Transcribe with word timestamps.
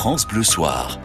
France 0.00 0.28
Bleu 0.28 0.44
Soir. 0.44 1.00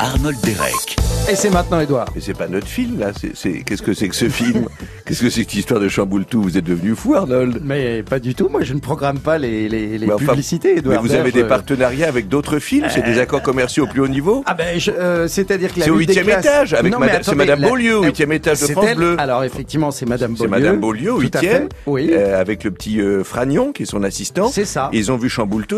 Arnold 0.00 0.36
Derek. 0.40 0.96
Et 1.30 1.36
c'est 1.36 1.50
maintenant, 1.50 1.78
Edouard. 1.78 2.08
Mais 2.16 2.20
c'est 2.20 2.34
pas 2.34 2.48
notre 2.48 2.66
film, 2.66 2.98
là. 2.98 3.12
C'est, 3.16 3.36
c'est... 3.36 3.62
Qu'est-ce 3.62 3.82
que 3.82 3.94
c'est 3.94 4.08
que 4.08 4.16
ce 4.16 4.28
film? 4.28 4.66
Qu'est-ce 5.12 5.20
que 5.24 5.28
c'est 5.28 5.44
que 5.44 5.50
cette 5.50 5.58
histoire 5.58 5.78
de 5.78 5.88
Chamboultou? 5.90 6.40
Vous 6.40 6.56
êtes 6.56 6.64
devenu 6.64 6.94
fou, 6.96 7.14
Arnold 7.14 7.60
Mais 7.62 8.02
pas 8.02 8.18
du 8.18 8.34
tout. 8.34 8.48
Moi, 8.48 8.62
je 8.62 8.72
ne 8.72 8.78
programme 8.80 9.18
pas 9.18 9.36
les, 9.36 9.68
les, 9.68 9.98
les 9.98 10.06
Mais 10.06 10.12
enfin, 10.14 10.24
publicités, 10.28 10.72
Mais 10.72 10.78
Edouard. 10.78 11.02
vous 11.02 11.12
avez 11.12 11.24
Berge. 11.24 11.34
des 11.34 11.44
partenariats 11.44 12.08
avec 12.08 12.28
d'autres 12.28 12.58
films? 12.58 12.86
C'est 12.88 13.04
des 13.04 13.18
accords 13.18 13.42
commerciaux 13.42 13.84
au 13.84 13.86
plus 13.88 14.00
haut 14.00 14.08
niveau? 14.08 14.42
Ah 14.46 14.54
ben, 14.54 14.78
euh, 14.88 15.28
c'est-à-dire 15.28 15.74
que 15.74 15.80
la 15.80 15.84
C'est 15.84 15.90
au 15.90 15.96
huitième 15.98 16.30
étage, 16.30 16.72
avec 16.72 16.90
Non, 16.90 16.98
Madame- 16.98 17.16
mais 17.18 17.22
c'est 17.24 17.34
Madame 17.34 17.60
la- 17.60 17.68
Beaulieu, 17.68 17.98
au 17.98 18.04
huitième 18.04 18.32
étage 18.32 18.58
de 18.60 18.64
c'est 18.64 18.72
France 18.72 18.86
elle 18.88 18.96
Bleu. 18.96 19.16
Alors 19.18 19.44
effectivement, 19.44 19.90
c'est 19.90 20.06
Madame 20.08 20.34
C'est 20.34 20.46
Beaulieu. 20.48 20.62
Madame 20.62 20.80
Beaulieu, 20.80 21.12
huitième. 21.18 21.68
Oui. 21.84 22.08
euh, 22.10 22.40
avec 22.40 22.64
le 22.64 22.70
petit 22.70 22.98
euh, 22.98 23.22
Fragnon, 23.22 23.72
qui 23.72 23.82
est 23.82 23.86
son 23.86 24.02
assistant. 24.04 24.48
C'est 24.50 24.64
ça. 24.64 24.88
Et 24.94 24.98
ils 24.98 25.12
ont 25.12 25.18
vu 25.18 25.28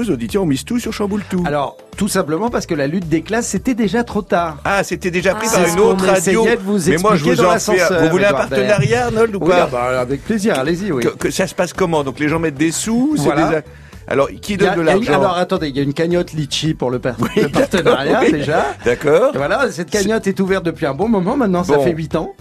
les 0.05 0.11
auditeurs 0.11 0.45
ont 0.45 0.47
mis 0.47 0.59
tout 0.65 0.79
sur 0.79 0.93
Chamboultou. 0.93 1.43
Alors, 1.45 1.77
tout 1.97 2.09
simplement 2.09 2.51
parce 2.51 2.67
que 2.67 2.75
la 2.75 2.87
lutte 2.87 3.09
des 3.09 3.23
classes, 3.23 3.49
c'était 3.49 3.75
déjà 3.75 4.05
trop 4.05 4.23
tard. 4.23 4.59
Ah, 4.65 4.85
c'était 4.85 5.11
déjà 5.11 5.35
pris 5.35 5.49
C'est 5.49 5.61
par 5.61 5.73
une 5.73 5.81
autre 5.81 6.07
radio. 6.07 6.45
Mais 6.87 6.97
moi, 6.99 7.17
je 7.17 7.25
vous 7.25 7.41
en 7.41 7.59
fais. 7.59 7.79
Vous 8.01 8.11
voulez 8.11 8.27
un 8.27 8.33
partenariat, 8.33 9.07
Arnold, 9.07 9.24
ou 9.35 9.39
Oui, 9.43 9.51
pas 9.51 9.65
ah 9.65 9.69
bah, 9.71 10.01
avec 10.01 10.25
plaisir, 10.25 10.59
allez-y, 10.59 10.91
oui. 10.93 11.03
que, 11.05 11.09
que 11.11 11.31
ça 11.31 11.47
se 11.47 11.55
passe 11.55 11.73
comment? 11.73 12.03
Donc 12.05 12.19
les 12.19 12.29
gens 12.29 12.39
mettent 12.39 12.57
des 12.57 12.71
sous 12.73 13.15
c'est 13.17 13.23
Voilà. 13.25 13.49
des 13.49 13.55
a- 13.57 13.63
Alors, 14.07 14.29
qui 14.41 14.55
a- 14.55 14.57
donne 14.57 14.77
de 14.77 14.81
l'argent 14.83 15.15
alors 15.21 15.37
attendez, 15.37 15.69
il 15.69 15.77
y 15.77 15.81
a 15.81 15.83
une 15.83 15.95
cagnotte 15.95 16.33
litchi 16.33 16.75
pour 16.75 16.91
le, 16.91 16.99
par- 16.99 17.17
le 17.37 17.49
partenariat 17.49 18.21
oui. 18.25 18.33
déjà. 18.33 18.75
D'accord 18.85 19.33
voilà, 19.35 19.71
cette 19.71 19.91
cagnotte 19.91 20.27
est 20.27 20.39
ouverte 20.41 20.65
depuis 20.65 20.87
un 20.87 20.95
bon 20.95 21.09
moment, 21.09 21.37
maintenant 21.37 21.65
ça 21.65 21.79
fait 21.79 21.93
8 21.93 22.17
ans. 22.17 22.35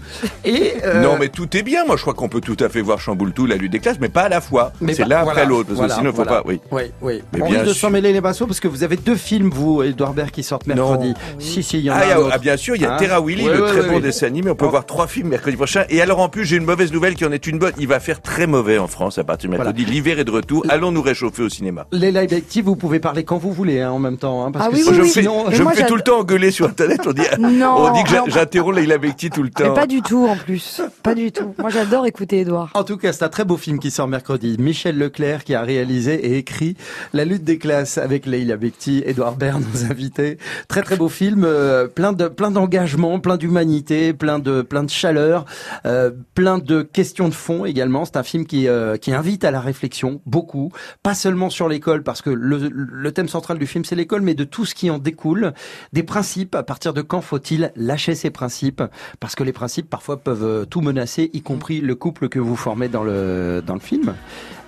Et 0.46 0.74
euh, 0.84 1.02
Non, 1.02 1.18
mais 1.20 1.30
tout 1.30 1.56
est 1.56 1.64
bien. 1.64 1.86
Moi, 1.86 1.96
je 1.98 2.02
crois 2.02 2.14
qu'on 2.14 2.30
peut 2.30 2.42
tout 2.42 2.58
à 2.60 2.70
fait 2.70 2.82
voir 2.82 3.00
Chamboultou, 3.00 3.46
la 3.46 3.56
lutte 3.56 3.72
des 3.72 3.80
classes, 3.80 3.98
mais 4.00 4.10
pas 4.10 4.24
à 4.24 4.30
la 4.30 4.42
fois. 4.42 4.72
C'est 4.94 5.08
l'un 5.08 5.20
après 5.20 5.46
l'autre, 5.46 5.68
parce 5.68 5.78
voilà, 5.80 5.94
que 5.94 6.00
sinon, 6.00 6.12
il 6.12 6.16
faut 6.16 6.24
voilà. 6.24 6.42
pas. 6.42 6.48
Oui. 6.48 6.60
Oui, 6.72 6.84
oui. 7.02 7.22
Mais 7.34 7.42
On 7.42 7.46
risque 7.48 7.66
de 7.66 7.74
s'en 7.74 7.90
mêler 7.90 8.14
les 8.14 8.22
pinceaux 8.22 8.46
parce 8.48 8.60
que 8.60 8.68
vous 8.68 8.84
avez 8.84 8.98
deux 8.98 9.16
films, 9.16 9.50
vous, 9.50 9.84
Edouard 9.84 10.14
Baird, 10.14 10.32
qui 10.32 10.44
sortent 10.44 10.68
mercredi. 10.68 11.14
Si, 11.40 11.64
si, 11.64 11.80
il 11.80 11.86
y 11.86 11.92
en 11.92 11.96
a 11.96 12.00
Ah, 12.00 12.18
un 12.18 12.30
ah, 12.32 12.38
bien 12.38 12.58
sûr, 12.58 12.76
il 12.76 12.82
y 12.82 12.86
a 12.86 12.94
Hein 12.94 12.98
Terra 12.98 13.22
Willy, 13.22 13.46
le 13.46 13.62
très 13.66 13.84
bon 13.84 14.00
dessin 14.00 14.28
animé. 14.28 14.52
On 14.52 14.56
peut 14.56 14.66
Oh. 14.66 14.70
voir 14.70 14.86
trois 14.86 15.08
films 15.08 15.30
mercredi 15.30 15.56
prochain. 15.58 15.84
Et 15.90 16.02
alors, 16.02 16.20
en 16.20 16.30
plus, 16.30 16.46
j'ai 16.46 16.58
une 16.58 16.66
mauvaise 16.66 16.92
nouvelle 16.92 17.16
qui 17.16 17.26
en 17.26 17.32
est 17.32 17.48
une 17.48 17.58
bonne. 17.60 17.74
Il 17.78 17.88
va 17.88 18.00
faire 18.00 18.22
très 18.22 18.48
mauvais 18.48 18.78
en 18.78 18.88
France 18.88 19.18
à 19.18 19.24
partir 19.24 19.50
de 19.50 19.56
mercredi. 19.56 19.86
L'hiver 19.86 20.20
est 20.20 20.24
de 20.26 20.32
retour. 20.32 20.66
Allons 20.70 20.92
nous 20.92 21.02
réchauffer 21.02 21.44
au 21.44 21.50
cinéma. 21.54 21.88
Les 21.92 22.12
live 22.12 22.34
actifs, 22.34 22.66
vous 22.66 22.76
pouvez 22.76 23.00
parler 23.00 23.24
quand 23.24 23.38
vous 23.38 23.52
voulez, 23.54 23.80
hein, 23.82 23.92
en 23.92 24.00
même 24.00 24.18
temps. 24.18 24.46
hein, 24.46 24.52
parce 24.52 24.66
Ah 24.66 24.70
que 24.70 24.76
oui, 24.76 24.84
je 24.86 24.90
oui. 25.02 25.08
fais, 25.10 25.22
sinon, 25.22 25.46
Mais 25.50 25.56
je 25.56 25.64
me 25.64 25.70
fais 25.72 25.86
tout 25.86 25.96
le 25.96 26.02
temps 26.02 26.20
engueuler 26.20 26.52
sur 26.52 26.66
Internet. 26.68 27.02
On 27.06 27.14
dit, 27.14 27.22
Non, 27.40 27.76
on 27.78 27.94
dit 27.94 28.04
que 28.04 28.32
j'interromps 28.32 28.76
Leila 28.78 28.98
Bekti 28.98 29.30
tout 29.30 29.44
le 29.44 29.50
Mais 29.60 29.66
temps. 29.66 29.74
pas 29.74 29.88
du 29.88 30.02
tout 30.02 30.26
en 30.26 30.36
plus. 30.36 30.82
Pas 31.04 31.16
du 31.16 31.32
tout. 31.32 31.54
Moi 31.58 31.70
j'adore 31.70 32.06
écouter 32.06 32.40
Edouard. 32.42 32.72
En 32.74 32.84
tout 32.84 32.98
cas, 32.98 33.14
c'est 33.14 33.24
un 33.24 33.30
très 33.30 33.46
beau 33.46 33.58
film 33.58 33.80
qui 33.80 33.92
sort 33.92 34.08
mercredi. 34.08 34.56
Michel 34.60 34.98
Leclerc 34.98 35.44
qui 35.44 35.54
a 35.56 35.62
réalisé 35.62 36.14
et 36.16 36.38
écrit 36.38 36.76
La 37.14 37.26
lutte 37.26 37.44
des 37.44 37.58
classes 37.58 37.98
avec 37.98 38.26
Leila 38.26 38.58
Bekti, 38.58 39.04
Edouard 39.06 39.36
Baird, 39.36 39.62
nos 39.74 39.86
invités. 39.92 40.38
Très 40.68 40.82
très 40.82 40.96
beau 40.98 41.10
film, 41.10 41.44
euh, 41.46 41.88
plein 41.88 42.14
de 42.14 42.28
plein 42.28 42.52
d'engagement, 42.52 43.20
plein 43.20 43.38
d'humanité, 43.38 44.14
plein 44.14 44.40
de 44.40 44.62
plein 44.62 44.84
de 44.84 44.90
chaleur, 44.90 45.46
euh, 45.86 46.12
plein 46.36 46.58
de 46.58 46.82
questions 46.82 47.30
de 47.30 47.34
fond 47.34 47.66
également. 47.66 48.06
C'est 48.06 48.18
un 48.18 48.24
film 48.24 48.46
qui 48.46 48.68
euh, 48.68 48.98
qui 48.98 49.12
invite 49.14 49.44
à 49.46 49.52
la 49.52 49.60
réflexion 49.62 50.22
beaucoup, 50.26 50.72
pas 51.04 51.14
seulement 51.14 51.43
sur 51.50 51.68
l'école 51.70 52.04
parce 52.04 52.22
que 52.22 52.30
le, 52.30 52.70
le 52.70 53.12
thème 53.12 53.28
central 53.28 53.58
du 53.58 53.68
film 53.68 53.86
c'est 53.86 53.96
l'école, 53.96 54.22
mais 54.22 54.34
de 54.36 54.44
tout 54.44 54.66
ce 54.66 54.76
qui 54.76 54.90
en 54.90 54.98
découle, 54.98 55.54
des 55.94 56.04
principes. 56.04 56.56
À 56.56 56.64
partir 56.64 56.94
de 56.94 57.02
quand 57.02 57.22
faut-il 57.22 57.72
lâcher 57.76 58.16
ses 58.16 58.30
principes? 58.30 58.84
Parce 59.20 59.36
que 59.36 59.44
les 59.44 59.54
principes 59.54 59.90
parfois 59.90 60.18
peuvent 60.18 60.44
euh, 60.44 60.66
tout 60.66 60.82
menacer, 60.82 61.30
y 61.34 61.42
compris 61.42 61.82
le 61.82 61.96
couple 61.96 62.30
que 62.30 62.40
vous 62.40 62.56
formez 62.56 62.88
dans 62.88 63.04
le 63.04 63.62
dans 63.66 63.74
le 63.74 63.80
film. 63.80 64.14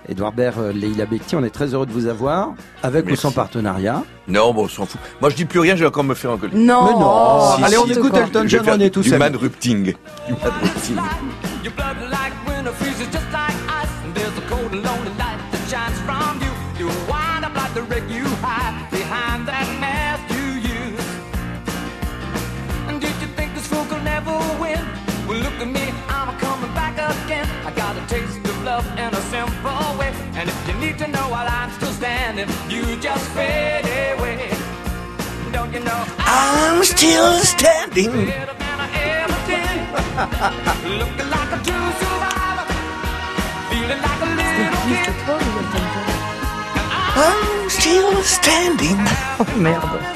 Edouard 0.07 0.33
Baird, 0.33 0.59
euh, 0.59 0.71
Leila 0.71 1.05
Bekti, 1.05 1.35
on 1.35 1.43
est 1.43 1.49
très 1.49 1.73
heureux 1.73 1.85
de 1.85 1.91
vous 1.91 2.05
avoir, 2.07 2.53
avec 2.83 3.09
ou 3.09 3.15
sans 3.15 3.31
partenariat? 3.31 4.03
Non, 4.27 4.53
bon, 4.53 4.65
on 4.65 4.67
s'en 4.67 4.85
fout. 4.85 4.99
Moi, 5.19 5.29
je 5.31 5.35
dis 5.35 5.45
plus 5.45 5.59
rien, 5.59 5.75
je 5.75 5.81
vais 5.81 5.87
encore 5.87 6.03
me 6.03 6.13
faire 6.13 6.31
engueuler. 6.31 6.55
Non. 6.55 6.85
Mais 6.85 6.91
non 6.91 7.11
oh, 7.11 7.53
Si, 7.57 7.63
Allez, 7.63 7.77
on 7.77 7.85
si. 7.85 7.93
écoute 7.93 8.11
quoi. 8.11 8.21
Elton 8.21 8.43
Je 8.45 8.57
vais 8.57 8.65
John, 8.65 8.79
on 8.79 8.83
est 8.83 8.89
tous 8.89 9.01
du. 9.01 9.09
Du 9.09 9.17
man-rupting. 9.17 9.93
Your 10.29 10.37
taste 28.75 28.87
love 28.87 28.99
in 28.99 29.13
a 29.13 29.21
simple 29.21 29.97
way. 29.97 30.11
And 30.35 30.49
if 30.49 30.67
you 30.67 30.73
need 30.75 30.97
to 30.99 31.07
know 31.07 31.29
while 31.29 31.47
I'm 31.47 31.71
still 31.71 31.91
standing, 31.91 32.47
you 32.69 32.83
just 32.97 33.29
fade 33.31 33.85
away. 33.85 34.49
Don't 35.51 35.73
you 35.73 35.79
know 35.79 36.05
I'm 36.19 36.83
still 36.83 37.39
standing. 37.39 38.11
better 38.11 38.53
than 38.53 38.79
I 38.79 38.89
ever 39.21 39.39
did. 39.49 39.79
Looking 40.99 41.29
like 41.29 41.51
a 41.51 41.59
true 41.63 41.89
survivor. 42.01 42.65
Feeling 43.69 44.01
like 44.07 44.21
a 44.21 44.29
little 44.39 44.81
kid. 44.87 45.13
I'm 47.17 47.69
still 47.69 48.23
standing. 48.23 48.99
Merde. 49.61 50.15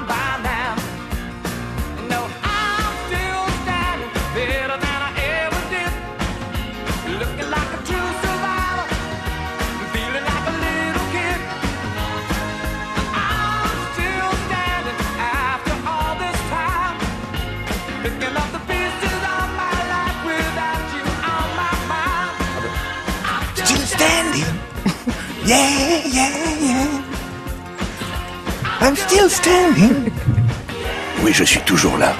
Yeah, 25.51 26.07
yeah, 26.07 26.31
yeah. 26.61 27.03
I'm 28.79 28.95
still 28.95 29.29
standing. 29.29 30.09
Oui, 31.25 31.33
je 31.33 31.43
suis 31.43 31.59
toujours 31.65 31.97
là. 31.97 32.13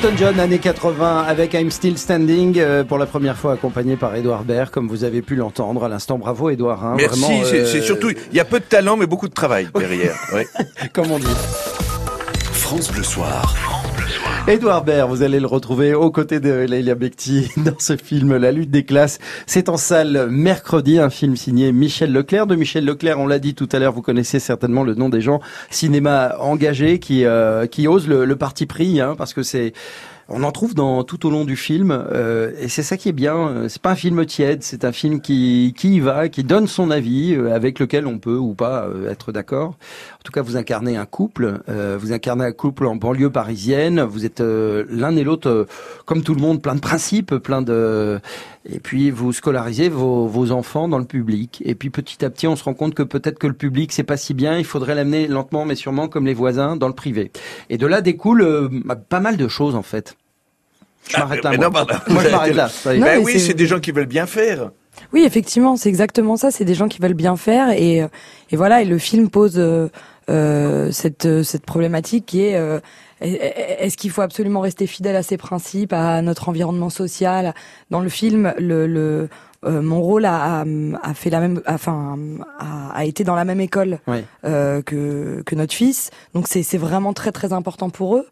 Elton 0.00 0.16
John, 0.16 0.38
années 0.38 0.60
80, 0.60 1.24
avec 1.26 1.54
I'm 1.54 1.72
Still 1.72 1.98
Standing, 1.98 2.56
euh, 2.60 2.84
pour 2.84 2.98
la 2.98 3.06
première 3.06 3.36
fois 3.36 3.54
accompagné 3.54 3.96
par 3.96 4.14
Edouard 4.14 4.44
Baird, 4.44 4.70
comme 4.70 4.86
vous 4.86 5.02
avez 5.02 5.22
pu 5.22 5.34
l'entendre 5.34 5.82
à 5.82 5.88
l'instant. 5.88 6.18
Bravo 6.18 6.50
Edouard. 6.50 6.84
hein, 6.84 6.94
Merci, 6.96 7.24
euh, 7.42 7.66
c'est 7.66 7.80
surtout, 7.82 8.10
il 8.10 8.36
y 8.36 8.38
a 8.38 8.44
peu 8.44 8.60
de 8.60 8.64
talent, 8.64 8.96
mais 8.96 9.06
beaucoup 9.06 9.26
de 9.26 9.34
travail 9.34 9.68
derrière. 9.74 10.14
Ouais. 10.32 10.46
Comme 10.92 11.10
on 11.10 11.18
dit. 11.18 11.26
France 12.52 12.92
Bleu 12.92 13.02
Soir. 13.02 13.56
Édouard 14.48 14.82
Baird, 14.82 15.10
vous 15.10 15.22
allez 15.22 15.40
le 15.40 15.46
retrouver 15.46 15.92
aux 15.92 16.10
côtés 16.10 16.40
de 16.40 16.64
Leila 16.66 16.94
Bekti 16.94 17.50
dans 17.58 17.78
ce 17.78 17.98
film 17.98 18.34
La 18.34 18.50
lutte 18.50 18.70
des 18.70 18.82
classes. 18.82 19.18
C'est 19.44 19.68
en 19.68 19.76
salle 19.76 20.28
mercredi, 20.30 20.98
un 20.98 21.10
film 21.10 21.36
signé 21.36 21.70
Michel 21.70 22.14
Leclerc. 22.14 22.46
De 22.46 22.56
Michel 22.56 22.86
Leclerc, 22.86 23.20
on 23.20 23.26
l'a 23.26 23.40
dit 23.40 23.54
tout 23.54 23.68
à 23.72 23.78
l'heure, 23.78 23.92
vous 23.92 24.00
connaissez 24.00 24.38
certainement 24.40 24.84
le 24.84 24.94
nom 24.94 25.10
des 25.10 25.20
gens 25.20 25.40
cinéma 25.68 26.34
engagés 26.40 26.98
qui 26.98 27.26
euh, 27.26 27.66
qui 27.66 27.88
osent 27.88 28.08
le, 28.08 28.36
parti 28.36 28.64
pris, 28.64 29.02
hein, 29.02 29.16
parce 29.18 29.34
que 29.34 29.42
c'est 29.42 29.74
on 30.30 30.42
en 30.42 30.52
trouve 30.52 30.74
dans 30.74 31.04
tout 31.04 31.26
au 31.26 31.30
long 31.30 31.46
du 31.46 31.56
film, 31.56 31.90
euh, 31.90 32.52
et 32.60 32.68
c'est 32.68 32.82
ça 32.82 32.98
qui 32.98 33.08
est 33.08 33.12
bien. 33.12 33.66
C'est 33.68 33.80
pas 33.80 33.92
un 33.92 33.96
film 33.96 34.26
tiède, 34.26 34.62
c'est 34.62 34.84
un 34.84 34.92
film 34.92 35.22
qui 35.22 35.74
qui 35.76 35.96
y 35.96 36.00
va, 36.00 36.28
qui 36.28 36.44
donne 36.44 36.66
son 36.66 36.90
avis, 36.90 37.34
euh, 37.34 37.54
avec 37.54 37.78
lequel 37.78 38.06
on 38.06 38.18
peut 38.18 38.36
ou 38.36 38.52
pas 38.52 38.84
euh, 38.84 39.10
être 39.10 39.32
d'accord. 39.32 39.78
En 40.28 40.30
tout 40.30 40.40
cas, 40.40 40.42
vous 40.42 40.58
incarnez 40.58 40.94
un 40.98 41.06
couple, 41.06 41.60
euh, 41.70 41.96
vous 41.98 42.12
incarnez 42.12 42.44
un 42.44 42.52
couple 42.52 42.84
en 42.84 42.96
banlieue 42.96 43.30
parisienne. 43.30 44.02
Vous 44.02 44.26
êtes 44.26 44.42
euh, 44.42 44.84
l'un 44.90 45.16
et 45.16 45.24
l'autre, 45.24 45.48
euh, 45.48 45.64
comme 46.04 46.22
tout 46.22 46.34
le 46.34 46.40
monde, 46.42 46.60
plein 46.60 46.74
de 46.74 46.80
principes, 46.80 47.34
plein 47.36 47.62
de, 47.62 48.20
et 48.70 48.78
puis 48.78 49.10
vous 49.10 49.32
scolarisez 49.32 49.88
vos, 49.88 50.26
vos 50.26 50.50
enfants 50.52 50.86
dans 50.86 50.98
le 50.98 51.06
public. 51.06 51.62
Et 51.64 51.74
puis 51.74 51.88
petit 51.88 52.22
à 52.26 52.28
petit, 52.28 52.46
on 52.46 52.56
se 52.56 52.64
rend 52.64 52.74
compte 52.74 52.92
que 52.92 53.02
peut-être 53.02 53.38
que 53.38 53.46
le 53.46 53.54
public 53.54 53.90
c'est 53.90 54.02
pas 54.02 54.18
si 54.18 54.34
bien. 54.34 54.58
Il 54.58 54.66
faudrait 54.66 54.94
l'amener 54.94 55.28
lentement, 55.28 55.64
mais 55.64 55.76
sûrement, 55.76 56.08
comme 56.08 56.26
les 56.26 56.34
voisins, 56.34 56.76
dans 56.76 56.88
le 56.88 56.94
privé. 56.94 57.32
Et 57.70 57.78
de 57.78 57.86
là 57.86 58.02
découle 58.02 58.42
euh, 58.42 58.68
pas 59.08 59.20
mal 59.20 59.38
de 59.38 59.48
choses 59.48 59.76
en 59.76 59.82
fait. 59.82 60.14
Je 61.08 61.14
Ah, 61.16 61.20
m'arrête 61.20 61.42
là. 61.42 61.50
mais 61.52 61.56
moi. 61.56 61.66
non, 61.68 61.72
pardon. 61.72 61.94
Moi, 62.08 62.22
je 62.22 62.28
m'arrête 62.28 62.54
là. 62.54 62.68
ça 62.70 62.92
y 62.92 62.98
est. 62.98 63.00
Non, 63.00 63.06
Ben 63.06 63.18
mais 63.20 63.24
oui, 63.24 63.32
c'est- 63.32 63.38
c'est 63.38 63.54
des 63.54 63.66
gens 63.66 63.80
qui 63.80 63.92
veulent 63.92 64.04
bien 64.04 64.26
faire. 64.26 64.72
Oui, 65.12 65.22
effectivement, 65.24 65.76
c'est 65.76 65.88
exactement 65.88 66.36
ça. 66.36 66.50
C'est 66.50 66.64
des 66.66 66.74
gens 66.74 66.88
qui 66.88 67.00
veulent 67.00 67.14
bien 67.14 67.36
faire 67.36 67.70
et, 67.70 67.98
et 68.50 68.56
voilà. 68.56 68.82
Et 68.82 68.84
le 68.84 68.98
film 68.98 69.30
pose 69.30 69.54
euh, 69.56 69.88
euh, 70.28 70.90
cette 70.92 71.26
euh, 71.26 71.42
cette 71.42 71.64
problématique 71.64 72.26
qui 72.26 72.42
est 72.44 72.56
euh, 72.56 72.80
est-ce 73.20 73.96
qu'il 73.96 74.10
faut 74.10 74.22
absolument 74.22 74.60
rester 74.60 74.86
fidèle 74.86 75.16
à 75.16 75.22
ses 75.24 75.36
principes, 75.36 75.92
à 75.92 76.22
notre 76.22 76.48
environnement 76.48 76.90
social? 76.90 77.52
Dans 77.90 78.00
le 78.00 78.08
film, 78.08 78.54
le, 78.58 78.86
le 78.86 79.28
euh, 79.64 79.82
mon 79.82 80.00
rôle 80.00 80.24
a, 80.24 80.60
a, 80.60 80.64
a 81.02 81.14
fait 81.14 81.30
la 81.30 81.40
même, 81.40 81.60
enfin, 81.66 82.16
a, 82.60 82.90
a 82.96 83.04
été 83.04 83.24
dans 83.24 83.34
la 83.34 83.44
même 83.44 83.60
école 83.60 83.98
Ouais. 84.06 84.24
euh, 84.44 84.82
que 84.82 85.42
que 85.44 85.54
notre 85.56 85.74
fils. 85.74 86.10
Donc 86.34 86.46
c'est 86.46 86.62
c'est 86.62 86.78
vraiment 86.78 87.12
très 87.12 87.32
très 87.32 87.52
important 87.52 87.90
pour 87.90 88.16
eux. 88.16 88.26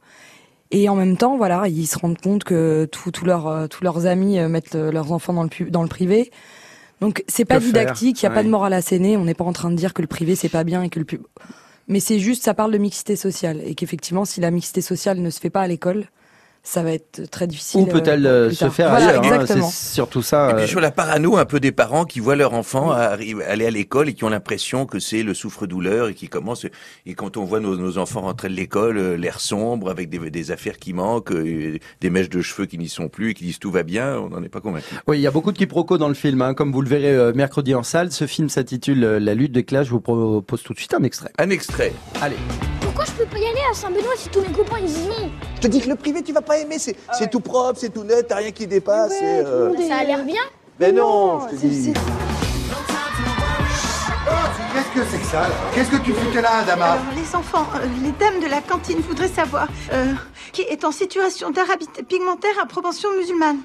Et 0.70 0.88
en 0.88 0.94
même 0.96 1.16
temps, 1.16 1.36
voilà, 1.36 1.66
ils 1.68 1.86
se 1.86 1.98
rendent 1.98 2.20
compte 2.20 2.44
que 2.44 2.88
tous 2.92 3.24
leurs 3.24 3.46
euh, 3.48 3.66
tous 3.66 3.82
leurs 3.82 4.06
amis 4.06 4.38
mettent 4.48 4.74
leurs 4.76 5.10
enfants 5.10 5.32
dans 5.32 5.42
le 5.44 5.70
dans 5.70 5.82
le 5.82 5.88
privé. 5.88 6.30
Donc 7.00 7.24
c'est 7.26 7.44
pas 7.44 7.58
Que 7.58 7.64
didactique, 7.64 8.22
il 8.22 8.24
y 8.24 8.26
a 8.26 8.30
Ouais. 8.30 8.36
pas 8.36 8.42
de 8.44 8.48
morale 8.48 8.72
assénée, 8.72 9.16
on 9.16 9.24
n'est 9.24 9.34
pas 9.34 9.44
en 9.44 9.52
train 9.52 9.70
de 9.70 9.76
dire 9.76 9.92
que 9.94 10.00
le 10.02 10.08
privé 10.08 10.36
c'est 10.36 10.48
pas 10.48 10.62
bien 10.64 10.82
et 10.84 10.88
que 10.90 10.98
le 11.00 11.04
pub 11.04 11.22
mais 11.88 12.00
c'est 12.00 12.18
juste 12.18 12.44
ça 12.44 12.54
parle 12.54 12.72
de 12.72 12.78
mixité 12.78 13.16
sociale. 13.16 13.60
Et 13.64 13.74
qu'effectivement 13.74 14.24
si 14.24 14.40
la 14.40 14.50
mixité 14.50 14.80
sociale 14.80 15.20
ne 15.20 15.30
se 15.30 15.40
fait 15.40 15.50
pas 15.50 15.62
à 15.62 15.68
l'école, 15.68 16.06
ça 16.68 16.82
va 16.82 16.92
être 16.92 17.30
très 17.30 17.46
difficile. 17.46 17.82
Où 17.82 17.86
peut-elle 17.86 18.26
euh, 18.26 18.48
euh, 18.48 18.50
se 18.50 18.68
faire 18.70 18.90
Voilà, 18.90 19.10
ailleurs 19.10 19.24
hein, 19.24 19.28
C'est 19.28 19.34
exactement. 19.42 19.70
surtout 19.70 20.22
ça. 20.22 20.50
Et 20.50 20.54
euh, 20.54 20.56
puis 20.58 20.68
sur 20.68 20.80
la 20.80 20.90
parano 20.90 21.36
un 21.36 21.44
peu 21.44 21.60
des 21.60 21.70
parents 21.70 22.04
qui 22.04 22.18
voient 22.18 22.34
leur 22.34 22.54
enfant 22.54 22.90
aller 22.90 23.66
à 23.66 23.70
l'école 23.70 24.08
et 24.08 24.14
qui 24.14 24.24
ont 24.24 24.28
l'impression 24.28 24.84
que 24.84 24.98
c'est 24.98 25.22
le 25.22 25.32
souffre-douleur 25.32 26.08
et 26.08 26.14
qui 26.14 26.28
commencent 26.28 26.66
et 27.06 27.14
quand 27.14 27.36
on 27.36 27.44
voit 27.44 27.60
nos, 27.60 27.76
nos 27.76 27.98
enfants 27.98 28.22
rentrer 28.22 28.48
de 28.48 28.54
l'école 28.54 28.98
euh, 28.98 29.16
l'air 29.16 29.38
sombre 29.38 29.90
avec 29.90 30.10
des, 30.10 30.18
des 30.30 30.50
affaires 30.50 30.78
qui 30.78 30.92
manquent 30.92 31.30
euh, 31.32 31.78
des 32.00 32.10
mèches 32.10 32.30
de 32.30 32.42
cheveux 32.42 32.66
qui 32.66 32.78
n'y 32.78 32.88
sont 32.88 33.08
plus 33.08 33.30
et 33.30 33.34
qui 33.34 33.44
disent 33.44 33.60
tout 33.60 33.70
va 33.70 33.84
bien 33.84 34.18
on 34.18 34.28
n'en 34.30 34.42
est 34.42 34.48
pas 34.48 34.60
convaincu. 34.60 34.86
Oui, 35.06 35.18
il 35.18 35.22
y 35.22 35.26
a 35.28 35.30
beaucoup 35.30 35.52
de 35.52 35.58
quiproquos 35.58 35.98
dans 35.98 36.08
le 36.08 36.14
film. 36.14 36.42
hein. 36.42 36.54
Comme 36.54 36.72
vous 36.72 36.82
le 36.82 36.88
verrez 36.88 37.14
euh, 37.14 37.32
mercredi 37.32 37.74
en 37.76 37.84
salle, 37.84 38.10
ce 38.10 38.26
film 38.26 38.48
s'intitule 38.48 39.04
euh, 39.04 39.20
La 39.20 39.34
lutte 39.34 39.52
des 39.52 39.62
classes. 39.64 39.86
Je 39.86 39.92
vous 39.92 40.00
propose 40.00 40.62
tout 40.64 40.72
de 40.72 40.78
suite 40.78 40.94
un 40.94 41.04
extrait. 41.04 41.30
Un 41.38 41.50
extrait. 41.50 41.92
Allez. 42.20 42.36
Pourquoi 42.80 43.04
je 43.04 43.12
peux 43.12 43.26
pas 43.30 43.38
y 43.38 43.44
aller 43.46 43.60
à 43.70 43.74
Saint-Benoît 43.74 44.14
si 44.16 44.28
tous 44.30 44.40
mes 44.40 44.48
copains 44.48 44.78
ils 44.82 44.90
y 44.90 45.08
vont 45.08 45.30
Je 45.56 45.60
te 45.62 45.66
dis 45.68 45.80
que 45.80 45.88
le 45.88 45.96
privé, 45.96 46.22
tu 46.22 46.32
vas 46.32 46.42
pas 46.42 46.58
aimer. 46.58 46.78
C'est 46.78 46.96
c'est 47.12 47.30
tout 47.30 47.40
propre, 47.40 47.78
c'est 47.80 47.88
tout 47.90 48.04
net, 48.04 48.28
t'as 48.28 48.36
rien 48.36 48.50
qui 48.52 48.66
dépasse. 48.66 49.12
c'est, 49.18 49.44
euh, 49.44 49.72
Ça 49.88 49.96
a 49.96 50.04
l'air 50.04 50.24
bien. 50.24 50.42
Mais 50.78 50.92
non, 50.92 51.40
je 51.50 51.56
te 51.56 51.66
dis. 51.66 51.92
Qu'est-ce 54.74 55.00
que 55.00 55.06
c'est 55.10 55.18
que 55.18 55.26
ça 55.26 55.40
là? 55.42 55.54
Qu'est-ce 55.74 55.90
que 55.90 55.96
tu 55.96 56.12
foutais 56.12 56.42
là, 56.42 56.58
Adama? 56.58 56.84
Alors, 56.84 57.04
les 57.16 57.34
enfants, 57.34 57.66
euh, 57.76 57.86
les 58.02 58.10
dames 58.12 58.40
de 58.42 58.46
la 58.50 58.60
cantine 58.60 58.98
voudraient 59.00 59.28
savoir 59.28 59.68
euh, 59.92 60.12
qui 60.52 60.62
est 60.62 60.84
en 60.84 60.92
situation 60.92 61.50
d'arabité 61.50 62.02
pigmentaire 62.02 62.50
à 62.62 62.66
propension 62.66 63.08
musulmane. 63.18 63.58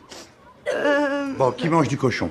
Euh, 0.73 1.33
Bon, 1.37 1.51
qui 1.51 1.67
mange 1.67 1.87
du 1.89 1.97
cochon? 1.97 2.29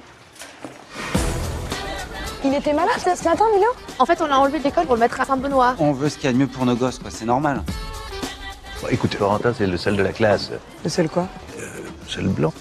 Il 2.42 2.54
était 2.54 2.72
malade 2.72 2.94
ce 2.98 3.24
matin, 3.24 3.44
Milo? 3.54 3.66
En 3.98 4.06
fait, 4.06 4.18
on 4.22 4.26
l'a 4.26 4.38
enlevé 4.38 4.60
de 4.60 4.64
l'école 4.64 4.86
pour 4.86 4.94
le 4.94 5.00
mettre 5.00 5.20
à 5.20 5.26
Saint-Benoît. 5.26 5.74
On 5.78 5.92
veut 5.92 6.08
ce 6.08 6.16
qu'il 6.16 6.24
y 6.24 6.28
a 6.28 6.32
de 6.32 6.38
mieux 6.38 6.46
pour 6.46 6.64
nos 6.64 6.74
gosses, 6.74 6.98
quoi. 6.98 7.10
C'est 7.10 7.26
normal. 7.26 7.62
Écoute, 8.88 9.14
Florentin, 9.14 9.52
c'est 9.56 9.66
le 9.66 9.76
seul 9.76 9.96
de 9.96 10.02
la 10.02 10.12
classe. 10.12 10.50
Le 10.82 10.90
seul 10.90 11.08
quoi? 11.08 11.28
Seul 12.06 12.28
blanc. 12.28 12.52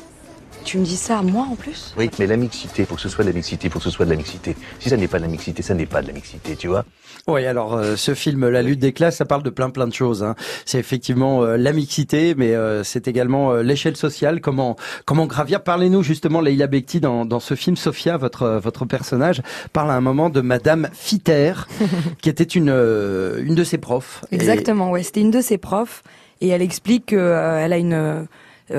Tu 0.69 0.77
me 0.77 0.85
dis 0.85 0.97
ça 0.97 1.17
à 1.17 1.21
moi 1.23 1.47
en 1.51 1.55
plus? 1.55 1.95
Oui, 1.97 2.11
mais 2.19 2.27
la 2.27 2.37
mixité, 2.37 2.85
faut 2.85 2.93
que 2.93 3.01
ce 3.01 3.09
soit 3.09 3.23
de 3.23 3.29
la 3.31 3.35
mixité, 3.35 3.71
faut 3.71 3.79
que 3.79 3.85
ce 3.85 3.89
soit 3.89 4.05
de 4.05 4.11
la 4.11 4.15
mixité. 4.17 4.55
Si 4.79 4.89
ça 4.89 4.97
n'est 4.97 5.07
pas 5.07 5.17
de 5.17 5.23
la 5.23 5.27
mixité, 5.29 5.63
ça 5.63 5.73
n'est 5.73 5.87
pas 5.87 6.03
de 6.03 6.07
la 6.07 6.13
mixité, 6.13 6.55
tu 6.55 6.67
vois. 6.67 6.85
Oui, 7.27 7.43
alors 7.47 7.73
euh, 7.73 7.95
ce 7.95 8.13
film, 8.13 8.47
La 8.47 8.61
lutte 8.61 8.77
des 8.77 8.93
classes, 8.93 9.15
ça 9.17 9.25
parle 9.25 9.41
de 9.41 9.49
plein 9.49 9.71
plein 9.71 9.87
de 9.87 9.93
choses. 9.93 10.21
hein. 10.21 10.35
C'est 10.65 10.77
effectivement 10.77 11.41
euh, 11.41 11.57
la 11.57 11.73
mixité, 11.73 12.35
mais 12.37 12.53
euh, 12.53 12.83
c'est 12.83 13.07
également 13.07 13.51
euh, 13.51 13.63
l'échelle 13.63 13.95
sociale. 13.97 14.41
Comment 14.41 14.75
comment 15.05 15.25
gravir 15.25 15.63
Parlez-nous 15.63 16.03
justement, 16.03 16.39
Leila 16.39 16.67
Bekti, 16.67 16.99
dans, 16.99 17.25
dans 17.25 17.39
ce 17.39 17.55
film. 17.55 17.75
Sophia, 17.75 18.17
votre 18.17 18.59
votre 18.63 18.85
personnage, 18.85 19.41
parle 19.73 19.89
à 19.89 19.95
un 19.95 20.01
moment 20.01 20.29
de 20.29 20.41
Madame 20.41 20.87
Fitter, 20.93 21.53
qui 22.21 22.29
était 22.29 22.43
une 22.43 22.69
euh, 22.69 23.41
une 23.43 23.55
de 23.55 23.63
ses 23.63 23.79
profs. 23.79 24.23
Et- 24.31 24.35
Exactement, 24.35 24.91
ouais. 24.91 25.01
C'était 25.01 25.21
une 25.21 25.31
de 25.31 25.41
ses 25.41 25.57
profs 25.57 26.03
et 26.41 26.49
elle 26.49 26.61
explique 26.61 27.07
que 27.07 27.15
euh, 27.15 27.57
elle 27.65 27.73
a 27.73 27.77
une, 27.79 27.93
euh, 27.93 28.21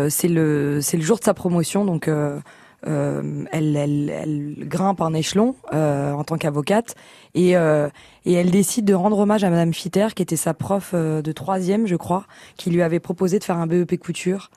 c'est 0.09 0.29
le, 0.29 0.81
c'est 0.81 0.97
le 0.97 1.03
jour 1.03 1.19
de 1.19 1.25
sa 1.25 1.35
promotion, 1.35 1.85
donc 1.85 2.09
euh, 2.09 2.39
euh, 2.87 3.45
elle, 3.53 3.77
elle, 3.77 4.11
elle 4.11 4.69
grimpe 4.69 5.03
un 5.03 5.13
échelon 5.13 5.55
euh, 5.73 6.13
en 6.13 6.25
tant 6.25 6.39
qu'avocate 6.39 6.95
et 7.35 7.57
euh, 7.57 7.89
et 8.25 8.33
elle 8.33 8.51
décide 8.51 8.85
de 8.85 8.95
rendre 8.95 9.19
hommage 9.19 9.45
à 9.45 9.51
Madame 9.51 9.75
Fitter, 9.75 10.09
qui 10.15 10.23
était 10.23 10.37
sa 10.37 10.55
prof 10.55 10.93
euh, 10.95 11.23
de 11.23 11.33
troisième, 11.33 11.87
je 11.87 11.97
crois, 11.97 12.25
qui 12.57 12.71
lui 12.71 12.83
avait 12.83 13.01
proposé 13.01 13.39
de 13.39 13.45
faire 13.45 13.59
un 13.59 13.67
BEP 13.67 13.99
couture. 13.99 14.51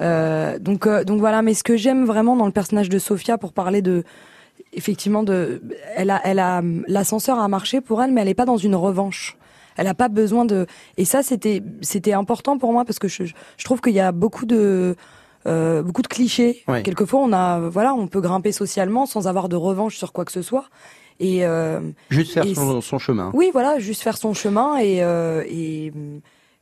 Euh, 0.00 0.58
donc 0.58 0.86
euh, 0.86 1.04
donc 1.04 1.20
voilà. 1.20 1.42
Mais 1.42 1.54
ce 1.54 1.62
que 1.62 1.76
j'aime 1.76 2.04
vraiment 2.04 2.36
dans 2.36 2.46
le 2.46 2.52
personnage 2.52 2.88
de 2.88 2.98
Sophia, 2.98 3.38
pour 3.38 3.52
parler 3.52 3.82
de 3.82 4.04
effectivement 4.72 5.22
de, 5.22 5.62
elle 5.96 6.10
a, 6.10 6.20
elle 6.24 6.38
a, 6.40 6.62
l'ascenseur 6.88 7.38
a 7.38 7.48
marché 7.48 7.80
pour 7.80 8.02
elle, 8.02 8.12
mais 8.12 8.22
elle 8.22 8.28
est 8.28 8.34
pas 8.34 8.44
dans 8.44 8.56
une 8.56 8.74
revanche. 8.74 9.36
Elle 9.78 9.86
a 9.86 9.94
pas 9.94 10.08
besoin 10.08 10.44
de, 10.44 10.66
et 10.98 11.06
ça 11.06 11.22
c'était, 11.22 11.62
c'était 11.80 12.12
important 12.12 12.58
pour 12.58 12.72
moi 12.74 12.84
parce 12.84 12.98
que 12.98 13.08
je, 13.08 13.22
je 13.24 13.64
trouve 13.64 13.80
qu'il 13.80 13.94
y 13.94 14.00
a 14.00 14.12
beaucoup 14.12 14.44
de, 14.44 14.94
euh, 15.46 15.82
beaucoup 15.82 16.02
de 16.02 16.08
clichés. 16.08 16.62
Quelquefois, 16.82 17.20
on 17.20 17.32
a, 17.32 17.58
voilà, 17.60 17.94
on 17.94 18.06
peut 18.08 18.20
grimper 18.20 18.52
socialement 18.52 19.06
sans 19.06 19.26
avoir 19.26 19.48
de 19.48 19.56
revanche 19.56 19.96
sur 19.96 20.12
quoi 20.12 20.24
que 20.26 20.32
ce 20.32 20.42
soit. 20.42 20.66
Et 21.20 21.46
euh, 21.46 21.80
Juste 22.10 22.32
faire 22.34 22.44
Et 22.44 22.54
son, 22.54 22.80
son 22.80 22.98
chemin. 22.98 23.30
oui, 23.34 23.50
voilà, 23.52 23.78
juste 23.78 24.02
faire 24.02 24.16
son 24.18 24.34
chemin 24.34 24.76
et 24.78 25.02
euh, 25.02 25.42
et 25.48 25.92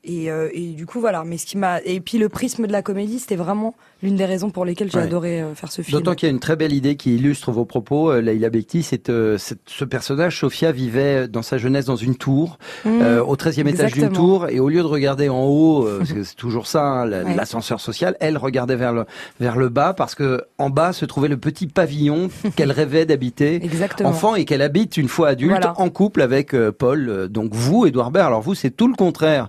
et, 0.06 0.30
euh, 0.30 0.48
et 0.54 0.68
du 0.68 0.86
coup 0.86 1.00
voilà. 1.00 1.25
Mais 1.25 1.36
ce 1.38 1.44
qui 1.46 1.58
m'a 1.58 1.80
et 1.84 2.00
puis 2.00 2.18
le 2.18 2.28
prisme 2.28 2.66
de 2.66 2.72
la 2.72 2.82
comédie, 2.82 3.18
c'était 3.18 3.36
vraiment 3.36 3.75
l'une 4.02 4.16
des 4.16 4.25
raisons 4.25 4.50
pour 4.50 4.64
lesquelles 4.64 4.90
j'ai 4.90 4.98
Ouais. 4.98 5.04
adoré 5.04 5.40
euh, 5.42 5.54
faire 5.54 5.72
ce 5.72 5.82
film. 5.82 5.98
D'autant 5.98 6.14
qu'il 6.14 6.26
y 6.28 6.30
a 6.30 6.32
une 6.32 6.40
très 6.40 6.56
belle 6.56 6.72
idée 6.72 6.96
qui 6.96 7.16
illustre 7.16 7.50
vos 7.52 7.64
propos, 7.64 8.10
euh, 8.12 8.20
Leila 8.20 8.50
Bekti, 8.50 8.82
c'est 8.82 9.08
euh, 9.10 9.36
ce 9.66 9.84
personnage, 9.84 10.38
Sophia, 10.40 10.70
vivait 10.72 11.28
dans 11.28 11.42
sa 11.42 11.58
jeunesse 11.58 11.86
dans 11.86 11.96
une 11.96 12.14
tour, 12.16 12.58
Mmh. 12.84 12.88
euh, 13.02 13.22
au 13.25 13.36
13e 13.36 13.66
étage 13.68 13.92
d'une 13.92 14.10
tour, 14.12 14.48
et 14.48 14.60
au 14.60 14.68
lieu 14.68 14.80
de 14.80 14.86
regarder 14.86 15.28
en 15.28 15.44
haut, 15.44 15.86
euh, 15.86 15.98
parce 15.98 16.12
que 16.12 16.22
c'est 16.22 16.36
toujours 16.36 16.66
ça, 16.66 16.82
hein, 16.84 17.10
Ouais. 17.25 17.34
l'ascenseur 17.34 17.80
social, 17.80 18.16
elle 18.20 18.36
regardait 18.36 18.76
vers 18.76 18.92
le, 18.92 19.04
vers 19.40 19.56
le 19.56 19.68
bas, 19.70 19.92
parce 19.94 20.14
que 20.14 20.42
en 20.58 20.70
bas 20.70 20.92
se 20.92 21.04
trouvait 21.04 21.28
le 21.28 21.36
petit 21.38 21.66
pavillon 21.66 22.28
qu'elle 22.56 22.72
rêvait 22.72 23.06
d'habiter. 23.06 23.60
Enfant 24.04 24.34
et 24.34 24.44
qu'elle 24.44 24.62
habite 24.62 24.96
une 24.96 25.08
fois 25.08 25.28
adulte 25.28 25.50
Voilà. 25.52 25.75
en 25.80 25.88
couple 25.90 26.20
avec 26.22 26.54
euh, 26.54 26.70
Paul. 26.70 27.08
Euh, 27.08 27.28
Donc 27.28 27.54
vous, 27.54 27.86
Edouard 27.86 28.10
Baird, 28.10 28.26
alors 28.28 28.42
vous 28.42 28.54
c'est 28.54 28.70
tout 28.70 28.88
le 28.88 28.94
contraire 28.94 29.48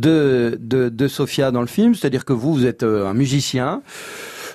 de, 0.00 0.58
de 0.60 0.88
de 0.88 1.08
Sophia 1.08 1.50
dans 1.50 1.60
le 1.60 1.66
film, 1.66 1.94
c'est-à-dire 1.94 2.24
que 2.24 2.32
vous 2.32 2.52
vous 2.52 2.66
êtes 2.66 2.82
euh, 2.82 3.06
un 3.06 3.14
musicien 3.14 3.82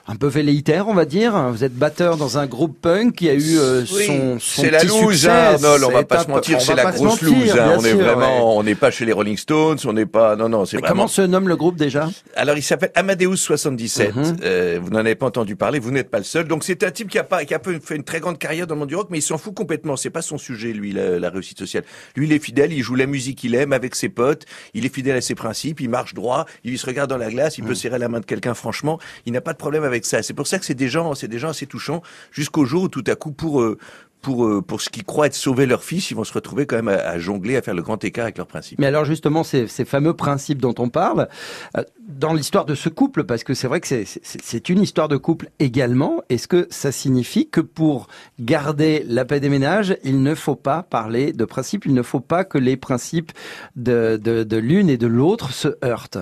un 0.09 0.15
peu 0.15 0.27
velléitaire, 0.27 0.87
on 0.87 0.95
va 0.95 1.05
dire. 1.05 1.37
Vous 1.51 1.63
êtes 1.63 1.75
batteur 1.75 2.17
dans 2.17 2.39
un 2.39 2.47
groupe 2.47 2.81
punk 2.81 3.13
qui 3.15 3.29
a 3.29 3.35
eu 3.35 3.57
euh, 3.59 3.83
Oui, 3.93 4.05
son, 4.07 4.39
son 4.39 4.61
c'est 4.63 4.71
la 4.71 4.83
loose, 4.83 5.27
hein, 5.27 5.53
Arnold, 5.53 5.83
on 5.83 5.91
va 5.91 6.03
pas 6.03 6.23
se 6.23 6.29
mentir, 6.29 6.59
c'est 6.59 6.73
la 6.73 6.91
grosse 6.91 7.21
loose. 7.21 7.51
hein, 7.51 7.75
on 7.77 7.83
est 7.83 7.89
sûr, 7.89 7.97
ouais. 7.99 8.03
vraiment, 8.03 8.57
on 8.57 8.63
n'est 8.63 8.73
pas 8.73 8.89
chez 8.89 9.05
les 9.05 9.11
Rolling 9.11 9.37
Stones, 9.37 9.77
on 9.85 9.93
n'est 9.93 10.07
pas, 10.07 10.35
non, 10.35 10.49
non, 10.49 10.65
c'est 10.65 10.77
vraiment. 10.77 10.89
comment 10.93 11.07
se 11.07 11.21
nomme 11.21 11.47
le 11.47 11.55
groupe 11.55 11.75
déjà? 11.75 12.09
Alors, 12.35 12.57
il 12.57 12.63
s'appelle 12.63 12.91
Amadeus 12.95 13.35
77. 13.35 14.15
Mhm. 14.15 14.37
Euh, 14.43 14.79
vous 14.81 14.89
n'en 14.89 14.99
avez 14.99 15.13
pas 15.13 15.27
entendu 15.27 15.55
parler, 15.55 15.77
vous 15.77 15.91
n'êtes 15.91 16.09
pas 16.09 16.17
le 16.17 16.23
seul. 16.23 16.47
Donc, 16.47 16.63
c'est 16.63 16.81
un 16.83 16.89
type 16.89 17.09
qui 17.09 17.19
a 17.19 17.23
pas, 17.23 17.45
qui 17.45 17.53
a 17.53 17.59
fait 17.59 17.95
une 17.95 18.03
très 18.03 18.19
grande 18.19 18.39
carrière 18.39 18.65
dans 18.65 18.73
le 18.73 18.79
monde 18.79 18.89
du 18.89 18.95
rock, 18.95 19.09
mais 19.11 19.19
il 19.19 19.23
s'en 19.23 19.37
fout 19.37 19.53
complètement. 19.53 19.95
C'est 19.95 20.09
pas 20.09 20.23
son 20.23 20.39
sujet, 20.39 20.73
lui, 20.73 20.91
la, 20.91 21.19
la 21.19 21.29
réussite 21.29 21.59
sociale. 21.59 21.83
Lui, 22.15 22.25
il 22.25 22.33
est 22.33 22.43
fidèle, 22.43 22.73
il 22.73 22.81
joue 22.81 22.95
la 22.95 23.05
musique 23.05 23.37
qu'il 23.37 23.53
aime 23.53 23.73
avec 23.73 23.93
ses 23.93 24.09
potes, 24.09 24.45
il 24.73 24.87
est 24.87 24.93
fidèle 24.93 25.17
à 25.17 25.21
ses 25.21 25.35
principes, 25.35 25.81
il 25.81 25.89
marche 25.89 26.15
droit, 26.15 26.45
il 26.63 26.79
se 26.79 26.87
regarde 26.87 27.11
dans 27.11 27.17
la 27.17 27.29
glace, 27.29 27.59
il 27.59 27.63
peut 27.63 27.75
serrer 27.75 27.99
la 27.99 28.09
main 28.09 28.19
de 28.21 28.25
quelqu'un, 28.25 28.55
franchement, 28.55 28.97
il 29.27 29.33
n'a 29.33 29.41
pas 29.41 29.53
de 29.53 29.57
problème 29.59 29.83
avec 29.83 29.98
ça. 30.05 30.23
C'est 30.23 30.33
pour 30.33 30.47
ça 30.47 30.59
que 30.59 30.65
c'est 30.65 30.73
des 30.75 30.89
gens, 30.89 31.13
c'est 31.15 31.27
des 31.27 31.39
gens 31.39 31.49
assez 31.49 31.65
touchants, 31.65 32.01
jusqu'au 32.31 32.65
jour 32.65 32.83
où 32.83 32.89
tout 32.89 33.03
à 33.07 33.15
coup, 33.15 33.31
pour, 33.31 33.61
euh, 33.61 33.77
pour 34.21 34.45
euh, 34.45 34.61
pour 34.61 34.81
ce 34.81 34.89
qu'ils 34.89 35.05
croient 35.05 35.27
être 35.27 35.33
sauver 35.33 35.65
leur 35.65 35.81
fils, 35.81 36.11
ils 36.11 36.13
vont 36.13 36.25
se 36.25 36.33
retrouver 36.33 36.65
quand 36.65 36.75
même 36.75 36.89
à, 36.89 36.95
à 36.97 37.17
jongler, 37.19 37.55
à 37.55 37.61
faire 37.61 37.73
le 37.73 37.81
grand 37.81 38.03
écart 38.03 38.23
avec 38.25 38.37
leurs 38.37 38.47
principes. 38.47 38.77
Mais 38.77 38.87
alors 38.87 39.05
justement, 39.05 39.45
ces, 39.45 39.65
ces 39.67 39.85
fameux 39.85 40.13
principes 40.13 40.59
dont 40.61 40.75
on 40.77 40.89
parle, 40.89 41.29
euh, 41.77 41.83
dans 42.09 42.33
l'histoire 42.33 42.65
de 42.65 42.75
ce 42.75 42.89
couple, 42.89 43.23
parce 43.23 43.45
que 43.45 43.53
c'est 43.53 43.67
vrai 43.69 43.79
que 43.79 43.87
c'est- 43.87 44.69
une 44.69 44.81
histoire 44.81 45.07
de 45.07 45.15
couple 45.15 45.49
également, 45.59 46.21
est-ce 46.27 46.49
que 46.49 46.67
ça 46.69 46.91
signifie 46.91 47.47
que 47.47 47.61
pour 47.61 48.07
garder 48.41 49.05
la 49.07 49.23
paix 49.23 49.39
des 49.39 49.47
ménages, 49.47 49.95
il 50.03 50.21
ne 50.21 50.35
faut 50.35 50.55
pas 50.57 50.83
parler 50.83 51.31
de 51.31 51.45
principes, 51.45 51.85
il 51.85 51.93
ne 51.93 52.03
faut 52.03 52.19
pas 52.19 52.43
que 52.43 52.57
les 52.57 52.75
principes 52.75 53.31
de, 53.77 54.19
de, 54.21 54.43
de 54.43 54.57
l'une 54.57 54.89
et 54.89 54.97
de 54.97 55.07
l'autre 55.07 55.53
se 55.53 55.69
heurtent? 55.83 56.17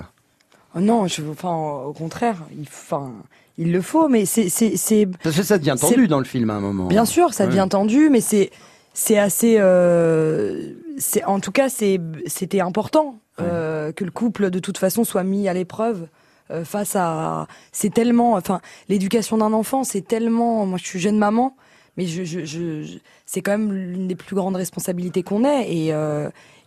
Oh 0.76 0.80
Non, 0.82 1.08
je, 1.08 1.24
enfin, 1.32 1.56
au 1.84 1.94
contraire, 1.94 2.44
il, 2.56 2.62
enfin, 2.68 3.12
il 3.58 3.72
le 3.72 3.82
faut, 3.82 4.08
mais 4.08 4.26
c'est. 4.26 5.08
Parce 5.24 5.36
que 5.36 5.44
ça 5.44 5.58
devient 5.58 5.76
tendu 5.80 6.08
dans 6.08 6.20
le 6.20 6.26
film 6.26 6.50
à 6.50 6.54
un 6.56 6.60
moment. 6.60 6.88
Bien 6.88 7.06
sûr, 7.06 7.34
ça 7.34 7.44
Ouais. 7.46 7.50
devient 7.50 7.68
tendu, 7.70 8.10
mais 8.10 8.22
c'est, 8.22 8.52
c'est 8.94 9.18
assez, 9.18 9.58
euh, 9.60 10.74
c'est, 10.98 11.24
en 11.24 11.40
tout 11.40 11.52
cas, 11.52 11.70
c'est, 11.70 12.00
c'était 12.26 12.60
important 12.62 13.20
euh, 13.40 13.92
que 13.92 14.04
le 14.04 14.12
couple, 14.12 14.50
de 14.50 14.60
toute 14.60 14.78
façon, 14.78 15.04
soit 15.04 15.24
mis 15.24 15.48
à 15.48 15.54
l'épreuve. 15.54 16.08
euh, 16.50 16.64
face 16.64 16.96
à, 16.96 17.46
c'est 17.74 17.94
tellement, 17.94 18.34
enfin, 18.36 18.62
l'éducation 18.88 19.38
d'un 19.38 19.52
enfant, 19.54 19.84
c'est 19.84 20.02
tellement. 20.08 20.66
Moi, 20.66 20.80
je 20.82 20.88
suis 20.88 21.00
jeune 21.00 21.18
maman, 21.18 21.58
mais 21.98 22.06
je, 22.06 22.24
je, 22.24 22.46
je, 22.46 22.84
je- 22.84 22.98
c'est 23.26 23.42
quand 23.42 23.52
même 23.52 23.74
l'une 23.74 24.08
des 24.08 24.16
plus 24.16 24.34
grandes 24.34 24.56
responsabilités 24.56 25.24
qu'on 25.24 25.44
ait. 25.44 25.70
Et, 25.70 25.92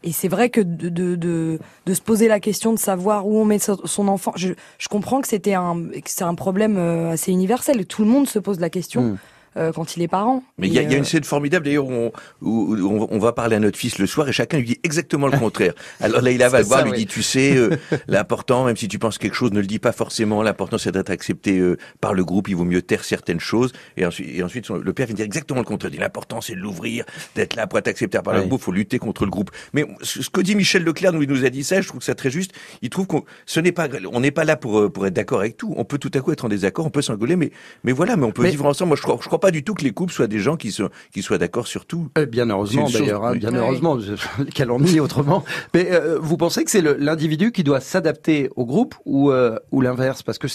et 0.02 0.12
c'est 0.12 0.28
vrai 0.28 0.48
que 0.50 0.60
de, 0.60 0.88
de, 0.88 1.14
de, 1.16 1.58
de 1.86 1.94
se 1.94 2.00
poser 2.00 2.28
la 2.28 2.40
question 2.40 2.72
de 2.72 2.78
savoir 2.78 3.26
où 3.26 3.38
on 3.38 3.44
met 3.44 3.58
son 3.58 4.08
enfant, 4.08 4.32
je, 4.36 4.54
je 4.78 4.88
comprends 4.88 5.20
que 5.20 5.28
c'était 5.28 5.54
un, 5.54 5.76
que 5.90 6.10
c'est 6.10 6.24
un 6.24 6.34
problème 6.34 6.76
euh, 6.78 7.10
assez 7.10 7.32
universel. 7.32 7.84
Tout 7.86 8.04
le 8.04 8.10
monde 8.10 8.26
se 8.28 8.38
pose 8.38 8.60
la 8.60 8.70
question 8.70 9.02
Mm. 9.02 9.18
Euh, 9.56 9.72
quand 9.72 9.96
il 9.96 10.02
est 10.02 10.08
parent. 10.08 10.42
Mais 10.58 10.68
il 10.68 10.72
y, 10.72 10.76
il 10.76 10.82
y 10.82 10.86
a 10.86 10.90
euh, 10.94 10.98
une 10.98 11.04
scène 11.04 11.24
formidable 11.24 11.64
d'ailleurs 11.64 11.86
où, 11.86 11.92
on- 11.92 12.12
où- 12.42 12.76
où 12.76 13.02
on, 13.02 13.08
on 13.10 13.18
va 13.18 13.32
parler 13.32 13.56
à 13.56 13.58
notre 13.60 13.78
fils 13.78 13.98
le 13.98 14.06
soir 14.06 14.28
et 14.28 14.32
chacun 14.32 14.58
lui 14.58 14.66
dit 14.66 14.80
exactement 14.84 15.26
le 15.26 15.38
contraire. 15.38 15.72
Alors 16.00 16.20
là, 16.22 16.30
il 16.30 16.38
va 16.38 16.58
le 16.58 16.64
voir, 16.64 16.80
ça, 16.80 16.84
lui 16.84 16.92
oui. 16.92 16.98
dit 16.98 17.06
tu 17.06 17.22
sais 17.22 17.56
euh, 17.56 17.76
l'important 18.08 18.64
même 18.64 18.76
si 18.76 18.88
tu 18.88 18.98
penses 18.98 19.18
quelque 19.18 19.34
chose 19.34 19.52
ne 19.52 19.60
le 19.60 19.66
dis 19.66 19.78
pas 19.78 19.92
forcément. 19.92 20.42
L'important 20.42 20.78
c'est 20.78 20.92
d'être 20.92 21.10
accepté 21.10 21.58
euh, 21.58 21.76
par 22.00 22.14
le 22.14 22.24
groupe. 22.24 22.48
Il 22.48 22.56
vaut 22.56 22.64
mieux 22.64 22.82
taire 22.82 23.04
certaines 23.04 23.40
choses 23.40 23.72
et 23.96 24.04
ensuite 24.06 24.28
et 24.34 24.42
ensuite 24.42 24.66
son- 24.66 24.76
le 24.76 24.92
père 24.92 25.06
vient 25.06 25.16
dire 25.16 25.24
exactement 25.26 25.60
le 25.60 25.64
contraire. 25.66 25.90
Il 25.90 25.96
dit 25.96 26.00
l'important 26.00 26.40
c'est 26.40 26.54
de 26.54 26.60
l'ouvrir, 26.60 27.04
d'être 27.34 27.56
là 27.56 27.66
pour 27.66 27.78
être 27.78 27.88
accepté 27.88 28.18
par 28.22 28.34
le 28.34 28.40
Oui. 28.40 28.48
groupe. 28.48 28.60
Faut 28.62 28.72
lutter 28.72 28.98
contre 28.98 29.24
le 29.24 29.30
groupe. 29.30 29.50
Mais 29.72 29.86
ce 30.02 30.28
que 30.30 30.40
dit 30.40 30.54
Michel 30.54 30.84
Leclerc 30.84 31.12
nous 31.12 31.22
il 31.22 31.28
nous 31.28 31.44
a 31.44 31.50
dit 31.50 31.64
ça, 31.64 31.80
je 31.80 31.88
trouve 31.88 32.02
ça 32.02 32.14
très 32.14 32.30
juste. 32.30 32.52
Il 32.82 32.90
trouve 32.90 33.06
qu'on 33.06 33.24
ce 33.46 33.60
n'est 33.60 33.72
pas 33.72 33.88
on 34.12 34.20
n'est 34.20 34.30
pas 34.30 34.44
là 34.44 34.56
pour 34.56 34.78
euh, 34.80 34.88
pour 34.90 35.06
être 35.06 35.14
d'accord 35.14 35.40
avec 35.40 35.56
tout. 35.56 35.74
On 35.76 35.84
peut 35.84 35.98
tout 35.98 36.10
à 36.14 36.20
coup 36.20 36.32
être 36.32 36.44
en 36.44 36.48
désaccord, 36.48 36.86
on 36.86 36.90
peut 36.90 37.02
s'engueuler, 37.02 37.36
mais 37.36 37.50
mais 37.84 37.92
voilà, 37.92 38.16
mais 38.16 38.24
on 38.26 38.32
peut 38.32 38.42
Mais- 38.42 38.50
vivre 38.50 38.66
ensemble. 38.66 38.88
Moi 38.88 38.96
je 38.96 39.02
crois 39.02 39.18
je 39.20 39.26
crois 39.26 39.39
pas 39.40 39.50
du 39.50 39.64
tout 39.64 39.74
que 39.74 39.82
les 39.82 39.92
couples 39.92 40.12
soient 40.12 40.26
des 40.26 40.38
gens 40.38 40.56
qui 40.56 40.70
sont 40.72 40.90
qui 41.12 41.22
soient 41.22 41.38
d'accord 41.38 41.66
sur 41.66 41.86
tout. 41.86 42.08
Euh, 42.18 42.26
Bien 42.26 42.48
heureusement 42.50 42.86
chose- 42.86 43.00
d'ailleurs, 43.00 43.24
hein, 43.24 43.32
oui. 43.32 43.38
bien 43.38 43.50
Ouais. 43.52 43.58
heureusement, 43.58 43.98
je- 43.98 44.14
quel 44.54 44.70
ennui 44.70 45.00
autrement. 45.00 45.44
Mais 45.74 45.90
euh, 45.92 46.18
vous 46.20 46.36
pensez 46.36 46.64
que 46.64 46.70
c'est 46.70 46.82
l'individu 46.82 47.50
qui 47.52 47.64
doit 47.64 47.80
s'adapter 47.80 48.50
au 48.56 48.64
groupe 48.66 48.94
ou, 49.04 49.30
euh, 49.30 49.58
ou 49.72 49.80
l'inverse? 49.80 50.22
Parce 50.22 50.38
que 50.38 50.46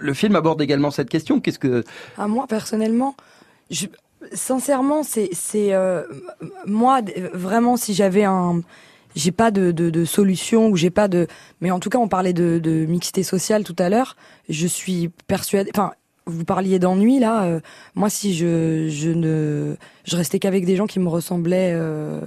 le 0.00 0.14
film 0.14 0.34
aborde 0.34 0.60
également 0.62 0.90
cette 0.90 1.10
question. 1.10 1.40
Qu'est-ce 1.40 1.58
que 1.58 1.84
À 2.18 2.26
moi, 2.26 2.46
personnellement, 2.48 3.14
je, 3.70 3.86
sincèrement, 4.32 5.02
c'est, 5.02 5.28
euh, 5.74 6.02
moi, 6.66 7.00
vraiment, 7.34 7.76
si 7.76 7.92
j'avais 7.94 8.24
un, 8.24 8.62
j'ai 9.14 9.30
pas 9.32 9.50
de, 9.50 9.70
de, 9.70 9.90
de 9.90 10.04
solution 10.04 10.68
ou 10.68 10.76
j'ai 10.76 10.90
pas 10.90 11.06
de, 11.08 11.26
mais 11.60 11.70
en 11.70 11.78
tout 11.80 11.90
cas, 11.90 11.98
on 11.98 12.08
parlait 12.08 12.32
de, 12.32 12.58
de 12.58 12.86
mixité 12.86 13.22
sociale 13.22 13.62
tout 13.64 13.76
à 13.78 13.88
l'heure. 13.88 14.16
Je 14.48 14.66
suis 14.66 15.10
persuadée, 15.26 15.70
enfin, 15.74 15.92
vous 16.26 16.44
parliez 16.44 16.78
d'ennui 16.78 17.18
là. 17.20 17.44
euh, 17.44 17.60
moi, 17.94 18.08
si 18.08 18.34
je, 18.34 18.88
je 18.88 19.10
ne, 19.10 19.76
je 20.04 20.16
restais 20.16 20.38
qu'avec 20.38 20.64
des 20.64 20.76
gens 20.76 20.86
qui 20.86 20.98
me 21.00 21.08
ressemblaient, 21.08 21.72
euh, 21.74 22.20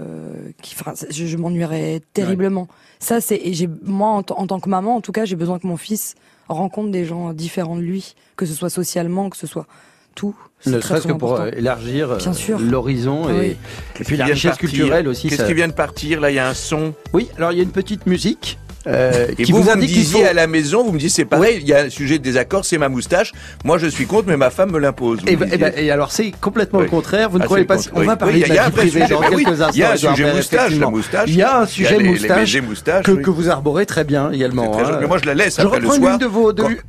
qui, 0.62 0.76
enfin, 0.80 0.94
je, 1.10 1.26
je 1.26 1.38
m'ennuierais 1.38 2.02
terriblement. 2.14 2.68
Ça, 3.00 3.22
c'est, 3.22 3.40
et 3.44 3.54
j'ai, 3.54 3.68
moi, 3.84 4.10
en, 4.10 4.24
tant 4.24 4.60
que 4.60 4.70
maman, 4.70 4.96
en 4.98 5.02
tout 5.02 5.12
cas, 5.12 5.26
j'ai 5.26 5.36
besoin 5.36 5.58
que 5.60 5.68
mon 5.68 5.78
fils 5.78 6.16
rencontre 6.48 6.92
des 6.92 7.06
gens 7.06 7.34
différents 7.34 7.76
de 7.76 7.82
lui, 7.82 8.16
que 8.36 8.46
ce 8.46 8.54
soit 8.54 8.70
socialement, 8.70 9.30
que 9.30 9.38
ce 9.38 9.48
soit 9.48 9.68
tout. 10.16 10.36
Ne 10.66 10.80
serait-ce 10.82 11.08
que 11.08 11.14
pour 11.14 11.34
important. 11.34 11.46
euh, 11.56 11.58
élargir 11.60 12.18
Bien 12.18 12.34
sûr. 12.34 12.58
l'horizon 12.60 13.26
Ah 13.28 13.34
et, 13.34 13.40
oui. 13.40 13.56
et 14.00 14.04
puis 14.04 14.18
la 14.18 14.26
richesse 14.26 14.58
culturelle 14.58 15.08
aussi. 15.08 15.28
Qu'est-ce 15.30 15.42
ça- 15.44 15.48
qui 15.48 15.54
vient 15.54 15.68
de 15.68 15.74
partir 15.74 16.20
Là, 16.22 16.32
il 16.32 16.36
y 16.36 16.40
a 16.40 16.48
un 16.50 16.54
son. 16.56 16.94
Oui, 17.14 17.28
alors 17.38 17.52
il 17.52 17.58
y 17.58 17.62
a 17.62 17.64
une 17.64 17.72
petite 17.72 18.08
musique 18.08 18.58
euh, 18.88 19.28
Et 19.38 19.44
qui 19.44 19.52
vous, 19.52 19.58
vous, 19.58 19.64
vous 19.64 19.70
me 19.70 19.76
indique 19.76 19.92
disiez 19.94 20.24
faut. 20.24 20.30
à 20.30 20.34
la 20.34 20.48
maison, 20.48 20.84
vous 20.84 20.92
me 20.94 21.00
dites 21.00 21.12
c'est 21.12 21.26
pareil, 21.26 21.60
il 21.62 21.68
y 21.68 21.74
a 21.74 21.82
un 21.84 21.90
sujet 21.90 22.18
de 22.20 22.24
désaccord, 22.24 22.66
c'est 22.66 22.78
ma 22.78 22.90
moustache. 22.90 23.34
Moi, 23.66 23.78
je 23.78 23.88
suis 23.88 24.06
contre, 24.06 24.28
mais 24.28 24.38
ma 24.38 24.50
femme 24.50 24.72
me 24.72 24.80
l'impose. 24.80 25.20
Et, 25.28 25.36
me 25.36 25.42
ben- 25.46 25.50
eh 25.52 25.58
ben, 25.58 25.74
et 25.76 25.92
alors 25.92 26.12
c'est 26.12 26.32
complètement 26.40 26.80
le 26.80 26.86
Oui. 26.86 26.92
contraire. 26.92 27.30
Vous 27.30 27.38
ne 27.38 27.44
Ah, 27.44 27.48
croyez 27.48 27.66
pas 27.66 27.78
si- 27.78 27.90
On 27.94 28.02
va 28.02 28.14
Oui, 28.14 28.18
parler 28.18 28.34
oui, 28.44 28.50
de 28.50 28.54
la 28.56 28.66
vie 28.66 28.72
privée 28.72 29.02
sujet. 29.02 29.14
dans 29.14 29.20
oui, 29.36 29.44
quelques 29.44 29.62
instants. 29.62 29.72
il 29.74 29.80
y 29.80 29.84
a 29.84 29.92
un 29.92 29.96
sujet 29.98 30.34
moustache, 30.34 30.76
la 30.80 30.90
moustache. 30.90 31.30
Il 31.30 31.36
y 31.36 31.42
a 31.44 31.60
un 31.60 31.66
sujet 31.66 32.00
moustache 32.00 32.58
que, 33.04 33.12
oui. 33.12 33.22
vous 33.28 33.50
arborez 33.50 33.86
très 33.86 34.04
bien 34.04 34.32
également. 34.32 34.80
Hein. 34.80 35.00
moi, 35.08 35.18
je 35.22 35.26
la 35.26 35.34
laisse 35.34 35.58
Je 35.58 35.62
après 35.66 35.80
le 35.80 35.88
soir. 35.88 36.18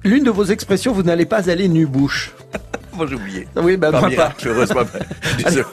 l'une 0.05 0.25
de 0.25 0.31
vos 0.31 0.45
expressions. 0.45 0.93
Vous 0.93 1.02
n'allez 1.02 1.26
pas 1.26 1.50
aller 1.50 1.69
nu 1.69 1.87
bouche. 1.87 2.33
Moi, 2.99 3.07
j'ai 3.09 3.14
oublié. 3.14 3.49
Oui, 3.57 3.76
ben 3.76 3.93
Par 3.93 4.00
moi 4.02 4.11
pas. 4.11 4.33
heureusement. 4.45 4.81
Désolé. 5.45 5.64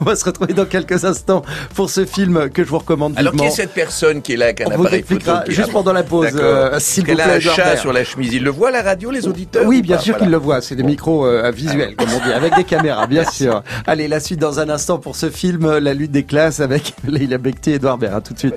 On 0.00 0.04
va 0.04 0.16
se 0.16 0.24
retrouver 0.24 0.54
dans 0.54 0.64
quelques 0.64 1.04
instants 1.04 1.42
pour 1.74 1.90
ce 1.90 2.06
film 2.06 2.48
que 2.48 2.64
je 2.64 2.68
vous 2.70 2.78
recommande 2.78 3.12
Alors, 3.18 3.34
qui 3.34 3.44
est 3.44 3.50
cette 3.50 3.74
personne 3.74 4.22
qui 4.22 4.32
est 4.32 4.36
là, 4.36 4.46
avec 4.46 4.60
un 4.62 4.66
On 4.66 4.68
vous 4.76 4.80
appareil 4.82 5.00
expliquera 5.00 5.44
juste 5.48 5.72
pendant 5.72 5.92
la 5.92 6.04
pause, 6.04 6.28
euh, 6.36 6.78
s'il 6.78 7.04
vous 7.04 7.10
Elle 7.10 7.20
a 7.20 7.34
un 7.34 7.40
chat 7.40 7.76
sur 7.76 7.92
la 7.92 8.02
chemise. 8.04 8.32
Il 8.32 8.44
le 8.44 8.50
voit 8.50 8.68
à 8.68 8.70
la 8.70 8.82
radio, 8.82 9.10
les 9.10 9.26
auditeurs 9.26 9.66
Oui, 9.66 9.80
ou 9.80 9.82
bien 9.82 9.98
sûr 9.98 10.12
Voilà. 10.14 10.24
qu'ils 10.24 10.30
le 10.32 10.38
voient. 10.38 10.60
C'est 10.62 10.76
des 10.76 10.84
micros 10.84 11.26
euh, 11.26 11.50
visuels, 11.50 11.96
comme 11.96 12.08
on 12.14 12.24
dit, 12.24 12.32
avec 12.32 12.54
des 12.54 12.64
caméras, 12.64 13.06
bien 13.08 13.24
sûr. 13.24 13.62
Allez, 13.86 14.08
la 14.08 14.20
suite 14.20 14.38
dans 14.40 14.58
un 14.60 14.70
instant 14.70 14.98
pour 14.98 15.16
ce 15.16 15.28
film, 15.28 15.64
euh, 15.66 15.80
La 15.80 15.92
lutte 15.92 16.12
des 16.12 16.24
classes, 16.24 16.60
avec 16.60 16.94
Leila 17.06 17.36
Bekti 17.38 17.72
et 17.72 17.74
Edouard. 17.74 17.98
À 18.14 18.20
tout 18.20 18.32
de 18.32 18.38
suite. 18.38 18.54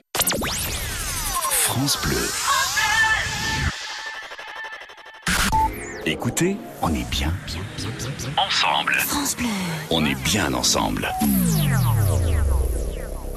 France 1.50 1.98
Bleu. 2.06 2.16
Écoutez, 6.06 6.58
on 6.82 6.90
est 6.94 7.10
bien. 7.10 7.34
Ensemble. 8.38 8.94
France 8.96 9.36
Bleu. 9.38 9.48
On 9.92 10.04
est 10.06 10.16
bien 10.24 10.54
ensemble. 10.54 11.08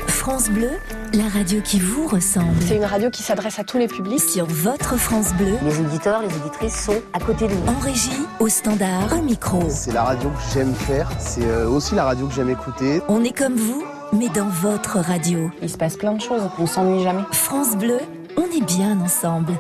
France 0.07 0.49
Bleu, 0.49 0.71
la 1.13 1.29
radio 1.29 1.61
qui 1.63 1.79
vous 1.79 2.07
ressemble. 2.09 2.57
C'est 2.67 2.77
une 2.77 2.85
radio 2.85 3.11
qui 3.11 3.23
s'adresse 3.23 3.59
à 3.59 3.65
tous 3.65 3.79
les 3.79 3.89
publics. 3.89 4.21
Sur 4.21 4.47
votre 4.47 4.97
France 4.97 5.33
Bleu, 5.35 5.59
Les 5.63 5.79
auditeurs, 5.81 6.23
les 6.23 6.35
auditrices 6.35 6.85
sont 6.87 7.01
à 7.13 7.21
côté 7.21 7.47
de 7.47 7.53
nous. 7.55 7.67
en 7.69 7.79
régie, 7.79 8.11
au 8.41 8.49
standard, 8.49 9.13
au 9.19 9.23
micro. 9.23 9.63
C'est 9.69 9.93
la 9.93 10.03
radio 10.05 10.31
que 10.31 10.55
j'aime 10.55 10.75
faire, 10.75 11.09
c'est 11.19 11.45
euh, 11.45 11.69
aussi 11.69 11.95
la 11.95 12.05
radio 12.05 12.27
que 12.27 12.35
j'aime 12.35 12.51
écouter. 12.51 13.03
On 13.09 13.23
est 13.23 13.37
comme 13.37 13.55
vous, 13.55 13.85
mais 14.13 14.29
dans 14.31 14.49
votre 14.49 14.99
radio. 14.99 15.51
Il 15.63 15.69
se 15.71 15.77
passe 15.77 15.97
plein 15.97 16.15
de 16.15 16.21
choses, 16.23 16.43
on 16.59 16.67
s'ennuie 16.67 17.03
jamais. 17.05 17.23
France 17.33 17.77
Bleu, 17.77 17.99
on 18.37 18.45
est 18.45 18.65
bien 18.65 18.99
ensemble. 19.01 19.53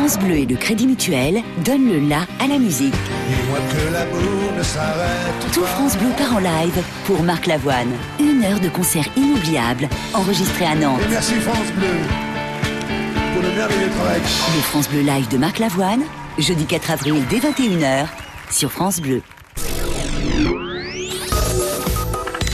France 0.00 0.18
Bleu 0.18 0.36
et 0.36 0.46
le 0.46 0.56
Crédit 0.56 0.86
Mutuel 0.86 1.42
donnent 1.62 1.86
le 1.86 1.98
la 2.08 2.20
à 2.42 2.46
la 2.48 2.56
musique. 2.56 2.94
Tout 5.52 5.62
France 5.62 5.98
Bleu 5.98 6.08
part 6.16 6.36
en 6.36 6.38
live 6.38 6.82
pour 7.04 7.22
Marc 7.22 7.44
Lavoine. 7.44 7.90
Une 8.18 8.42
heure 8.42 8.60
de 8.60 8.70
concert 8.70 9.04
inoubliable 9.14 9.90
enregistré 10.14 10.64
à 10.64 10.74
Nantes. 10.74 11.02
merci 11.10 11.34
France 11.34 11.70
Bleu 11.76 11.88
pour 13.34 13.42
le 13.42 13.50
merveilleux 13.54 13.90
travail. 13.90 14.20
Le 14.22 14.62
France 14.62 14.88
Bleu 14.88 15.02
Live 15.02 15.28
de 15.28 15.36
Marc 15.36 15.58
Lavoine, 15.58 16.04
jeudi 16.38 16.64
4 16.64 16.92
avril 16.92 17.22
dès 17.28 17.40
21h 17.40 18.06
sur 18.50 18.72
France 18.72 19.02
Bleu. 19.02 19.20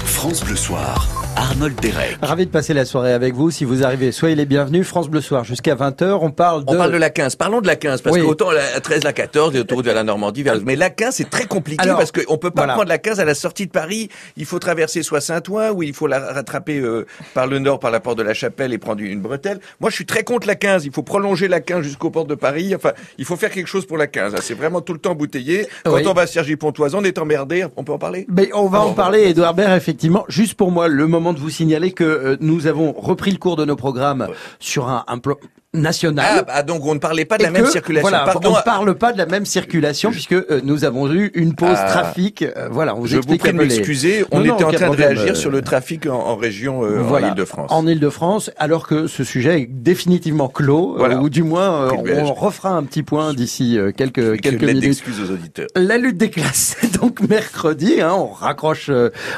France 0.04 0.42
Bleu 0.42 0.56
Soir. 0.56 1.15
Arnold 1.36 1.78
Derek. 1.80 2.16
Ravi 2.22 2.46
de 2.46 2.50
passer 2.50 2.72
la 2.72 2.86
soirée 2.86 3.12
avec 3.12 3.34
vous. 3.34 3.50
Si 3.50 3.64
vous 3.66 3.84
arrivez, 3.84 4.10
soyez 4.10 4.34
les 4.34 4.46
bienvenus. 4.46 4.86
France 4.86 5.08
Bleu 5.10 5.20
Soir 5.20 5.44
jusqu'à 5.44 5.74
20h. 5.74 6.18
On 6.22 6.30
parle 6.30 6.64
de... 6.64 6.70
On 6.72 6.76
parle 6.78 6.92
de 6.92 6.96
la 6.96 7.10
15. 7.10 7.36
Parlons 7.36 7.60
de 7.60 7.66
la 7.66 7.76
15 7.76 8.00
parce 8.00 8.16
Oui. 8.16 8.22
que 8.22 8.26
autant 8.26 8.50
la 8.50 8.80
13, 8.80 9.04
la 9.04 9.12
14, 9.12 9.52
les 9.52 9.60
autoroutes 9.60 9.84
de 9.84 9.90
la 9.90 10.02
Normandie, 10.02 10.42
vers- 10.42 10.56
mais 10.64 10.76
la 10.76 10.88
15 10.88 11.14
c'est 11.16 11.28
très 11.28 11.44
compliqué 11.44 11.82
Alors, 11.82 11.98
parce 11.98 12.10
qu'on 12.10 12.38
peut 12.38 12.50
pas 12.50 12.62
voilà. 12.62 12.72
prendre 12.74 12.88
la 12.88 12.96
15 12.98 13.20
à 13.20 13.26
la 13.26 13.34
sortie 13.34 13.66
de 13.66 13.70
Paris. 13.70 14.08
Il 14.38 14.46
faut 14.46 14.58
traverser 14.58 15.02
soit 15.02 15.20
Saint-Ouen 15.20 15.72
ou 15.72 15.82
il 15.82 15.92
faut 15.92 16.06
la 16.06 16.20
rattraper 16.20 16.78
euh, 16.78 17.06
par 17.34 17.46
le 17.46 17.58
nord, 17.58 17.80
par 17.80 17.90
la 17.90 18.00
porte 18.00 18.16
de 18.16 18.22
la 18.22 18.32
Chapelle 18.34 18.72
et 18.72 18.78
prendre 18.78 19.02
une 19.02 19.20
bretelle. 19.20 19.60
Moi, 19.80 19.90
je 19.90 19.96
suis 19.96 20.06
très 20.06 20.24
contre 20.24 20.46
la 20.46 20.54
15. 20.54 20.86
Il 20.86 20.92
faut 20.92 21.02
prolonger 21.02 21.48
la 21.48 21.60
15 21.60 21.82
jusqu'aux 21.82 22.10
portes 22.10 22.28
de 22.30 22.34
Paris. 22.34 22.74
Enfin, 22.74 22.92
il 23.18 23.26
faut 23.26 23.36
faire 23.36 23.50
quelque 23.50 23.68
chose 23.68 23.84
pour 23.86 23.98
la 23.98 24.06
15. 24.06 24.34
C'est 24.40 24.54
vraiment 24.54 24.80
tout 24.80 24.94
le 24.94 24.98
temps 25.00 25.14
bouteillé. 25.14 25.66
Quand 25.84 25.92
Oui. 25.94 26.02
on 26.06 26.14
va 26.14 26.22
à 26.22 26.26
Cergy-Pontoise, 26.26 26.94
on 26.94 27.04
est 27.04 27.18
emmerdé. 27.18 27.66
On 27.76 27.84
peut 27.84 27.92
en 27.92 27.98
parler? 27.98 28.26
Mais 28.30 28.48
on 28.54 28.68
va 28.68 28.78
Ah 28.80 28.86
en 28.86 28.92
parler, 28.94 29.28
Edouard 29.28 29.52
Baird, 29.52 29.76
effectivement. 29.76 30.24
Juste 30.28 30.54
pour 30.54 30.70
moi, 30.70 30.88
le 30.88 31.06
moment 31.06 31.25
de 31.32 31.40
vous 31.40 31.50
signaler 31.50 31.92
que 31.92 32.04
euh, 32.04 32.36
nous 32.40 32.66
avons 32.66 32.92
repris 32.92 33.30
le 33.30 33.38
cours 33.38 33.56
de 33.56 33.64
nos 33.64 33.76
programmes 33.76 34.28
sur 34.58 34.88
un, 34.88 35.04
un 35.08 35.18
plan 35.18 35.36
nationale. 35.74 36.26
Ah, 36.38 36.42
bah, 36.42 36.62
donc 36.62 36.84
on 36.86 36.94
ne 36.94 36.98
parlait 36.98 37.24
pas 37.24 37.38
de 37.38 37.42
la 37.42 37.50
même 37.50 37.66
circulation. 37.66 38.08
Voilà, 38.08 38.24
Pardon. 38.24 38.50
on 38.52 38.56
ne 38.56 38.62
parle 38.62 38.94
pas 38.94 39.12
de 39.12 39.18
la 39.18 39.26
même 39.26 39.44
circulation 39.44 40.10
puisque 40.10 40.32
euh, 40.32 40.60
nous 40.64 40.84
avons 40.84 41.10
eu 41.12 41.30
une 41.34 41.54
pause 41.54 41.76
Ah. 41.76 41.84
trafic. 41.90 42.42
Euh, 42.42 42.68
voilà, 42.70 42.94
on 42.94 43.00
vous 43.00 43.06
Je 43.06 43.16
vous 43.16 43.36
prie 43.36 43.52
de 43.52 43.56
m'excuser. 43.56 44.24
On 44.30 44.38
Non, 44.40 44.46
non, 44.46 44.54
était 44.54 44.64
en 44.64 44.72
train 44.72 44.90
de 44.90 44.96
réagir 44.96 45.32
euh, 45.32 45.34
sur 45.34 45.50
le 45.50 45.60
trafic 45.62 46.06
en, 46.06 46.14
en 46.14 46.36
région, 46.36 46.82
euh, 46.84 47.00
voilà, 47.02 47.28
en 47.28 47.30
Ile-de-France. 47.32 47.70
En 47.72 47.86
Ile-de-France, 47.86 48.50
alors 48.56 48.86
que 48.86 49.06
ce 49.06 49.22
sujet 49.24 49.60
est 49.62 49.66
définitivement 49.66 50.48
clos, 50.48 50.94
Voilà. 50.96 51.18
ou 51.20 51.28
du 51.28 51.42
moins 51.42 51.90
on 51.92 52.32
refera 52.32 52.70
un 52.70 52.82
petit 52.84 53.02
point 53.02 53.34
d'ici 53.34 53.78
quelques 53.96 54.40
quelques 54.40 54.62
minutes. 54.62 54.82
d'excuses 54.82 55.20
aux 55.20 55.32
auditeurs. 55.32 55.66
La 55.76 55.98
lutte 55.98 56.16
des 56.16 56.30
classes, 56.30 56.76
donc 57.00 57.20
mercredi. 57.28 58.00
Hein, 58.00 58.12
on 58.16 58.26
raccroche, 58.28 58.90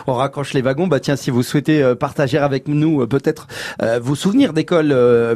on 0.06 0.12
raccroche 0.14 0.54
les 0.54 0.62
wagons. 0.62 0.86
Bah 0.86 1.00
tiens, 1.00 1.16
si 1.16 1.30
vous 1.30 1.42
souhaitez 1.42 1.94
partager 1.98 2.38
avec 2.38 2.68
nous 2.68 3.06
peut-être 3.06 3.46
euh, 3.82 3.98
vos 4.00 4.14
souvenirs 4.14 4.52
d'école, 4.52 4.88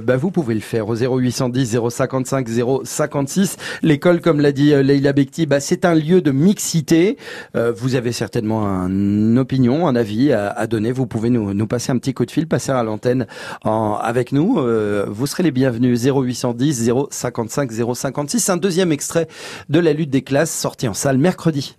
bah 0.02 0.16
vous 0.16 0.30
pouvez 0.30 0.54
le 0.54 0.60
faire 0.60 0.86
0810 0.94 1.78
055 1.90 2.48
056. 2.84 3.56
L'école, 3.82 4.20
comme 4.20 4.40
l'a 4.40 4.52
dit 4.52 4.72
euh, 4.72 4.82
Leila 4.82 5.12
Bekti, 5.12 5.46
bah 5.46 5.60
c'est 5.60 5.84
un 5.84 5.94
lieu 5.94 6.20
de 6.20 6.30
mixité. 6.30 7.16
Euh, 7.56 7.72
vous 7.74 7.94
avez 7.94 8.12
certainement 8.12 8.64
une 8.86 9.38
opinion, 9.38 9.86
un 9.88 9.96
avis 9.96 10.32
à, 10.32 10.66
donner. 10.66 10.92
Vous 10.92 11.06
pouvez 11.06 11.30
nous, 11.30 11.66
passer 11.66 11.92
un 11.92 11.98
petit 11.98 12.14
coup 12.14 12.26
de 12.26 12.30
fil, 12.30 12.46
passer 12.46 12.72
à 12.72 12.82
l'antenne 12.82 13.26
en- 13.64 13.94
avec 13.94 14.32
nous. 14.32 14.58
Euh, 14.58 15.06
vous 15.08 15.26
serez 15.26 15.42
les 15.42 15.50
bienvenus. 15.50 16.02
0810 16.04 16.90
055 17.10 17.70
056. 17.94 18.50
Un 18.50 18.56
deuxième 18.56 18.92
extrait 18.92 19.28
de 19.68 19.78
la 19.78 19.92
lutte 19.92 20.10
des 20.10 20.22
classes 20.22 20.50
sorti 20.52 20.88
en 20.88 20.94
salle 20.94 21.18
mercredi. 21.18 21.76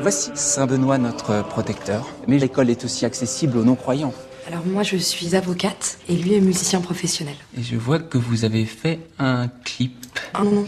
Voici 0.00 0.30
Saint-Benoît, 0.34 0.98
notre 0.98 1.42
protecteur. 1.48 2.06
Mais 2.28 2.38
l'école 2.38 2.70
est 2.70 2.84
aussi 2.84 3.04
accessible 3.04 3.58
aux 3.58 3.64
non-croyants. 3.64 4.14
Alors 4.50 4.64
moi 4.64 4.82
je 4.82 4.96
suis 4.96 5.36
avocate 5.36 5.98
et 6.08 6.14
lui 6.14 6.32
est 6.32 6.40
musicien 6.40 6.80
professionnel. 6.80 7.34
Et 7.58 7.62
je 7.62 7.76
vois 7.76 7.98
que 7.98 8.16
vous 8.16 8.46
avez 8.46 8.64
fait 8.64 8.98
un 9.18 9.48
clip. 9.62 9.92
Ah 10.32 10.42
non, 10.42 10.52
non. 10.52 10.66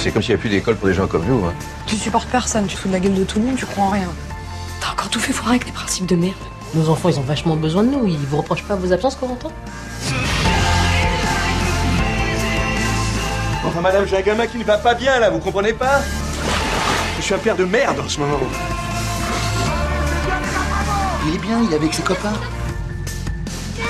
C'est 0.00 0.10
comme 0.10 0.20
s'il 0.20 0.30
n'y 0.30 0.34
avait 0.34 0.40
plus 0.40 0.50
d'école 0.50 0.74
pour 0.74 0.88
des 0.88 0.94
gens 0.94 1.06
comme 1.06 1.24
nous. 1.24 1.44
Hein. 1.44 1.54
Tu 1.86 1.94
supportes 1.94 2.28
personne, 2.28 2.66
tu 2.66 2.74
te 2.74 2.80
fous 2.80 2.88
de 2.88 2.92
la 2.92 2.98
gueule 2.98 3.14
de 3.14 3.22
tout 3.22 3.38
le 3.38 3.44
monde, 3.44 3.56
tu 3.56 3.66
crois 3.66 3.84
en 3.84 3.90
rien. 3.90 4.12
T'as 4.80 4.90
encore 4.90 5.10
tout 5.10 5.20
fait 5.20 5.32
foirer 5.32 5.50
avec 5.50 5.64
tes 5.64 5.70
principes 5.70 6.06
de 6.06 6.16
merde. 6.16 6.34
Nos 6.74 6.88
enfants, 6.88 7.08
ils 7.08 7.20
ont 7.20 7.22
vachement 7.22 7.54
besoin 7.54 7.84
de 7.84 7.90
nous. 7.90 8.04
Ils 8.08 8.16
vous 8.16 8.38
reprochent 8.38 8.64
pas 8.64 8.74
vos 8.74 8.92
absences, 8.92 9.14
Corentin 9.14 9.52
Enfin, 13.66 13.80
madame, 13.80 14.06
j'ai 14.06 14.16
un 14.16 14.22
gamin 14.22 14.46
qui 14.46 14.58
ne 14.58 14.64
va 14.64 14.78
pas 14.78 14.94
bien, 14.94 15.18
là, 15.18 15.28
vous 15.28 15.40
comprenez 15.40 15.72
pas 15.72 16.00
Je 17.18 17.22
suis 17.22 17.34
un 17.34 17.38
père 17.38 17.56
de 17.56 17.64
merde 17.64 17.98
en 17.98 18.08
ce 18.08 18.20
moment. 18.20 18.38
Il 21.26 21.34
est 21.34 21.38
bien, 21.38 21.60
il 21.62 21.72
est 21.72 21.76
avec 21.76 21.92
ses 21.92 22.02
copains. 22.02 22.32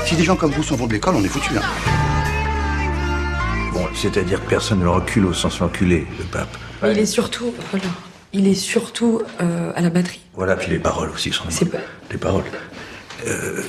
Si 0.06 0.16
des 0.16 0.24
gens 0.24 0.36
comme 0.36 0.52
vous 0.52 0.62
s'en 0.62 0.76
vont 0.76 0.86
de 0.86 0.94
l'école, 0.94 1.16
on 1.16 1.22
est 1.22 1.28
foutus. 1.28 1.58
Hein. 1.58 1.62
Bon, 3.74 3.86
c'est-à-dire 3.94 4.42
que 4.42 4.48
personne 4.48 4.78
ne 4.78 4.84
le 4.84 4.90
recule 4.90 5.26
au 5.26 5.34
sens 5.34 5.60
l'enculé, 5.60 6.06
le 6.18 6.24
pape. 6.24 6.56
Mais 6.82 6.92
il 6.92 6.98
est 6.98 7.06
surtout, 7.06 7.52
voilà, 7.70 7.86
il 8.32 8.46
est 8.48 8.54
surtout 8.54 9.20
euh, 9.42 9.72
à 9.76 9.82
la 9.82 9.90
batterie. 9.90 10.20
Voilà, 10.34 10.56
puis 10.56 10.70
les 10.70 10.78
paroles 10.78 11.10
aussi 11.10 11.32
sont 11.32 11.44
C'est 11.50 11.66
pas... 11.66 11.78
Les 12.10 12.16
paroles. 12.16 12.44
Euh, 13.26 13.62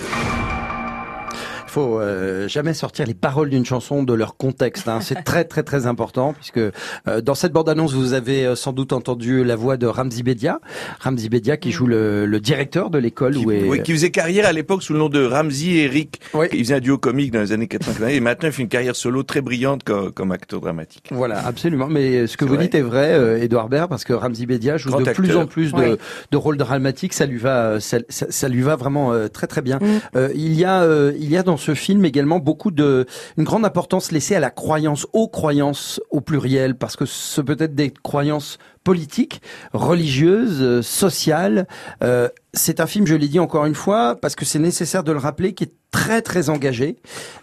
faut 1.78 2.00
euh, 2.00 2.48
jamais 2.48 2.74
sortir 2.74 3.06
les 3.06 3.14
paroles 3.14 3.50
d'une 3.50 3.66
chanson 3.66 4.04
de 4.04 4.14
leur 4.14 4.36
contexte. 4.38 4.88
Hein. 4.88 5.00
C'est 5.02 5.24
très 5.24 5.44
très 5.44 5.64
très 5.64 5.86
important 5.88 6.34
puisque 6.34 6.58
euh, 6.58 7.22
dans 7.24 7.36
cette 7.36 7.52
bande-annonce 7.52 7.94
vous 7.94 8.14
avez 8.14 8.46
euh, 8.46 8.56
sans 8.56 8.74
doute 8.74 8.94
entendu 8.94 9.44
la 9.44 9.56
voix 9.56 9.78
de 9.78 9.86
Ramzi 9.88 10.24
Bedia, 10.24 10.60
Ramzi 11.00 11.30
Bedia 11.30 11.58
qui 11.58 11.72
joue 11.72 11.88
le, 11.88 12.26
le 12.26 12.40
directeur 12.40 12.90
de 12.90 12.98
l'école 12.98 13.38
où 13.38 13.52
est 13.52 13.64
Oui, 13.68 13.84
qui 13.84 13.92
faisait 13.92 14.10
carrière 14.12 14.46
à 14.48 14.54
l'époque 14.54 14.82
sous 14.84 14.94
le 14.94 15.00
nom 15.00 15.10
de 15.10 15.24
Ramsey 15.24 15.68
et 15.68 15.84
Eric. 15.86 16.20
Il 16.54 16.60
faisait 16.64 16.76
un 16.76 16.80
duo 16.80 16.98
comique 16.98 17.32
dans 17.32 17.42
les 17.42 17.52
années 17.52 17.68
80 17.68 18.08
et 18.08 18.20
maintenant 18.20 18.50
il 18.50 18.52
fait 18.54 18.64
une 18.64 18.70
carrière 18.70 18.96
solo 18.96 19.24
très 19.24 19.42
brillante 19.42 19.84
comme, 19.84 20.12
comme 20.12 20.32
acteur 20.32 20.62
dramatique. 20.62 21.10
Voilà, 21.12 21.46
absolument. 21.46 21.88
Mais 21.88 22.28
ce 22.28 22.38
que 22.38 22.46
vous 22.46 22.56
vrai. 22.56 22.64
dites 22.64 22.76
est 22.76 22.82
vrai, 22.82 23.14
euh, 23.14 23.42
Edouard 23.42 23.70
Baird, 23.70 23.90
parce 23.90 24.04
que 24.04 24.14
Ramzi 24.14 24.46
Bedia 24.46 24.78
joue 24.78 24.90
Grand 24.90 25.02
de 25.02 25.12
plus 25.12 25.36
en 25.36 25.46
plus 25.46 25.74
de, 25.74 25.78
Ouais. 25.78 25.98
de 26.32 26.38
rôles 26.38 26.58
dramatiques. 26.58 27.14
Ça 27.14 27.26
lui 27.26 27.38
va, 27.38 27.66
euh, 27.66 27.80
ça, 27.80 27.98
ça- 28.10 28.26
ça 28.30 28.50
lui 28.50 28.62
va 28.62 28.76
vraiment 28.76 29.14
euh, 29.14 29.28
très 29.28 29.48
très 29.48 29.62
bien. 29.62 29.78
Mm. 29.78 29.86
Euh, 30.16 30.30
il 30.36 30.54
y 30.54 30.66
a, 30.66 30.82
euh, 30.82 31.14
il 31.20 31.30
y 31.30 31.38
a 31.38 31.44
dans 31.44 31.58
ce 31.58 31.67
film 31.74 32.06
également 32.06 32.40
beaucoup 32.40 32.72
de, 32.72 33.06
une 33.38 33.44
grande 33.44 33.66
importance 33.66 34.12
laissée 34.12 34.36
à 34.36 34.40
la 34.40 34.50
croyance, 34.50 35.08
aux 35.14 35.28
croyances 35.28 36.02
au 36.12 36.22
pluriel, 36.22 36.76
parce 36.76 36.96
que 36.96 37.06
ce 37.06 37.42
peut 37.42 37.58
être 37.60 37.76
des 37.76 37.92
croyances 37.92 38.58
politiques, 38.84 39.42
religieuses, 39.74 40.62
euh, 40.62 40.82
sociales. 40.82 41.68
Euh, 42.04 42.30
c'est 42.58 42.80
un 42.80 42.88
film, 42.88 43.06
je 43.08 43.16
l'ai 43.16 43.28
dit 43.28 43.40
encore 43.40 43.66
une 43.66 43.76
fois, 43.76 44.16
parce 44.22 44.36
que 44.36 44.46
c'est 44.46 44.60
nécessaire 44.60 45.04
de 45.04 45.12
le 45.12 45.18
rappeler, 45.20 45.54
qui 45.54 45.64
est 45.66 45.72
très 45.90 46.22
très 46.22 46.50
engagé, 46.50 46.98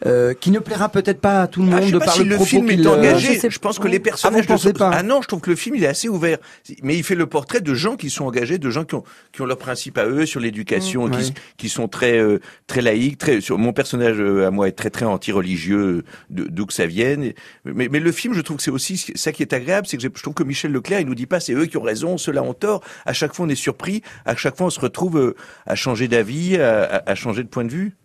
euh, 0.05 0.35
qui 0.35 0.51
ne 0.51 0.59
plaira 0.59 0.91
peut-être 0.91 1.21
pas 1.21 1.41
à 1.43 1.47
tout 1.49 1.61
le 1.63 1.67
monde 1.67 1.77
Ah, 1.79 1.81
je 1.81 1.87
sais 1.87 1.93
de 1.93 1.99
pas 1.99 2.05
par 2.05 2.15
si 2.15 2.21
le 2.25 2.29
le 2.29 2.35
propos 2.37 2.51
film 2.51 2.71
est 2.71 2.87
euh, 2.87 2.91
engagé. 2.91 3.41
Je, 3.49 3.59
pense 3.59 3.79
que 3.79 3.89
les 3.89 3.99
personnages. 3.99 4.45
Ah, 4.49 4.55
vous 4.57 4.73
de- 4.73 4.79
pas 4.79 4.91
Ah 4.93 5.03
non, 5.03 5.23
je 5.23 5.29
trouve 5.29 5.41
que 5.41 5.49
le 5.51 5.57
film 5.57 5.77
il 5.77 5.83
est 5.83 5.87
assez 5.89 6.11
ouvert. 6.11 6.37
Mais 6.83 6.95
il 6.95 7.03
fait 7.03 7.15
le 7.15 7.27
portrait 7.27 7.63
de 7.63 7.73
gens 7.75 7.97
qui 7.97 8.11
sont 8.11 8.27
engagés, 8.27 8.59
de 8.59 8.69
gens 8.71 8.85
qui 8.85 8.97
ont 8.97 9.05
qui 9.33 9.41
ont 9.41 9.47
leurs 9.47 9.57
principes 9.59 9.97
à 9.97 10.05
eux 10.07 10.27
sur 10.27 10.41
l'éducation, 10.41 11.07
Mmh, 11.09 11.11
qui, 11.11 11.17
ouais. 11.19 11.33
qui 11.57 11.69
sont 11.71 11.89
très 11.89 12.19
euh, 12.19 12.39
très 12.67 12.83
laïques. 12.83 13.17
Très 13.19 13.41
sur 13.41 13.57
mon 13.59 13.73
personnage 13.73 14.17
euh, 14.21 14.47
à 14.47 14.51
moi 14.51 14.69
est 14.69 14.73
très 14.73 14.91
très 14.91 15.07
anti-religieux, 15.07 16.05
de- 16.31 16.45
d'où 16.49 16.67
que 16.67 16.75
ça 16.75 16.87
vienne. 16.87 17.33
Mais, 17.65 17.89
mais 17.91 17.99
le 17.99 18.13
film, 18.13 18.35
je 18.35 18.41
trouve 18.43 18.59
que 18.59 18.63
c'est 18.63 18.71
aussi 18.71 19.05
ça 19.15 19.33
qui 19.33 19.43
est 19.43 19.53
agréable, 19.55 19.87
c'est 19.87 19.97
que 19.97 20.03
je 20.03 20.09
je 20.15 20.23
trouve 20.23 20.35
que 20.35 20.45
Michel 20.45 20.71
Leclerc, 20.73 21.01
il 21.01 21.07
nous 21.07 21.15
dit 21.15 21.27
pas 21.27 21.41
c'est 21.41 21.55
eux 21.55 21.67
qui 21.67 21.77
ont 21.77 21.83
raison, 21.83 22.19
ceux-là 22.19 22.43
ont 22.43 22.55
tort. 22.55 22.83
À 23.07 23.13
chaque 23.15 23.35
fois, 23.35 23.47
on 23.47 23.49
est 23.49 23.55
surpris. 23.55 24.03
À 24.27 24.37
chaque 24.37 24.57
fois, 24.57 24.67
on 24.69 24.71
se 24.71 24.81
retrouve 24.81 25.04
euh, 25.15 25.35
à 25.67 25.75
changer 25.75 26.09
d'avis, 26.09 26.57
à, 26.57 27.15
changer 27.15 27.43
de 27.43 27.49
point 27.49 27.65
de 27.65 27.71
vue? 27.71 27.97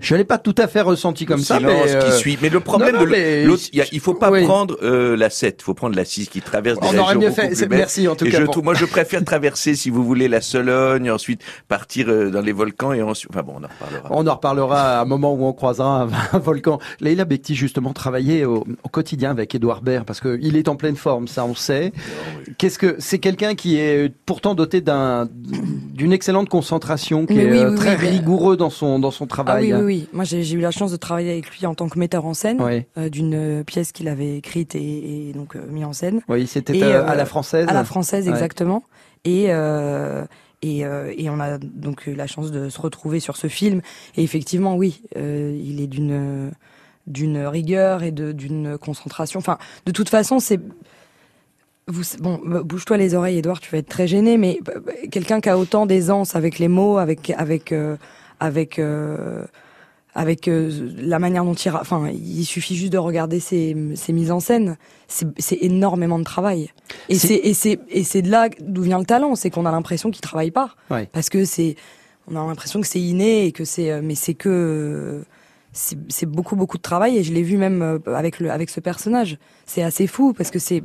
Je 0.00 0.14
l'ai 0.14 0.24
pas 0.24 0.38
tout 0.38 0.54
à 0.58 0.68
fait 0.68 0.80
ressenti 0.80 1.26
comme 1.26 1.38
Le 1.38 1.42
ça, 1.44 1.56
silence 1.58 1.72
mais 1.86 1.94
euh, 1.94 2.02
qui 2.10 2.16
suit. 2.18 2.38
Mais 2.40 2.48
le 2.50 2.60
problème 2.60 2.92
non, 2.94 3.00
non, 3.00 3.04
de 3.06 3.10
mais- 3.10 3.44
l'autre, 3.44 3.64
il 3.72 4.00
faut 4.00 4.14
pas 4.14 4.30
Oui. 4.30 4.44
prendre 4.44 4.76
euh, 4.82 5.16
la 5.16 5.28
7, 5.30 5.56
il 5.60 5.64
faut 5.64 5.74
prendre 5.74 5.96
la 5.96 6.04
6 6.04 6.28
qui 6.28 6.40
traverse 6.40 6.78
des 6.78 6.86
On 6.86 6.90
aurait 6.98 7.14
régions 7.14 7.20
mieux 7.20 7.30
fait. 7.30 7.68
merci, 7.68 8.06
en 8.08 8.14
tout 8.14 8.24
et 8.26 8.30
cas, 8.30 8.38
Je 8.38 8.44
pour- 8.44 8.52
trouve, 8.52 8.64
moi, 8.64 8.74
je 8.74 8.84
préfère 8.84 9.24
traverser, 9.24 9.74
si 9.74 9.90
vous 9.90 10.04
voulez, 10.04 10.28
la 10.28 10.40
Sologne, 10.40 11.10
ensuite 11.10 11.40
partir 11.66 12.06
euh, 12.08 12.30
dans 12.30 12.40
les 12.40 12.52
volcans 12.52 12.92
et 12.92 13.02
ensuite. 13.02 13.30
Enfin 13.32 13.42
bon, 13.42 13.54
on 13.56 13.64
en 13.64 13.68
reparlera. 13.68 14.08
On 14.10 14.26
en 14.26 14.34
reparlera 14.34 14.98
à 14.98 15.02
un 15.02 15.04
moment 15.04 15.34
où 15.34 15.44
on 15.44 15.52
croisera 15.52 16.02
un, 16.02 16.08
un 16.32 16.38
volcan. 16.38 16.78
Leïla 17.00 17.24
Bekti, 17.24 17.54
justement, 17.56 17.92
travaillait 17.92 18.44
au, 18.44 18.64
au 18.84 18.88
quotidien 18.88 19.30
avec 19.30 19.54
Édouard 19.54 19.82
Baird 19.82 20.04
parce 20.04 20.20
que 20.20 20.38
il 20.40 20.56
est 20.56 20.68
en 20.68 20.76
pleine 20.76 20.96
forme, 20.96 21.26
ça 21.28 21.44
on 21.44 21.54
sait. 21.54 21.92
Qu'est-ce 22.58 22.78
que 22.78 22.96
c'est 22.98 23.18
quelqu'un 23.18 23.54
qui 23.54 23.78
est 23.78 24.12
pourtant 24.26 24.54
doté 24.54 24.80
d'un 24.80 25.28
d'une 25.32 26.12
excellente 26.12 26.48
concentration, 26.48 27.26
qui 27.26 27.34
Mais 27.34 27.44
est 27.44 27.50
oui, 27.50 27.58
euh, 27.58 27.70
oui, 27.70 27.76
très 27.76 27.94
rigoureux 27.96 28.56
dans 28.56 28.70
son 28.70 28.98
dans 28.98 29.10
son 29.10 29.24
Ah 29.24 29.28
travail. 29.28 29.74
oui, 29.74 29.82
oui. 29.88 30.08
Moi, 30.12 30.24
j'ai 30.24 30.52
eu 30.52 30.60
la 30.60 30.70
chance 30.70 30.92
de 30.92 30.96
travailler 30.96 31.32
avec 31.32 31.50
lui 31.50 31.66
en 31.66 31.74
tant 31.74 31.88
que 31.88 31.98
metteur 31.98 32.24
en 32.26 32.34
scène 32.34 32.60
euh, 32.96 33.08
d'une 33.08 33.34
euh, 33.34 33.64
pièce 33.64 33.90
qu'il 33.92 34.08
avait 34.08 34.36
écrite 34.36 34.74
et, 34.74 35.28
et 35.28 35.32
donc 35.32 35.56
euh, 35.56 35.60
mis 35.68 35.84
en 35.84 35.92
scène. 35.92 36.20
Oui, 36.28 36.46
c'était 36.46 36.82
à 36.82 37.14
la 37.14 37.26
française. 37.26 37.66
À 37.68 37.72
la 37.72 37.84
française, 37.84 38.26
Ouais. 38.26 38.32
exactement. 38.34 38.84
Et 39.24 39.50
et, 40.62 40.84
euh, 40.84 41.12
et 41.16 41.30
on 41.30 41.38
a 41.40 41.58
donc 41.58 42.06
eu 42.06 42.14
la 42.14 42.26
chance 42.26 42.50
de 42.50 42.68
se 42.68 42.80
retrouver 42.80 43.20
sur 43.20 43.36
ce 43.36 43.46
film. 43.46 43.80
Et 44.16 44.22
effectivement, 44.24 44.74
oui, 44.76 45.02
euh, 45.16 45.56
il 45.70 45.80
est 45.80 45.86
d'une 45.86 46.50
d'une 47.06 47.38
rigueur 47.46 48.02
et 48.02 48.10
de 48.10 48.32
d'une 48.32 48.76
concentration. 48.76 49.38
Enfin, 49.38 49.56
de 49.86 49.92
toute 49.92 50.08
façon, 50.10 50.40
c'est 50.40 50.60
vous, 51.86 52.02
bon, 52.20 52.38
bouge-toi 52.64 52.96
les 52.98 53.14
oreilles, 53.14 53.38
Edouard, 53.38 53.60
tu 53.60 53.70
vas 53.70 53.78
être 53.78 53.88
très 53.88 54.06
gêné, 54.06 54.36
mais 54.36 54.58
quelqu'un 55.10 55.40
qui 55.40 55.48
a 55.48 55.56
autant 55.56 55.86
d'aisance 55.86 56.36
avec 56.36 56.58
les 56.58 56.68
mots, 56.68 56.98
avec 56.98 57.30
avec 57.30 57.72
euh, 57.72 57.96
avec 58.40 58.78
avec 60.18 60.48
euh, 60.48 60.90
la 60.98 61.20
manière 61.20 61.44
dont 61.44 61.54
il, 61.54 61.70
enfin, 61.70 62.10
il 62.12 62.44
suffit 62.44 62.74
juste 62.74 62.92
de 62.92 62.98
regarder 62.98 63.38
ses, 63.38 63.76
ses 63.94 64.12
mises 64.12 64.32
en 64.32 64.40
scène. 64.40 64.76
C'est 65.06 65.58
énormément 65.60 66.18
de 66.18 66.24
travail. 66.24 66.70
Et 67.08 67.14
C'est- 67.16 67.40
et 67.44 67.54
c'est 67.54 67.78
et 67.88 68.02
c'est 68.02 68.22
de 68.22 68.30
là 68.30 68.48
d'où 68.60 68.82
vient 68.82 68.98
le 68.98 69.04
talent, 69.04 69.36
c'est 69.36 69.48
qu'on 69.50 69.64
a 69.64 69.70
l'impression 69.70 70.10
qu'il 70.10 70.20
travaille 70.20 70.50
pas, 70.50 70.70
Ouais. 70.90 71.08
parce 71.12 71.28
que 71.30 71.44
c'est, 71.44 71.76
on 72.30 72.34
a 72.34 72.44
l'impression 72.44 72.80
que 72.80 72.86
c'est 72.86 73.00
inné 73.00 73.46
et 73.46 73.52
que 73.52 73.64
c'est, 73.64 73.90
euh, 73.92 74.00
mais 74.02 74.16
c'est 74.16 74.34
que 74.34 75.22
c'est 75.72 76.26
beaucoup 76.26 76.56
beaucoup 76.56 76.78
de 76.78 76.82
travail 76.82 77.18
et 77.18 77.22
je 77.22 77.32
l'ai 77.32 77.42
vu 77.42 77.56
même 77.56 77.82
euh, 77.82 77.98
avec 78.14 78.40
le 78.40 78.50
avec 78.50 78.70
ce 78.70 78.80
personnage. 78.80 79.38
C'est 79.66 79.82
assez 79.82 80.06
fou 80.08 80.32
parce 80.32 80.50
que 80.50 80.58
c'est 80.58 80.82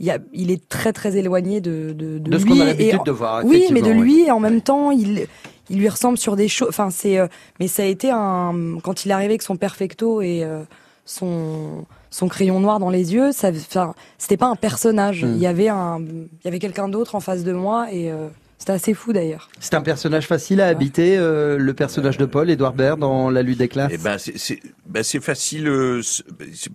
il, 0.00 0.10
a, 0.10 0.18
il 0.32 0.50
est 0.50 0.68
très 0.68 0.92
très 0.92 1.16
éloigné 1.16 1.60
de 1.60 1.94
de, 1.96 2.18
De 2.18 2.38
ce 2.38 2.44
lui 2.44 2.50
qu'on 2.52 2.60
a 2.60 2.64
l'habitude 2.66 3.04
de 3.06 3.12
voir, 3.12 3.44
Oui, 3.44 3.64
mais 3.72 3.80
de 3.80 3.90
lui 3.92 4.24
et 4.26 4.30
en 4.30 4.40
même 4.40 4.60
temps 4.60 4.90
il 4.90 5.26
il 5.70 5.78
lui 5.78 5.88
ressemble 5.88 6.18
sur 6.18 6.36
des 6.36 6.48
choses. 6.48 6.68
Enfin 6.68 6.90
c'est 6.90 7.18
euh, 7.18 7.26
mais 7.60 7.68
ça 7.68 7.82
a 7.82 7.86
été 7.86 8.10
un 8.10 8.78
quand 8.82 9.04
il 9.04 9.10
est 9.10 9.14
arrivé 9.14 9.32
avec 9.32 9.42
son 9.42 9.56
perfecto 9.56 10.20
et 10.20 10.44
euh, 10.44 10.62
son 11.04 11.86
son 12.10 12.28
crayon 12.28 12.60
noir 12.60 12.78
dans 12.78 12.90
les 12.90 13.14
yeux, 13.14 13.32
ça 13.32 13.50
enfin 13.50 13.94
c'était 14.18 14.36
pas 14.36 14.46
un 14.46 14.56
personnage. 14.56 15.24
Mm. 15.24 15.32
Il 15.34 15.38
y 15.38 15.46
avait 15.46 15.68
un 15.68 16.00
il 16.00 16.44
y 16.44 16.48
avait 16.48 16.58
quelqu'un 16.58 16.88
d'autre 16.88 17.14
en 17.14 17.20
face 17.20 17.44
de 17.44 17.52
moi 17.52 17.92
et 17.92 18.12
C'était 18.64 18.72
assez 18.72 18.94
fou 18.94 19.12
d'ailleurs. 19.12 19.50
C'est 19.60 19.74
un 19.74 19.82
personnage 19.82 20.26
facile 20.26 20.62
à 20.62 20.68
habiter, 20.68 21.18
euh, 21.18 21.58
le 21.58 21.74
personnage 21.74 22.16
de 22.16 22.24
Paul, 22.24 22.48
Édouard 22.48 22.72
Baird, 22.72 22.98
dans 22.98 23.28
La 23.28 23.42
lutte 23.42 23.58
des 23.58 23.68
classes 23.68 23.92
Eh 23.92 23.98
ben, 23.98 24.16
c'est 24.16 24.38
c'est 24.38 24.58
ben, 24.86 25.02
c'est 25.02 25.20
facile. 25.22 25.68
euh, 25.68 26.00
c'est- 26.00 26.24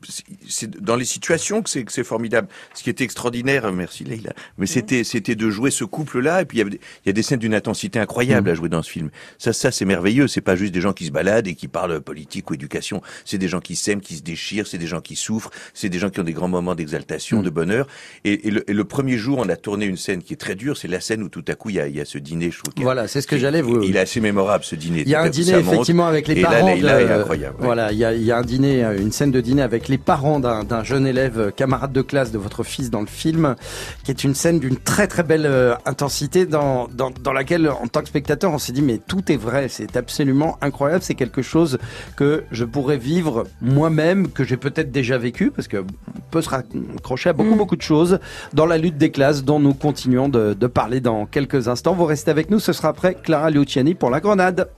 c'est- 0.08 0.26
C'est 0.48 0.70
dans 0.84 0.96
les 0.96 1.06
situations 1.06 1.64
que 1.64 1.70
c'est 1.72 1.86
c'est 1.90 2.04
formidable. 2.04 2.48
Ce 2.76 2.84
qui 2.84 2.92
était 2.92 3.04
extraordinaire, 3.04 3.72
merci 3.74 4.04
Leïla, 4.04 4.34
mais 4.60 4.68
c'était 4.68 5.04
c'était 5.04 5.34
de 5.34 5.50
jouer 5.50 5.72
ce 5.72 5.84
couple-là. 5.84 6.44
Et 6.44 6.46
puis 6.46 6.58
il 6.58 6.60
y, 6.60 6.62
avait 6.62 6.70
des- 6.70 6.80
il 7.06 7.08
y 7.08 7.10
a 7.10 7.14
des 7.14 7.24
scènes 7.24 7.40
d'une 7.40 7.56
intensité 7.56 7.98
incroyable 7.98 8.52
à 8.52 8.54
jouer 8.54 8.70
dans 8.70 8.84
ce 8.84 8.92
film. 8.92 9.10
Ça, 9.40 9.52
ça 9.52 9.72
c'est 9.72 9.86
merveilleux. 9.86 10.28
C'est 10.28 10.42
pas 10.42 10.56
juste 10.56 10.74
des 10.76 10.82
gens 10.82 10.94
qui 10.94 11.08
se 11.08 11.12
baladent 11.12 11.48
et 11.48 11.56
qui 11.56 11.68
parlent 11.68 12.02
politique 12.02 12.52
ou 12.52 12.54
éducation. 12.54 13.02
C'est 13.26 13.40
des 13.40 13.48
gens 13.48 13.62
qui 13.62 13.76
s'aiment, 13.76 14.02
qui 14.02 14.16
se 14.18 14.22
déchirent. 14.22 14.68
C'est 14.68 14.78
des 14.78 14.86
gens 14.86 15.02
qui 15.02 15.16
souffrent. 15.16 15.50
C'est 15.74 15.90
des 15.90 15.98
gens 15.98 16.12
qui 16.12 16.20
ont 16.20 16.24
des 16.24 16.34
grands 16.34 16.48
moments 16.50 16.76
d'exaltation, 16.76 17.42
de 17.42 17.50
bonheur. 17.50 17.88
Et, 18.26 18.48
et 18.48 18.52
le, 18.52 18.70
et 18.70 18.74
le 18.74 18.84
premier 18.84 19.18
jour, 19.18 19.40
on 19.40 19.50
a 19.50 19.56
tourné 19.56 19.86
une 19.88 19.98
scène 19.98 20.22
qui 20.22 20.34
est 20.34 20.38
très 20.38 20.54
dure. 20.54 20.78
C'est 20.78 20.88
la 20.88 21.02
scène 21.02 21.24
où 21.24 21.30
tout 21.30 21.44
à 21.48 21.56
coup 21.56 21.70
il 21.72 21.78
y 21.78 21.79
a, 21.80 21.88
il 21.88 21.96
y 21.96 22.02
a 22.02 22.06
ce 22.06 22.18
dîner. 22.18 22.50
A- 22.50 22.82
Voilà, 22.82 23.08
c'est 23.08 23.22
ce 23.22 23.28
que 23.28 23.38
j'allais 23.38 23.62
vous- 23.62 23.82
Il 23.84 23.96
est 23.96 24.00
assez 24.00 24.20
mémorable 24.22 24.64
ce 24.64 24.76
dîner. 24.76 25.02
Il 25.02 25.10
y 25.10 25.16
a 25.16 25.22
un 25.22 25.30
dîner 25.30 25.54
effectivement 25.60 26.08
avec 26.08 26.28
les 26.28 26.40
et 26.40 26.42
parents. 26.42 26.66
Là, 26.68 26.74
Leïla 26.76 27.02
est 27.02 27.08
de- 27.08 27.12
incroyable. 27.14 27.56
ouais. 27.60 27.66
Voilà, 27.66 27.92
il 27.92 27.98
y 27.98 28.06
a, 28.06 28.14
il 28.14 28.24
y 28.24 28.32
a 28.32 28.38
un 28.38 28.42
dîner, 28.44 28.84
euh, 28.84 28.98
une 29.00 29.12
scène 29.12 29.32
de 29.32 29.42
dîner 29.42 29.62
avec 29.62 29.88
les 29.88 29.98
parents 29.98 30.40
d'un 30.40 30.84
jeune 30.84 31.06
élève, 31.08 31.40
euh, 31.40 31.52
camarade 31.52 31.92
de 31.94 32.02
classe 32.02 32.32
de 32.32 32.38
votre 32.38 32.64
fils 32.64 32.90
dans 32.90 33.02
le 33.02 33.08
film, 33.08 33.56
qui 34.04 34.12
est 34.12 34.24
une 34.24 34.36
scène 34.36 34.60
d'une 34.60 34.78
très 34.78 35.08
très 35.08 35.24
belle 35.24 35.46
euh, 35.46 35.76
intensité 35.86 36.46
dans, 36.46 36.88
dans, 36.94 37.12
dans 37.12 37.34
laquelle, 37.34 37.70
en 37.70 37.88
tant 37.88 38.02
que 38.02 38.08
spectateur, 38.08 38.52
on 38.52 38.58
s'est 38.58 38.74
dit 38.74 38.82
mais 38.82 38.98
tout 39.06 39.32
est 39.32 39.38
vrai, 39.38 39.68
c'est 39.70 39.96
absolument 39.98 40.58
incroyable, 40.62 41.04
c'est 41.04 41.16
quelque 41.16 41.42
chose 41.42 41.78
que 42.16 42.44
je 42.52 42.66
pourrais 42.66 42.98
vivre 42.98 43.46
moi-même, 43.62 44.30
que 44.30 44.44
j'ai 44.44 44.58
peut-être 44.58 44.92
déjà 44.92 45.18
vécu, 45.18 45.52
parce 45.52 45.68
que 45.68 45.78
on 45.78 46.32
peut 46.32 46.42
se 46.42 46.50
raccrocher 46.50 47.30
à 47.30 47.34
beaucoup 47.34 47.56
beaucoup 47.56 47.76
de 47.76 47.82
choses 47.82 48.20
dans 48.54 48.66
la 48.66 48.78
lutte 48.78 48.98
des 48.98 49.12
classes 49.12 49.44
dont 49.44 49.60
nous 49.60 49.74
continuons 49.74 50.30
de, 50.30 50.54
de 50.54 50.68
parler 50.68 51.00
dans 51.00 51.26
quelques 51.26 51.68
instants. 51.70 51.94
Vous 51.94 52.06
restez 52.06 52.32
avec 52.32 52.50
nous, 52.50 52.60
ce 52.60 52.74
sera 52.74 52.90
après 52.90 53.16
Clara 53.16 53.50
Luciani 53.50 53.96
pour 53.96 54.10
la 54.10 54.20
grenade. 54.20 54.70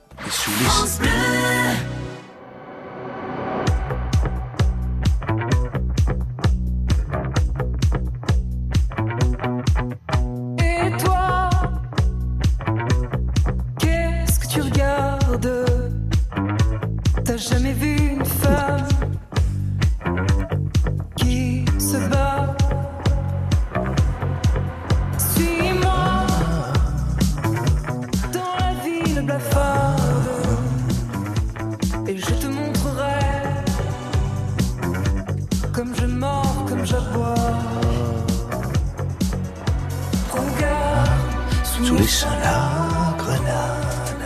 Sous 41.84 41.96
les 41.96 42.08
seins 42.08 42.30
la 42.44 43.18
grenade. 43.18 44.26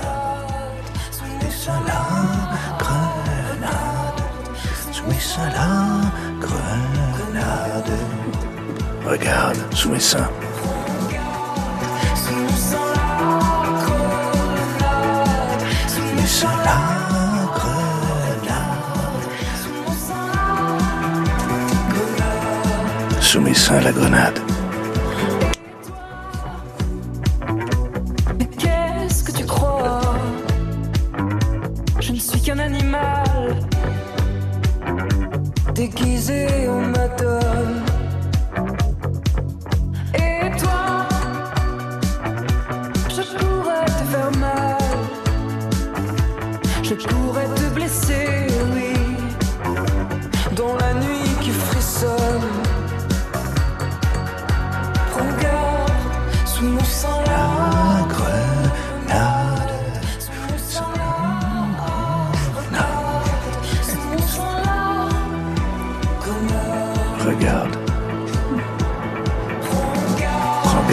Sous 1.11 1.23
les 1.41 1.51
seins 1.51 1.81
la 1.87 2.03
grenade. 2.77 4.21
Sous 4.91 5.05
mes 5.05 5.19
seins 5.19 5.49
la 5.49 6.11
grenade. 6.39 7.97
Regarde, 9.05 9.57
sous 9.73 9.89
mes 9.89 9.99
seins. 9.99 10.29
Sous 15.87 16.15
mes 16.15 16.27
seins 16.27 16.47
la. 16.65 16.95
Sous 23.21 23.41
mes 23.41 23.53
seins 23.53 23.81
la 23.81 23.91
grenade. 23.91 24.44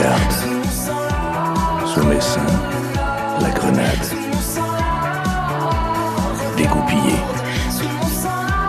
Prends 0.02 0.08
garde. 0.08 0.32
Sous 1.86 2.04
mes 2.04 2.20
seins, 2.20 2.40
la 3.40 3.50
grenade. 3.50 4.06
Dégoupillée. 6.56 7.20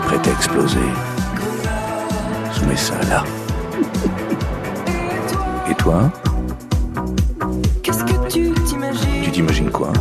Prête 0.05 0.27
à 0.27 0.31
exploser. 0.31 0.79
Sous 2.51 2.65
mes 2.65 2.75
seins, 2.75 2.95
là. 3.09 3.23
Et 5.69 5.75
toi? 5.75 6.11
Qu'est-ce 7.81 8.03
que 8.03 8.27
tu 8.29 8.51
t'imagines? 8.65 9.23
Tu 9.23 9.31
t'imagines 9.31 9.71
quoi? 9.71 9.91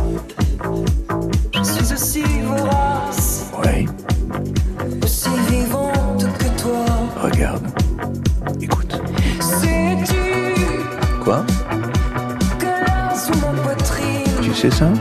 Mon 14.63 14.71
sein 14.71 14.93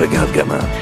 Regarde, 0.00 0.32
gamin. 0.32 0.81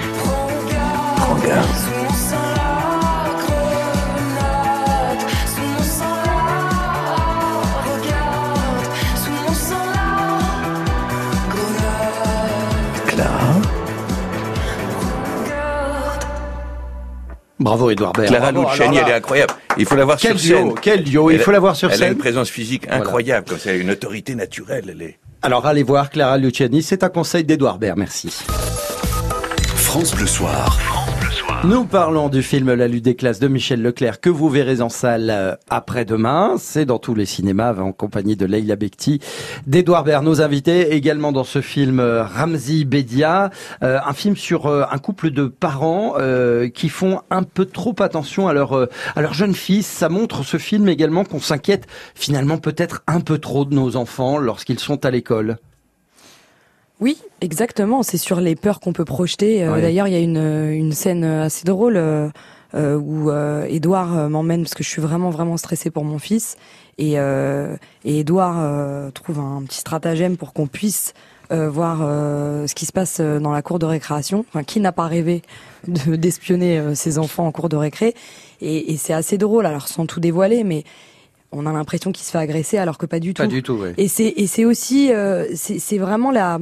Bravo 17.60 17.90
Edouard 17.90 18.12
Baird. 18.14 18.28
Clara 18.28 18.52
Bravo, 18.52 18.70
Luciani, 18.70 18.96
là- 18.96 19.02
elle 19.04 19.12
est 19.12 19.14
incroyable. 19.16 19.52
Il 19.76 19.84
faut 19.86 19.94
la 19.96 20.04
voir 20.06 20.16
Quel 20.18 20.38
sur 20.38 20.56
scène. 20.56 20.64
duo, 20.68 20.74
quel 20.80 21.04
duo, 21.04 21.30
il 21.30 21.34
Elle 21.34 21.40
a- 21.40 21.44
faut 21.44 21.50
la 21.52 21.60
voir 21.60 21.76
sur 21.76 21.88
Elle 21.90 21.94
a 21.94 21.98
scène. 21.98 22.12
une 22.12 22.18
présence 22.18 22.48
physique 22.48 22.86
Voilà. 22.86 23.02
incroyable, 23.02 23.46
comme 23.48 23.58
ça, 23.58 23.72
une 23.74 23.90
autorité 23.90 24.34
naturelle. 24.34 24.84
Elle 24.90 25.02
est. 25.02 25.18
Alors 25.42 25.66
allez 25.66 25.82
voir 25.82 26.10
Clara 26.10 26.38
Luciani, 26.38 26.82
c'est 26.82 27.04
un 27.04 27.08
conseil 27.10 27.44
d'Edouard 27.44 27.78
Baird, 27.78 27.98
merci. 27.98 28.30
France 29.76 30.14
Bleu 30.14 30.26
Soir. 30.26 30.78
Nous 31.62 31.84
parlons 31.84 32.30
du 32.30 32.42
film 32.42 32.72
La 32.72 32.88
lutte 32.88 33.04
des 33.04 33.14
classes 33.14 33.38
de 33.38 33.46
Michel 33.46 33.82
Leclerc 33.82 34.20
que 34.20 34.30
vous 34.30 34.48
verrez 34.48 34.80
en 34.80 34.88
salle 34.88 35.28
euh, 35.28 35.54
après-demain. 35.68 36.54
C'est 36.58 36.86
dans 36.86 36.98
tous 36.98 37.14
les 37.14 37.26
cinémas 37.26 37.78
en 37.78 37.92
compagnie 37.92 38.34
de 38.34 38.46
Leila 38.46 38.76
Bekti, 38.76 39.20
d'Edouard 39.66 40.04
Baird, 40.04 40.24
nos 40.24 40.40
invités. 40.40 40.94
Également 40.94 41.32
dans 41.32 41.44
ce 41.44 41.60
film 41.60 42.00
euh, 42.00 42.24
Ramzi 42.24 42.86
Bedia, 42.86 43.50
euh, 43.82 43.98
un 44.02 44.12
film 44.14 44.36
sur 44.36 44.68
un 44.68 44.98
couple 44.98 45.32
de 45.32 45.48
parents 45.48 46.14
qui 46.74 46.88
font 46.88 47.20
un 47.30 47.42
peu 47.42 47.66
trop 47.66 47.94
attention 48.00 48.48
à 48.48 48.54
leur, 48.54 48.88
à 49.14 49.20
leur 49.20 49.34
jeune 49.34 49.54
fils. 49.54 49.86
Ça 49.86 50.08
montre 50.08 50.42
ce 50.44 50.56
film 50.56 50.88
également 50.88 51.24
qu'on 51.24 51.40
s'inquiète 51.40 51.86
finalement 52.14 52.56
peut-être 52.56 53.02
un 53.06 53.20
peu 53.20 53.36
trop 53.36 53.66
de 53.66 53.74
nos 53.74 53.96
enfants 53.96 54.38
lorsqu'ils 54.38 54.78
sont 54.78 55.04
à 55.04 55.10
l'école. 55.10 55.58
Oui, 57.00 57.18
exactement. 57.40 58.02
C'est 58.02 58.18
sur 58.18 58.40
les 58.40 58.56
peurs 58.56 58.80
qu'on 58.80 58.92
peut 58.92 59.04
projeter. 59.04 59.64
Euh, 59.64 59.72
Ouais. 59.74 59.82
D'ailleurs, 59.82 60.06
il 60.08 60.12
y 60.12 60.16
a 60.16 60.20
une, 60.20 60.36
une 60.72 60.92
scène 60.92 61.24
assez 61.24 61.64
drôle 61.64 61.96
euh, 61.96 62.28
euh, 62.74 62.96
où 62.96 63.30
euh, 63.30 63.64
Edouard 63.68 64.28
m'emmène 64.28 64.62
parce 64.62 64.74
que 64.74 64.84
je 64.84 64.88
suis 64.88 65.02
vraiment 65.02 65.30
vraiment 65.30 65.56
stressée 65.56 65.90
pour 65.90 66.04
mon 66.04 66.18
fils 66.18 66.56
et, 66.98 67.18
euh, 67.18 67.74
et 68.04 68.20
Edouard 68.20 68.56
euh, 68.58 69.10
trouve 69.10 69.38
un 69.40 69.62
petit 69.64 69.78
stratagème 69.78 70.36
pour 70.36 70.52
qu'on 70.52 70.66
puisse 70.66 71.14
euh, 71.52 71.68
voir 71.68 72.00
euh, 72.02 72.66
ce 72.68 72.74
qui 72.76 72.86
se 72.86 72.92
passe 72.92 73.20
dans 73.20 73.50
la 73.50 73.62
cour 73.62 73.78
de 73.80 73.86
récréation. 73.86 74.44
Enfin, 74.48 74.62
qui 74.62 74.78
n'a 74.78 74.92
pas 74.92 75.06
rêvé 75.06 75.42
de- 75.88 76.14
d'espionner 76.16 76.94
ses 76.94 77.18
enfants 77.18 77.46
en 77.46 77.50
cour 77.52 77.68
de 77.68 77.76
récré 77.76 78.14
Et, 78.60 78.92
et 78.92 78.96
c'est 78.98 79.14
assez 79.14 79.38
drôle. 79.38 79.66
Alors 79.66 79.88
sans 79.88 80.06
tout 80.06 80.20
dévoiler, 80.20 80.62
mais 80.62 80.84
on 81.52 81.66
a 81.66 81.72
l'impression 81.72 82.12
qu'il 82.12 82.24
se 82.24 82.30
fait 82.30 82.38
agresser 82.38 82.78
alors 82.78 82.98
que 82.98 83.06
pas 83.06 83.18
du 83.20 83.34
tout. 83.34 83.42
Pas 83.42 83.48
du 83.48 83.62
tout, 83.62 83.74
ouais. 83.74 83.94
Et 83.96 84.08
c'est 84.08 84.32
et 84.36 84.46
c'est 84.46 84.64
aussi 84.64 85.12
euh, 85.12 85.46
c'est 85.54 85.98
vraiment 85.98 86.30
la 86.30 86.58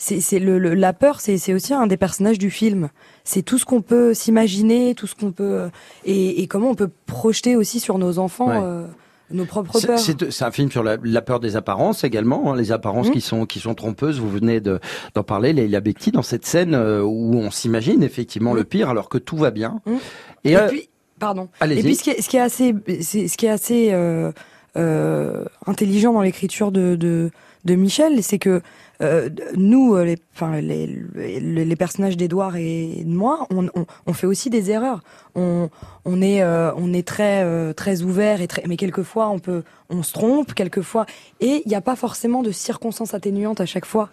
c'est 0.00 0.38
le, 0.38 0.58
le- 0.60 0.74
la 0.74 0.92
peur 0.92 1.20
c'est 1.20 1.38
c'est 1.38 1.52
aussi 1.54 1.74
un 1.74 1.86
des 1.88 1.96
personnages 1.96 2.38
du 2.38 2.50
film. 2.50 2.88
C'est 3.24 3.42
tout 3.42 3.58
ce 3.58 3.64
qu'on 3.64 3.82
peut 3.82 4.14
s'imaginer, 4.14 4.94
tout 4.94 5.06
ce 5.08 5.14
qu'on 5.16 5.32
peut 5.32 5.42
euh, 5.44 5.68
et, 6.04 6.40
et 6.42 6.46
comment 6.46 6.70
on 6.70 6.74
peut 6.74 6.90
projeter 7.06 7.56
aussi 7.56 7.80
sur 7.80 7.98
nos 7.98 8.18
enfants 8.18 8.48
Ouais. 8.48 8.58
euh, 8.62 8.86
nos 9.30 9.44
propres 9.44 9.78
peurs. 9.84 9.98
C'est 9.98 10.42
un 10.42 10.50
film 10.50 10.70
sur 10.70 10.82
la, 10.82 10.96
la 11.02 11.20
peur 11.20 11.38
des 11.38 11.54
apparences 11.56 12.02
également, 12.02 12.50
hein, 12.50 12.56
les 12.56 12.72
apparences 12.72 13.08
Mhm. 13.08 13.12
qui 13.12 13.20
sont 13.20 13.44
qui 13.44 13.60
sont 13.60 13.74
trompeuses. 13.74 14.18
Vous 14.20 14.30
venez 14.30 14.60
de 14.60 14.78
d'en 15.14 15.22
parler, 15.24 15.52
Leila 15.52 15.80
Bekti, 15.80 16.12
dans 16.12 16.22
cette 16.22 16.46
scène 16.46 16.74
euh, 16.74 17.02
où 17.02 17.34
on 17.34 17.50
s'imagine 17.50 18.02
effectivement 18.02 18.54
le 18.54 18.64
pire 18.64 18.88
alors 18.88 19.08
que 19.10 19.18
tout 19.18 19.36
va 19.36 19.50
bien. 19.50 19.80
Mhm. 19.84 19.98
Et, 20.44 20.50
Et 20.52 20.56
euh, 20.56 20.68
puis, 20.68 20.88
pardon. 21.18 21.48
Et 21.78 21.82
puis 21.82 21.94
ce 21.96 22.02
qui 22.02 22.10
est, 22.10 22.22
ce 22.22 22.28
qui 22.28 22.36
est 22.36 22.40
assez, 22.40 22.74
c'est- 23.00 23.28
ce 23.28 23.36
qui 23.36 23.46
est 23.46 23.50
assez 23.50 23.88
euh, 23.92 24.32
euh, 24.76 25.44
intelligent 25.66 26.12
dans 26.12 26.22
l'écriture 26.22 26.72
de, 26.72 26.96
de 26.96 27.30
de 27.64 27.74
Michel, 27.74 28.22
c'est 28.22 28.38
que 28.38 28.62
euh, 29.02 29.28
nous, 29.56 29.96
les, 29.96 30.16
enfin 30.34 30.60
les, 30.60 30.86
les, 31.16 31.64
les 31.64 31.76
personnages 31.76 32.16
d'Edouard 32.16 32.56
et 32.56 33.02
de 33.04 33.10
moi, 33.12 33.46
on, 33.50 33.66
on, 33.74 33.84
on 34.06 34.12
fait 34.12 34.28
aussi 34.28 34.48
des 34.48 34.70
erreurs. 34.70 35.02
On, 35.34 35.68
on 36.04 36.22
est, 36.22 36.42
on 36.44 36.92
est 36.94 37.06
très, 37.06 37.74
très 37.74 38.02
ouvert 38.02 38.40
et 38.40 38.46
très, 38.46 38.62
mais 38.68 38.76
quelquefois 38.76 39.28
on 39.28 39.40
peut, 39.40 39.64
on 39.90 40.02
se 40.04 40.12
trompe, 40.12 40.54
quelquefois, 40.54 41.04
et 41.40 41.62
il 41.66 41.68
n'y 41.68 41.74
a 41.74 41.80
pas 41.80 41.96
forcément 41.96 42.42
de 42.42 42.52
circonstances 42.52 43.12
atténuantes 43.12 43.60
à 43.60 43.66
chaque 43.66 43.86
fois. 43.86 44.08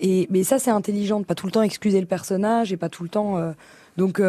Et 0.00 0.26
mais 0.30 0.42
ça 0.42 0.58
c'est 0.58 0.70
intelligent, 0.70 1.20
de 1.20 1.24
pas 1.26 1.34
tout 1.36 1.46
le 1.46 1.52
temps 1.52 1.62
excuser 1.62 2.00
le 2.00 2.06
personnage 2.06 2.72
et 2.72 2.76
pas 2.78 2.88
tout 2.88 3.02
le 3.02 3.10
temps. 3.10 3.38
donc 3.98 4.20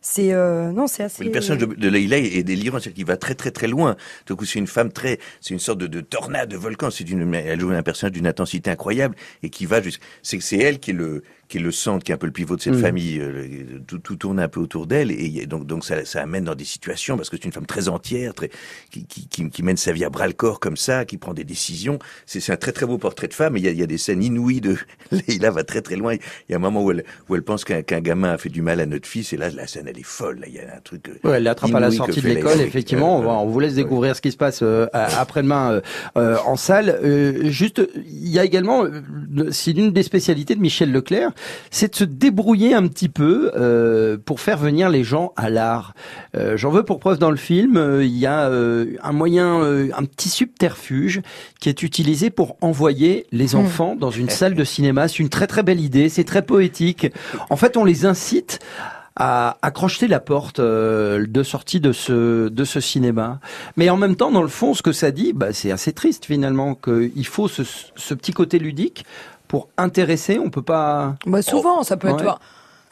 c'est 0.00 0.32
euh, 0.32 0.72
non, 0.72 0.86
c'est 0.86 1.02
assez. 1.02 1.24
Le 1.24 1.30
personnage 1.30 1.60
de, 1.60 1.66
de 1.66 1.96
est, 1.96 2.42
délirant, 2.42 2.78
c'est 2.80 2.92
qu'il 2.92 3.04
va 3.04 3.16
très 3.16 3.34
très 3.34 3.50
très 3.50 3.68
loin. 3.68 3.96
Tout 4.24 4.34
coup, 4.34 4.46
c'est 4.46 4.58
une 4.58 4.66
femme 4.66 4.90
très, 4.90 5.18
c'est 5.40 5.52
une 5.52 5.60
sorte 5.60 5.78
de, 5.78 5.86
de 5.86 6.00
tornade, 6.00 6.48
de 6.48 6.56
volcan. 6.56 6.90
C'est 6.90 7.08
une, 7.08 7.34
elle 7.34 7.60
joue 7.60 7.70
un 7.70 7.82
personnage 7.82 8.12
d'une 8.12 8.26
intensité 8.26 8.70
incroyable 8.70 9.14
et 9.42 9.50
qui 9.50 9.66
va 9.66 9.82
jusqu'à, 9.82 10.04
c'est 10.22 10.56
elle 10.56 10.78
qui 10.78 10.92
est 10.92 10.94
le, 10.94 11.22
qui 11.50 11.58
est 11.58 11.60
le 11.60 11.72
centre, 11.72 12.02
qui 12.04 12.12
est 12.12 12.14
un 12.14 12.18
peu 12.18 12.26
le 12.26 12.32
pivot 12.32 12.56
de 12.56 12.62
cette 12.62 12.74
Mm. 12.74 12.80
famille. 12.80 13.18
euh, 13.20 13.46
tout, 13.86 13.98
tout 13.98 14.16
tourne 14.16 14.40
un 14.40 14.48
peu 14.48 14.60
autour 14.60 14.86
d'elle 14.86 15.10
et 15.10 15.44
donc 15.46 15.66
donc 15.66 15.84
ça, 15.84 16.04
ça 16.06 16.22
amène 16.22 16.44
dans 16.44 16.54
des 16.54 16.64
situations 16.64 17.16
parce 17.16 17.28
que 17.28 17.36
c'est 17.36 17.44
une 17.44 17.52
femme 17.52 17.66
très 17.66 17.88
entière, 17.88 18.32
très, 18.34 18.50
qui, 18.90 19.04
qui, 19.04 19.26
qui, 19.28 19.50
qui 19.50 19.62
mène 19.62 19.76
sa 19.76 19.92
vie 19.92 20.04
à 20.04 20.10
bras 20.10 20.26
le 20.26 20.32
corps 20.32 20.60
comme 20.60 20.76
ça, 20.76 21.04
qui 21.04 21.18
prend 21.18 21.34
des 21.34 21.44
décisions. 21.44 21.98
C'est 22.24 22.50
un 22.52 22.56
très 22.56 22.72
très 22.72 22.86
beau 22.86 22.96
portrait 22.98 23.28
de 23.28 23.34
femme. 23.34 23.56
Il 23.56 23.64
y 23.64 23.68
a, 23.68 23.70
il 23.72 23.78
y 23.78 23.82
a 23.82 23.86
des 23.86 23.98
scènes 23.98 24.22
inouïes 24.22 24.60
de 24.60 24.76
Leïla 25.10 25.50
va 25.50 25.64
très 25.64 25.82
très 25.82 25.96
loin. 25.96 26.14
Il 26.14 26.52
y 26.52 26.54
a 26.54 26.56
un 26.56 26.60
moment 26.60 26.82
où 26.84 26.90
elle, 26.92 27.04
où 27.28 27.34
elle 27.34 27.42
pense 27.42 27.64
qu'un 27.64 27.82
qu'un 27.82 28.00
gamin 28.00 28.30
a 28.32 28.38
fait 28.38 28.48
du 28.48 28.62
mal 28.62 28.80
à 28.80 28.86
notre 28.86 29.08
fils 29.08 29.32
et 29.32 29.36
là 29.36 29.50
la 29.50 29.66
scène 29.66 29.86
elle 29.88 29.98
est 29.98 30.02
folle. 30.06 30.38
Là, 30.40 30.46
il 30.48 30.54
y 30.54 30.58
a 30.60 30.76
un 30.76 30.80
truc. 30.80 31.08
euh, 31.08 31.28
Ouais, 31.28 31.36
elle 31.38 31.42
l'attrape 31.42 31.74
à 31.74 31.80
la 31.80 31.90
sortie 31.90 32.20
de 32.22 32.28
l'école, 32.28 32.60
effectivement. 32.60 33.18
On, 33.18 33.22
va- 33.22 33.32
on 33.32 33.46
vous 33.46 33.58
laisse 33.60 33.74
découvrir 33.74 34.14
ce 34.14 34.20
qui 34.20 34.30
se 34.30 34.36
passe 34.36 34.60
euh, 34.62 34.86
après-demain 34.92 35.72
euh, 35.72 35.80
euh, 36.16 36.36
en 36.46 36.56
salle. 36.56 36.98
Euh, 37.02 37.50
juste, 37.50 37.82
il 37.96 38.28
y 38.28 38.38
a 38.38 38.44
également, 38.44 38.84
c'est 39.50 39.72
l'une 39.72 39.90
des 39.92 40.02
spécialités 40.02 40.54
de 40.54 40.60
Michel 40.60 40.92
Leclerc, 40.92 41.30
c'est 41.70 41.92
de 41.92 41.96
se 41.96 42.04
débrouiller 42.04 42.74
un 42.74 42.86
petit 42.88 43.08
peu 43.08 43.50
euh, 43.56 44.16
pour 44.24 44.40
faire 44.40 44.58
venir 44.58 44.88
les 44.90 45.04
gens 45.04 45.32
à 45.36 45.50
l'art. 45.50 45.94
Euh, 46.36 46.56
J'en 46.56 46.70
veux 46.70 46.82
pour 46.84 46.98
preuve 47.00 47.18
dans 47.18 47.30
le 47.30 47.36
film, 47.36 47.76
euh, 47.76 48.04
il 48.04 48.16
y 48.16 48.26
a 48.26 48.48
euh, 48.48 48.96
un 49.02 49.12
moyen, 49.12 49.60
euh, 49.62 49.88
un 49.96 50.04
petit 50.04 50.28
subterfuge 50.28 51.22
qui 51.60 51.68
est 51.68 51.82
utilisé 51.82 52.30
pour 52.30 52.56
envoyer 52.60 53.26
les 53.32 53.54
Hmm. 53.54 53.60
enfants 53.60 53.96
dans 53.96 54.10
une 54.10 54.28
salle 54.30 54.54
de 54.54 54.64
cinéma. 54.64 55.08
C'est 55.08 55.18
une 55.18 55.28
très 55.28 55.46
très 55.46 55.62
belle 55.62 55.80
idée, 55.80 56.08
c'est 56.08 56.24
très 56.24 56.42
poétique. 56.42 57.08
En 57.48 57.56
fait, 57.56 57.76
on 57.76 57.84
les 57.84 58.06
incite 58.06 58.58
à, 59.16 59.58
à 59.60 59.70
crocheter 59.70 60.06
la 60.08 60.20
porte 60.20 60.60
euh, 60.60 61.26
de 61.28 61.42
sortie 61.42 61.80
de 61.80 61.92
ce 61.92 62.48
de 62.48 62.64
ce 62.64 62.80
cinéma. 62.80 63.40
Mais 63.76 63.90
en 63.90 63.96
même 63.96 64.14
temps, 64.16 64.30
dans 64.30 64.42
le 64.42 64.48
fond, 64.48 64.72
ce 64.72 64.82
que 64.82 64.92
ça 64.92 65.10
dit, 65.10 65.32
bah, 65.34 65.52
c'est 65.52 65.72
assez 65.72 65.92
triste 65.92 66.24
finalement 66.26 66.74
qu'il 66.76 67.26
faut 67.26 67.48
ce, 67.48 67.62
ce 67.96 68.14
petit 68.14 68.32
côté 68.32 68.58
ludique 68.58 69.04
pour 69.50 69.68
intéresser. 69.76 70.38
On 70.38 70.48
peut 70.48 70.62
pas. 70.62 71.16
Bah 71.26 71.42
souvent, 71.42 71.82
ça 71.82 71.96
peut 71.96 72.06
être. 72.06 72.24
Ouais. 72.24 72.30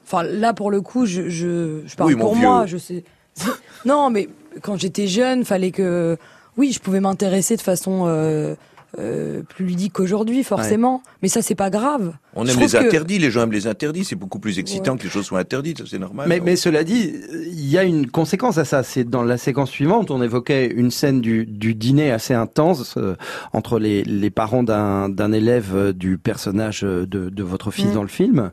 Enfin, 0.05 0.25
là 0.25 0.53
pour 0.53 0.73
le 0.73 0.81
coup, 0.81 1.07
je 1.07 1.29
je, 1.29 1.83
je 1.87 1.94
parle 1.94 2.11
Oui, 2.14 2.16
pour 2.18 2.35
vieux. 2.35 2.49
moi. 2.49 2.66
Je 2.66 2.77
sais. 2.79 3.05
non, 3.87 4.11
mais 4.11 4.29
quand 4.61 4.77
j'étais 4.77 5.07
jeune, 5.07 5.44
fallait 5.44 5.71
que. 5.71 6.16
Oui, 6.57 6.73
je 6.73 6.81
pouvais 6.81 6.99
m'intéresser 6.99 7.55
de 7.57 7.61
façon 7.61 8.07
euh, 8.09 8.57
euh, 8.98 9.42
plus 9.42 9.66
ludique 9.66 9.92
qu'aujourd'hui, 9.92 10.42
forcément. 10.44 11.03
Mais 11.22 11.29
ça, 11.29 11.42
c'est 11.42 11.55
pas 11.55 11.68
grave. 11.70 12.14
On 12.35 12.46
aime 12.46 12.59
les 12.59 12.66
que- 12.68 12.77
interdits, 12.77 13.18
les 13.18 13.31
gens 13.31 13.42
aiment 13.42 13.53
les 13.53 13.66
interdits, 13.66 14.05
c'est 14.05 14.16
beaucoup 14.16 14.38
plus 14.38 14.59
excitant 14.59 14.96
que 14.96 15.03
les 15.03 15.11
choses 15.11 15.27
soient 15.27 15.40
interdites, 15.40 15.85
c'est 15.87 15.98
normal. 15.98 16.27
Mais, 16.29 16.38
non 16.38 16.44
mais 16.46 16.57
cela 16.57 16.85
dit, 16.85 17.12
il 17.51 17.68
y 17.68 17.77
a 17.77 17.83
une 17.85 18.11
conséquence 18.11 18.57
à 18.59 18.64
ça. 18.64 18.83
C'est 18.83 19.05
dans 19.05 19.22
la 19.22 19.37
séquence 19.37 19.70
suivante, 19.70 20.11
on 20.11 20.22
évoquait 20.22 20.66
une 20.68 20.90
scène 20.90 21.20
du, 21.20 21.44
du 21.44 21.74
dîner 21.74 22.11
assez 22.12 22.35
intense 22.35 22.94
euh, 22.96 23.14
entre 23.53 23.79
les, 23.79 24.05
les 24.05 24.31
parents 24.31 24.62
d'un 24.62 25.09
d'un 25.09 25.33
élève 25.33 25.72
euh, 25.74 25.92
du 25.92 26.16
personnage 26.18 26.83
euh, 26.85 27.07
de, 27.07 27.29
de 27.29 27.42
votre 27.42 27.70
fils 27.70 27.92
dans 27.92 28.03
le 28.03 28.09
film. 28.09 28.51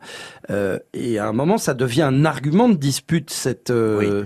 Euh, 0.50 0.80
et 0.94 1.20
à 1.20 1.28
un 1.28 1.34
moment, 1.34 1.58
ça 1.58 1.74
devient 1.74 2.02
un 2.04 2.26
argument 2.26 2.68
de 2.70 2.76
dispute, 2.76 3.30
cette, 3.30 3.70
euh, 3.70 4.26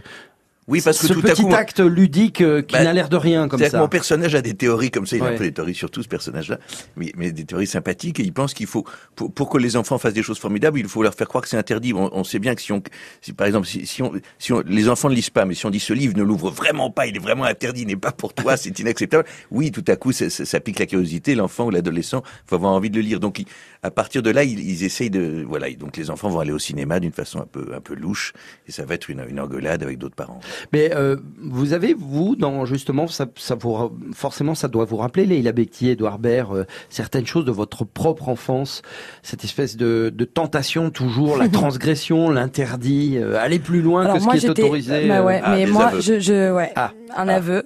Oui, 0.70 0.82
parce 0.82 1.00
que 1.00 1.08
ce 1.08 1.14
tout 1.14 1.20
à 1.26 1.32
petit 1.32 1.42
coup, 1.42 1.54
acte 1.54 1.80
ludique 1.80 2.42
euh, 2.42 2.62
qui 2.62 2.74
Bah, 2.74 2.84
n'a 2.84 2.94
l'air 2.94 3.10
de 3.10 3.18
rien 3.18 3.48
comme 3.48 3.60
ça. 3.60 3.70
que 3.72 3.78
mon 3.78 3.88
personnage 3.88 4.36
a 4.36 4.42
des 4.42 4.54
théories 4.54 4.92
comme 4.92 5.08
ça, 5.08 5.16
il 5.18 5.22
a 5.24 5.26
Ouais. 5.26 5.34
un 5.34 5.38
peu 5.38 5.44
des 5.46 5.52
théories 5.52 5.74
sur 5.74 5.90
tout 5.90 6.04
ce 6.04 6.08
personnage-là, 6.08 6.60
mais, 6.96 7.12
mais 7.18 7.32
des 7.32 7.44
théories 7.44 7.66
sympathiques, 7.68 8.20
et 8.20 8.24
il 8.24 8.32
pense 8.32 8.54
qu'il 8.54 8.68
faut, 8.68 8.86
pour, 9.16 9.34
pour 9.34 9.50
que 9.50 9.58
les 9.58 9.76
enfants 9.78 9.98
fassent 9.98 10.14
des 10.14 10.22
choses 10.24 10.38
formidables, 10.38 10.78
il 10.80 10.88
faut 10.88 11.02
leur 11.02 11.16
faire 11.16 11.28
croire 11.28 11.42
que 11.44 11.50
c'est 11.50 11.58
interdit. 11.58 11.94
On, 11.94 12.16
on 12.16 12.24
sait 12.24 12.38
bien 12.40 12.54
que 12.54 12.62
si 12.62 12.72
on, 12.72 12.84
si, 13.22 13.34
par 13.34 13.48
exemple, 13.48 13.66
si, 13.68 13.88
si 13.88 14.04
on, 14.04 14.12
si 14.38 14.54
on, 14.54 14.62
les 14.66 14.90
enfants 14.90 15.10
ne 15.10 15.16
lisent 15.16 15.32
pas, 15.32 15.46
mais 15.46 15.56
si 15.56 15.66
on 15.66 15.72
dit 15.72 15.80
ce 15.80 15.92
livre 15.94 16.16
ne 16.16 16.22
l'ouvre 16.24 16.52
vraiment 16.52 16.92
pas, 16.92 17.08
il 17.08 17.16
est 17.16 17.20
vraiment 17.20 17.46
interdit, 17.46 17.82
il 17.82 17.88
n'est 17.88 17.96
pas 17.96 18.12
pour 18.12 18.34
toi, 18.36 18.56
c'est 18.58 18.78
inacceptable, 18.80 19.26
oui, 19.50 19.72
tout 19.72 19.84
à 19.88 19.96
coup, 19.96 20.12
ça, 20.12 20.30
ça- 20.30 20.46
ça 20.46 20.60
pique 20.60 20.78
la 20.78 20.86
curiosité, 20.86 21.34
l'enfant 21.34 21.66
ou 21.66 21.70
l'adolescent 21.72 22.22
va 22.48 22.56
avoir 22.56 22.74
envie 22.74 22.92
de 22.92 22.96
le 22.98 23.02
lire. 23.02 23.20
Donc, 23.20 23.40
il- 23.40 23.46
à 23.82 23.90
partir 23.90 24.22
de 24.22 24.30
là, 24.30 24.44
ils, 24.44 24.60
ils 24.60 24.84
essayent 24.84 25.10
de, 25.10 25.44
voilà, 25.48 25.72
donc 25.72 25.98
les 25.98 26.12
enfants 26.12 26.30
vont 26.30 26.40
aller 26.42 26.52
au 26.52 26.60
cinéma 26.60 27.00
d'une 27.00 27.12
façon 27.12 27.40
un 27.40 27.48
peu, 27.52 27.72
un 27.76 27.82
peu 27.82 27.96
louche, 27.96 28.34
et 28.68 28.72
ça 28.72 28.86
va 28.86 28.94
être 28.94 29.10
une, 29.10 29.26
une 29.28 29.40
engueulade 29.40 29.82
avec 29.82 29.98
d'autres 29.98 30.16
parents. 30.16 30.40
Mais 30.74 30.92
euh, 30.96 31.16
vous 31.44 31.74
avez, 31.74 31.94
vous, 31.94 32.36
dans 32.36 32.66
justement, 32.66 33.08
ça, 33.08 33.26
ça 33.38 33.56
vous, 33.56 33.92
forcément, 34.14 34.56
ça 34.56 34.68
doit 34.68 34.86
vous 34.86 34.98
rappeler, 34.98 35.26
Leila 35.26 35.52
Bekti, 35.52 35.90
Edouard 35.90 36.20
Baird, 36.20 36.54
euh, 36.56 36.64
certaines 36.90 37.26
choses 37.26 37.46
de 37.46 37.52
votre 37.52 37.86
propre 37.86 38.30
enfance, 38.30 38.82
cette 39.24 39.44
espèce 39.44 39.78
de, 39.78 40.12
de 40.16 40.26
tentation 40.26 40.90
toujours, 40.92 41.38
la 41.38 41.50
transgression, 41.50 42.30
l'interdit, 42.30 43.18
euh, 43.18 43.38
aller 43.40 43.60
plus 43.60 43.82
loin 43.82 44.02
Alors 44.04 44.14
que 44.16 44.20
ce 44.20 44.26
moi, 44.26 44.38
qui 44.38 44.46
est 44.46 44.50
autorisé. 44.50 45.08
bah 45.08 45.24
ouais, 45.24 45.42
euh, 45.44 45.50
mais 45.56 45.66
des 45.66 45.72
moi, 45.72 45.88
aveux. 45.88 46.02
je, 46.02 46.20
je, 46.20 46.52
ouais, 46.54 46.72
Ah. 46.76 46.92
un 47.16 47.28
aveu. 47.28 47.64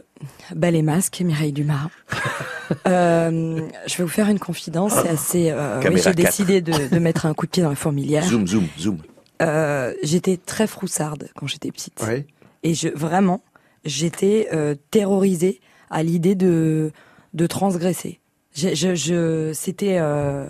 Bel 0.56 0.76
et 0.76 0.82
masque, 0.82 1.20
Mireille 1.22 1.52
Dumas. 1.52 1.90
euh, 2.88 3.62
je 3.88 3.98
vais 3.98 4.04
vous 4.04 4.10
faire 4.10 4.30
une 4.30 4.40
confidence, 4.40 4.94
c'est 4.94 5.10
assez. 5.10 5.52
euh, 5.52 5.82
oui, 5.90 6.00
J'ai 6.04 6.14
décidé 6.14 6.62
de, 6.62 6.74
de 6.94 7.00
mettre 7.00 7.26
un 7.26 7.34
coup 7.34 7.46
de 7.46 7.52
pied 7.52 7.64
dans 7.64 7.70
la 7.70 7.76
fourmilière. 7.76 8.24
Zoom, 8.24 8.48
zoom, 8.48 8.68
zoom. 8.80 8.98
Euh, 9.42 9.94
j'étais 10.04 10.38
très 10.38 10.68
froussarde 10.68 11.30
quand 11.36 11.48
j'étais 11.48 11.72
petite. 11.72 12.02
Ouais. 12.08 12.26
Et 12.64 12.74
je 12.74 12.90
vraiment, 12.90 13.42
j'étais 13.86 14.48
euh, 14.54 14.76
terrorisée 14.92 15.60
à 15.90 16.04
l'idée 16.04 16.36
de 16.36 16.92
de 17.34 17.48
transgresser. 17.48 18.20
Je, 18.56 18.76
je, 18.76 18.94
je 18.96 19.52
c'était 19.54 19.98
euh, 20.00 20.46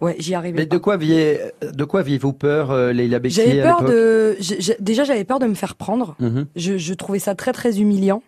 ouais, 0.00 0.16
j'y 0.18 0.34
arrivais. 0.34 0.60
Mais 0.60 0.66
de 0.66 0.78
quoi 0.78 0.94
aviez, 0.94 1.38
de 1.62 1.84
quoi 1.84 2.00
aviez-vous 2.00 2.32
peur, 2.32 2.70
euh, 2.70 2.92
Leila 2.92 3.18
Bekti 3.18 3.36
J'avais 3.42 3.62
peur 3.62 3.84
de. 3.84 4.36
déjà, 4.80 5.04
j'avais 5.04 5.24
peur 5.24 5.38
de 5.38 5.46
me 5.46 5.54
faire 5.54 5.74
prendre. 5.76 6.16
Mhm. 6.20 6.46
Je, 6.56 6.78
je 6.78 6.94
trouvais 6.94 7.18
ça 7.18 7.34
très 7.34 7.52
très 7.52 7.80
humiliant. 7.80 8.22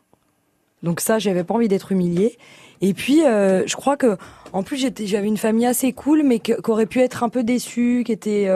Donc 0.83 1.01
ça, 1.01 1.19
j'avais 1.19 1.45
pas 1.45 1.55
envie 1.55 1.69
d'être 1.69 1.93
humiliée. 1.93 2.37
Et 2.83 2.93
puis, 2.93 3.25
euh, 3.25 3.63
je 3.67 3.75
crois 3.77 3.97
que, 3.97 4.19
en 4.53 4.63
plus, 4.63 4.77
j'avais 5.07 5.27
une 5.27 5.39
famille 5.39 5.65
assez 5.65 5.93
cool, 5.95 6.23
mais 6.23 6.41
que- 6.41 6.61
qui 6.61 6.71
aurait 6.71 6.85
pu 6.87 7.01
être 7.01 7.23
un 7.23 7.31
peu 7.31 7.43
déçue, 7.43 8.03
qui 8.05 8.13
était. 8.13 8.47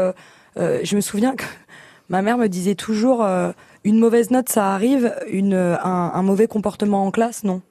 je 0.57 0.95
me 0.95 1.01
souviens 1.01 1.35
que 1.35 1.45
ma 2.11 2.21
mère 2.21 2.37
me 2.37 2.49
disait 2.49 2.75
toujours 2.75 3.27
une 3.89 3.99
mauvaise 3.99 4.31
note, 4.31 4.51
ça 4.51 4.75
arrive. 4.75 5.15
Une, 5.29 5.55
un, 5.55 6.13
un 6.15 6.23
mauvais 6.23 6.47
comportement 6.47 7.07
en 7.07 7.11
classe, 7.11 7.43
non. 7.43 7.63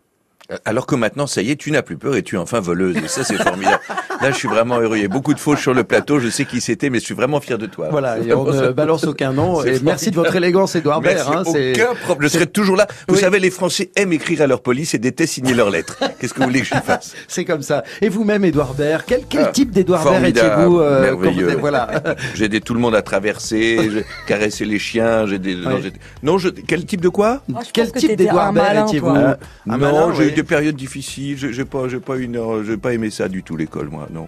Alors 0.63 0.85
que 0.85 0.95
maintenant, 0.95 1.27
ça 1.27 1.41
y 1.41 1.51
est, 1.51 1.57
tu 1.57 1.71
n'as 1.71 1.81
plus 1.81 1.97
peur 1.97 2.15
et 2.15 2.23
tu 2.23 2.35
es 2.35 2.37
enfin 2.37 2.61
voleuse. 2.61 2.95
Et 2.97 3.07
ça, 3.09 3.25
c'est 3.25 3.35
formidable. 3.35 3.79
Là, 4.21 4.31
je 4.31 4.35
suis 4.37 4.47
vraiment 4.47 4.79
heureux. 4.79 4.95
Il 4.95 5.01
y 5.01 5.05
a 5.05 5.09
beaucoup 5.09 5.33
de 5.33 5.39
fauches 5.39 5.61
sur 5.61 5.73
le 5.73 5.83
plateau. 5.83 6.19
Je 6.19 6.29
sais 6.29 6.45
qui 6.45 6.61
c'était, 6.61 6.89
mais 6.89 6.99
je 6.99 7.03
suis 7.05 7.13
vraiment 7.13 7.41
fier 7.41 7.57
de 7.57 7.65
toi. 7.65 7.89
Voilà, 7.91 8.17
et 8.19 8.33
on 8.33 8.45
ne 8.45 8.69
balance 8.71 9.03
aucun 9.03 9.33
nom. 9.33 9.61
Et 9.65 9.79
merci 9.83 10.09
de 10.09 10.15
votre 10.15 10.35
élégance, 10.37 10.75
Edouard 10.77 11.01
Baird. 11.01 11.27
hein, 11.35 11.43
c'est- 11.51 11.73
aucun 11.81 11.93
problème. 11.95 12.29
Je 12.29 12.33
serai 12.33 12.47
toujours 12.47 12.77
là. 12.77 12.87
Vous 13.09 13.15
Oui. 13.15 13.21
savez, 13.21 13.39
les 13.39 13.51
Français 13.51 13.91
aiment 13.97 14.13
écrire 14.13 14.41
à 14.41 14.47
leur 14.47 14.61
police 14.61 14.93
et 14.93 14.99
détestent 14.99 15.33
signer 15.33 15.53
leurs 15.53 15.69
lettres. 15.69 15.97
Qu'est-ce 16.19 16.33
que 16.33 16.39
vous 16.39 16.45
voulez 16.45 16.61
que 16.61 16.67
je 16.67 16.75
fasse? 16.75 17.13
C'est 17.27 17.43
comme 17.43 17.61
ça. 17.61 17.83
Et 18.01 18.07
vous-même, 18.07 18.45
Edouard 18.45 18.73
Baird, 18.73 19.03
quel, 19.05 19.23
quel 19.29 19.43
Ah, 19.47 19.51
type 19.51 19.71
d'Edouard 19.71 20.05
Baird 20.05 20.23
étiez-vous 20.25 20.79
euh, 20.79 21.01
merveilleux. 21.01 21.49
vous- 21.55 21.59
Voilà. 21.59 21.89
J'ai 22.35 22.45
aidé 22.45 22.61
tout 22.61 22.73
le 22.73 22.79
monde 22.79 22.95
à 22.95 23.01
traverser, 23.01 23.89
j'ai 23.91 24.05
caressé 24.27 24.63
les 24.63 24.79
chiens, 24.79 25.25
j'ai 25.27 25.39
des... 25.39 25.55
non, 25.55 25.79
non, 26.23 26.37
je... 26.37 26.49
quel 26.49 26.85
type 26.85 27.01
de 27.01 27.09
quoi? 27.09 27.41
Oh, 27.53 27.57
Quel 27.73 27.91
que 27.91 27.99
type 27.99 28.15
d'Edouard 28.15 28.47
un 28.47 28.53
Baird 28.53 28.87
étiez-vous. 28.87 29.09
Euh, 29.15 29.35
Non, 29.65 30.13
j'ai 30.13 30.36
des 30.37 30.43
périodes 30.43 30.75
difficiles. 30.75 31.37
J'ai 31.51 31.65
pas, 31.65 31.87
j'ai 31.87 31.99
pas 31.99 32.17
une, 32.17 32.35
heure- 32.37 32.63
j'ai 32.63 32.77
pas 32.77 32.93
aimé 32.93 33.09
ça 33.09 33.27
du 33.27 33.43
tout 33.43 33.57
l'école, 33.57 33.89
moi. 33.89 34.07
Non, 34.13 34.27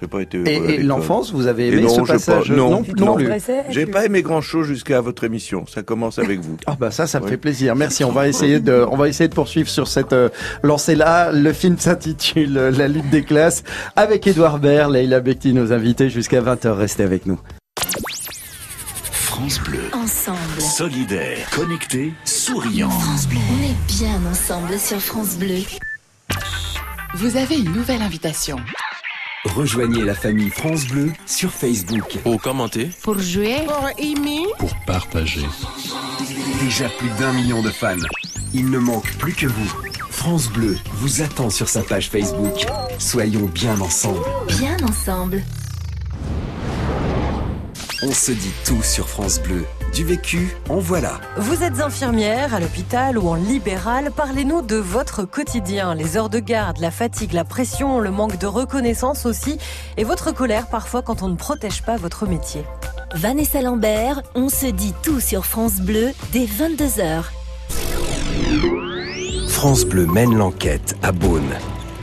j'ai 0.00 0.06
pas 0.06 0.20
été. 0.22 0.38
Et, 0.46 0.74
et 0.74 0.82
l'enfance, 0.82 1.32
vous 1.32 1.46
avez 1.46 1.68
aimé 1.68 1.82
non, 1.82 1.88
ce 1.90 1.94
j'ai 2.00 2.00
pas- 2.06 2.12
passage 2.14 2.50
non, 2.50 2.82
non, 2.96 3.16
non. 3.18 3.18
J'ai 3.70 3.86
pas 3.86 4.06
aimé 4.06 4.22
grand 4.22 4.40
chose 4.40 4.66
jusqu'à 4.66 5.00
votre 5.00 5.24
émission. 5.24 5.64
Ça 5.66 5.82
commence 5.82 6.18
avec 6.18 6.40
vous. 6.40 6.56
Ah 6.66 6.76
bah 6.80 6.90
ça, 6.90 7.06
ça 7.06 7.20
me 7.20 7.24
Oui. 7.24 7.30
fait 7.32 7.36
plaisir. 7.36 7.76
Merci. 7.76 8.02
On 8.04 8.12
va 8.12 8.28
essayer 8.28 8.60
de, 8.60 8.84
on 8.90 8.96
va 8.96 9.08
essayer 9.08 9.28
de 9.28 9.34
poursuivre 9.34 9.68
sur 9.68 9.86
cette 9.88 10.12
euh, 10.14 10.30
lancée-là. 10.62 11.30
Le 11.32 11.52
film 11.52 11.76
s'intitule 11.78 12.56
euh, 12.56 12.70
La 12.70 12.88
lutte 12.88 13.10
des 13.10 13.22
classes 13.22 13.62
avec 13.94 14.26
Edouard 14.26 14.58
Baird, 14.58 14.90
Leila 14.90 15.20
Bekti, 15.20 15.52
nos 15.52 15.72
invités 15.72 16.08
jusqu'à 16.08 16.40
20h. 16.40 16.68
Restez 16.72 17.02
avec 17.02 17.26
nous. 17.26 17.38
France 19.42 19.60
Bleu. 19.64 19.90
Ensemble. 19.92 20.60
Solidaire, 20.60 21.50
connecté, 21.50 22.12
souriant. 22.24 22.90
France 22.90 23.26
Bleu. 23.26 23.40
On 23.50 23.64
est 23.64 23.98
bien 23.98 24.20
ensemble 24.30 24.78
sur 24.78 25.00
France 25.00 25.34
Bleu. 25.34 25.62
Vous 27.16 27.36
avez 27.36 27.56
une 27.56 27.72
nouvelle 27.72 28.02
invitation. 28.02 28.60
Rejoignez 29.44 30.04
la 30.04 30.14
famille 30.14 30.50
France 30.50 30.86
Bleu 30.86 31.10
sur 31.26 31.50
Facebook. 31.50 32.18
Pour 32.22 32.40
commenter, 32.40 32.88
Pour 33.02 33.18
jouer, 33.18 33.64
pour 33.66 33.88
aimer, 33.98 34.44
pour 34.60 34.72
partager. 34.86 35.44
Déjà 36.60 36.88
plus 36.88 37.10
d'un 37.18 37.32
million 37.32 37.62
de 37.62 37.70
fans. 37.70 37.96
Il 38.54 38.70
ne 38.70 38.78
manque 38.78 39.10
plus 39.18 39.34
que 39.34 39.46
vous. 39.46 39.72
France 40.08 40.50
Bleu 40.50 40.78
vous 40.98 41.20
attend 41.20 41.50
sur 41.50 41.68
sa 41.68 41.82
page 41.82 42.10
Facebook. 42.10 42.64
Soyons 43.00 43.46
bien 43.46 43.80
ensemble. 43.80 44.20
Bien 44.46 44.76
ensemble. 44.84 45.42
On 48.04 48.10
se 48.10 48.32
dit 48.32 48.50
tout 48.64 48.82
sur 48.82 49.08
France 49.08 49.40
Bleu. 49.40 49.64
Du 49.94 50.04
vécu, 50.04 50.56
en 50.68 50.80
voilà. 50.80 51.20
Vous 51.36 51.62
êtes 51.62 51.80
infirmière 51.80 52.52
à 52.52 52.58
l'hôpital 52.58 53.16
ou 53.16 53.28
en 53.28 53.36
libéral, 53.36 54.10
parlez-nous 54.10 54.60
de 54.60 54.74
votre 54.74 55.24
quotidien, 55.24 55.94
les 55.94 56.16
heures 56.16 56.28
de 56.28 56.40
garde, 56.40 56.78
la 56.78 56.90
fatigue, 56.90 57.32
la 57.32 57.44
pression, 57.44 58.00
le 58.00 58.10
manque 58.10 58.38
de 58.38 58.46
reconnaissance 58.48 59.24
aussi, 59.24 59.56
et 59.96 60.02
votre 60.02 60.34
colère 60.34 60.66
parfois 60.66 61.02
quand 61.02 61.22
on 61.22 61.28
ne 61.28 61.36
protège 61.36 61.82
pas 61.82 61.96
votre 61.96 62.26
métier. 62.26 62.64
Vanessa 63.14 63.62
Lambert, 63.62 64.22
on 64.34 64.48
se 64.48 64.66
dit 64.66 64.94
tout 65.04 65.20
sur 65.20 65.46
France 65.46 65.76
Bleu 65.76 66.10
dès 66.32 66.46
22h. 66.46 67.22
France 69.48 69.84
Bleu 69.84 70.06
mène 70.06 70.34
l'enquête 70.34 70.96
à 71.04 71.12
Beaune. 71.12 71.52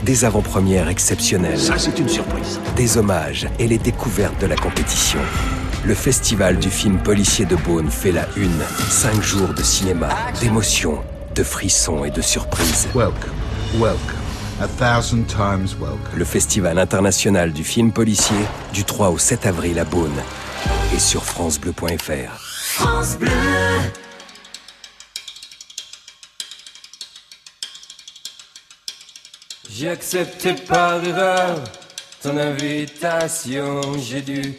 Des 0.04 0.24
avant-premières 0.24 0.88
exceptionnelles. 0.88 1.60
Ça, 1.60 1.76
c'est 1.76 1.98
une 1.98 2.08
surprise. 2.08 2.58
Des 2.74 2.96
hommages 2.96 3.48
et 3.58 3.68
les 3.68 3.76
découvertes 3.76 4.40
de 4.40 4.46
la 4.46 4.56
compétition. 4.56 5.20
Le 5.82 5.94
festival 5.94 6.58
du 6.58 6.68
film 6.68 6.98
policier 6.98 7.46
de 7.46 7.56
Beaune 7.56 7.90
fait 7.90 8.12
la 8.12 8.26
une. 8.36 8.60
Cinq 8.90 9.22
jours 9.22 9.54
de 9.54 9.62
cinéma, 9.62 10.10
d'émotions, 10.38 11.02
de 11.34 11.42
frissons 11.42 12.04
et 12.04 12.10
de 12.10 12.20
surprises. 12.20 12.86
Welcome, 12.94 13.32
welcome, 13.78 13.98
a 14.60 14.68
thousand 14.68 15.24
times 15.24 15.74
welcome. 15.80 16.18
Le 16.18 16.26
festival 16.26 16.78
international 16.78 17.54
du 17.54 17.64
film 17.64 17.92
policier 17.92 18.36
du 18.74 18.84
3 18.84 19.08
au 19.08 19.16
7 19.16 19.46
avril 19.46 19.78
à 19.78 19.84
Beaune 19.84 20.12
et 20.94 20.98
sur 20.98 21.24
francebleu.fr. 21.24 22.38
France 22.74 23.16
Bleu. 23.16 23.30
J'ai 29.70 29.88
accepté 29.88 30.52
par 30.52 31.02
erreur 31.02 31.64
ton 32.22 32.36
invitation. 32.36 33.80
J'ai 33.98 34.20
dû 34.20 34.58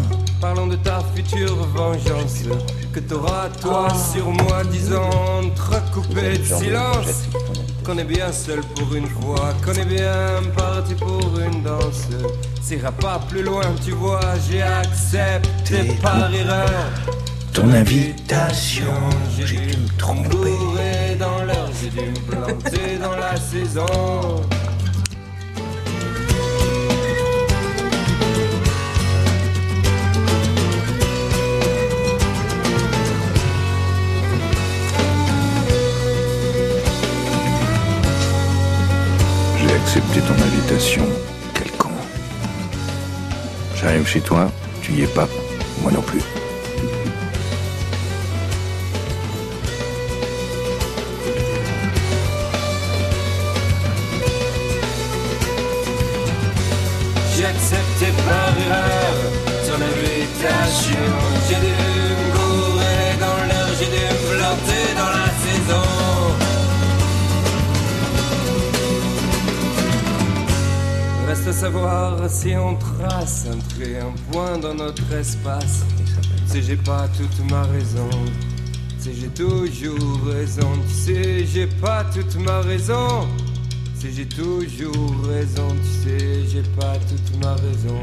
Parlons 0.41 0.65
de 0.65 0.75
ta 0.75 1.01
future 1.15 1.55
vengeance 1.67 2.39
que 2.91 2.99
t'auras 2.99 3.47
toi 3.61 3.87
sur 4.11 4.25
moi, 4.25 4.63
disons 4.71 5.51
recoupé 5.55 6.39
de 6.39 6.43
silence. 6.43 7.29
Qu'on 7.85 7.97
est 7.99 8.03
bien 8.03 8.31
seul 8.31 8.61
pour 8.75 8.95
une 8.95 9.07
fois, 9.07 9.53
qu'on 9.63 9.73
est 9.73 9.85
bien 9.85 10.41
parti 10.57 10.95
pour 10.95 11.39
une 11.39 11.61
danse. 11.61 12.07
Ça 12.59 12.73
ira 12.75 12.91
pas 12.91 13.19
plus 13.29 13.43
loin, 13.43 13.61
tu 13.85 13.91
vois, 13.91 14.19
j'ai 14.49 14.63
accepté 14.63 15.93
par 16.01 16.33
erreur. 16.33 16.89
Ton 17.53 17.71
invitation, 17.71 18.93
j'ai 19.37 19.45
dû 19.45 19.77
me 19.77 19.97
tromper 19.99 21.15
dans 21.19 21.43
l'heure, 21.45 21.69
j'ai 21.79 21.89
dû 21.89 22.09
me 22.09 22.19
planter 22.31 22.97
dans 22.99 23.15
la 23.15 23.37
saison. 23.37 23.85
Accepté 39.91 40.21
ton 40.21 40.41
invitation. 40.41 41.03
Quel 41.53 41.69
con. 41.71 41.89
J'arrive 43.75 44.07
chez 44.07 44.21
toi, 44.21 44.49
tu 44.81 44.93
y 44.93 45.01
es 45.03 45.07
pas. 45.07 45.27
Moi 45.81 45.91
non 45.91 46.01
plus. 46.01 46.21
Savoir 71.61 72.27
si 72.27 72.55
on 72.55 72.75
trace 72.75 73.45
un 73.47 74.31
point 74.31 74.57
dans 74.57 74.73
notre 74.73 75.13
espace. 75.13 75.85
Sais, 76.47 76.63
j'ai 76.63 76.75
pas 76.75 77.07
toute 77.15 77.51
ma 77.51 77.61
raison. 77.65 78.09
Sais, 78.97 79.11
j'ai 79.13 79.27
toujours 79.27 80.25
raison. 80.25 80.67
Tu 80.87 80.93
sais, 80.93 81.45
j'ai 81.45 81.67
pas 81.67 82.03
toute 82.05 82.35
ma 82.37 82.61
raison. 82.61 83.27
Sais, 83.93 84.09
j'ai 84.11 84.25
toujours 84.25 85.15
raison. 85.29 85.67
Tu 85.83 86.09
sais, 86.09 86.47
j'ai 86.47 86.63
pas 86.79 86.95
toute 87.07 87.43
ma 87.43 87.53
raison. 87.53 88.01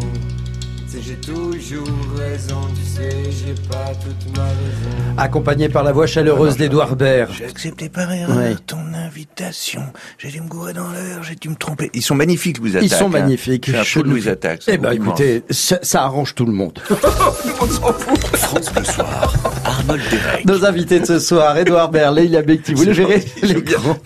Tu 0.90 0.96
sais, 0.96 1.02
j'ai 1.02 1.16
toujours 1.16 1.86
raison. 2.16 2.60
Tu 2.74 2.82
sais, 2.82 3.10
j'ai 3.30 3.52
pas 3.68 3.92
toute 4.02 4.34
ma 4.36 4.44
raison. 4.44 5.16
Accompagné 5.18 5.68
par 5.68 5.82
la 5.84 5.92
voix 5.92 6.06
chaleureuse 6.06 6.56
d'Edouard 6.56 6.96
Baird. 6.96 7.30
J'ai 7.36 7.44
accepté 7.44 7.90
par 7.90 8.10
erreur 8.10 8.34
Ouais. 8.34 8.56
ton 8.66 8.78
invitation. 8.94 9.82
J'ai 10.16 10.30
dû 10.30 10.40
me 10.40 10.48
gourer 10.48 10.72
dans 10.72 10.88
l'heure, 10.88 11.22
j'ai 11.22 11.34
dû 11.34 11.50
me 11.50 11.56
tromper. 11.56 11.90
Ils 11.92 12.02
sont 12.02 12.14
magnifiques, 12.14 12.58
Louise 12.58 12.76
Attaque. 12.76 12.90
Ils 12.90 12.94
sont 12.94 13.06
hein. 13.06 13.20
magnifiques. 13.20 13.70
Je 13.70 13.82
suis 13.82 14.00
un 14.00 14.04
Louise 14.04 14.28
Attaque. 14.28 14.62
Eh 14.66 14.78
ben, 14.78 14.92
écoutez, 14.92 15.42
ça, 15.50 15.78
ça 15.82 16.04
arrange 16.04 16.34
tout 16.34 16.46
le 16.46 16.52
monde. 16.52 16.78
France 16.88 18.72
Bleu 18.72 18.84
Soir. 18.84 19.34
Arnold 19.78 20.02
Derek. 20.10 20.44
Nos 20.44 20.64
invités 20.64 21.00
de 21.00 21.04
ce 21.06 21.18
soir, 21.18 21.56
Edouard 21.56 21.90
Baird, 21.90 22.16
Leila 22.16 22.42
Bekti, 22.42 22.74
vous 22.74 22.84
le 22.84 22.92
gérez 22.92 23.22
l'écran. 23.42 23.96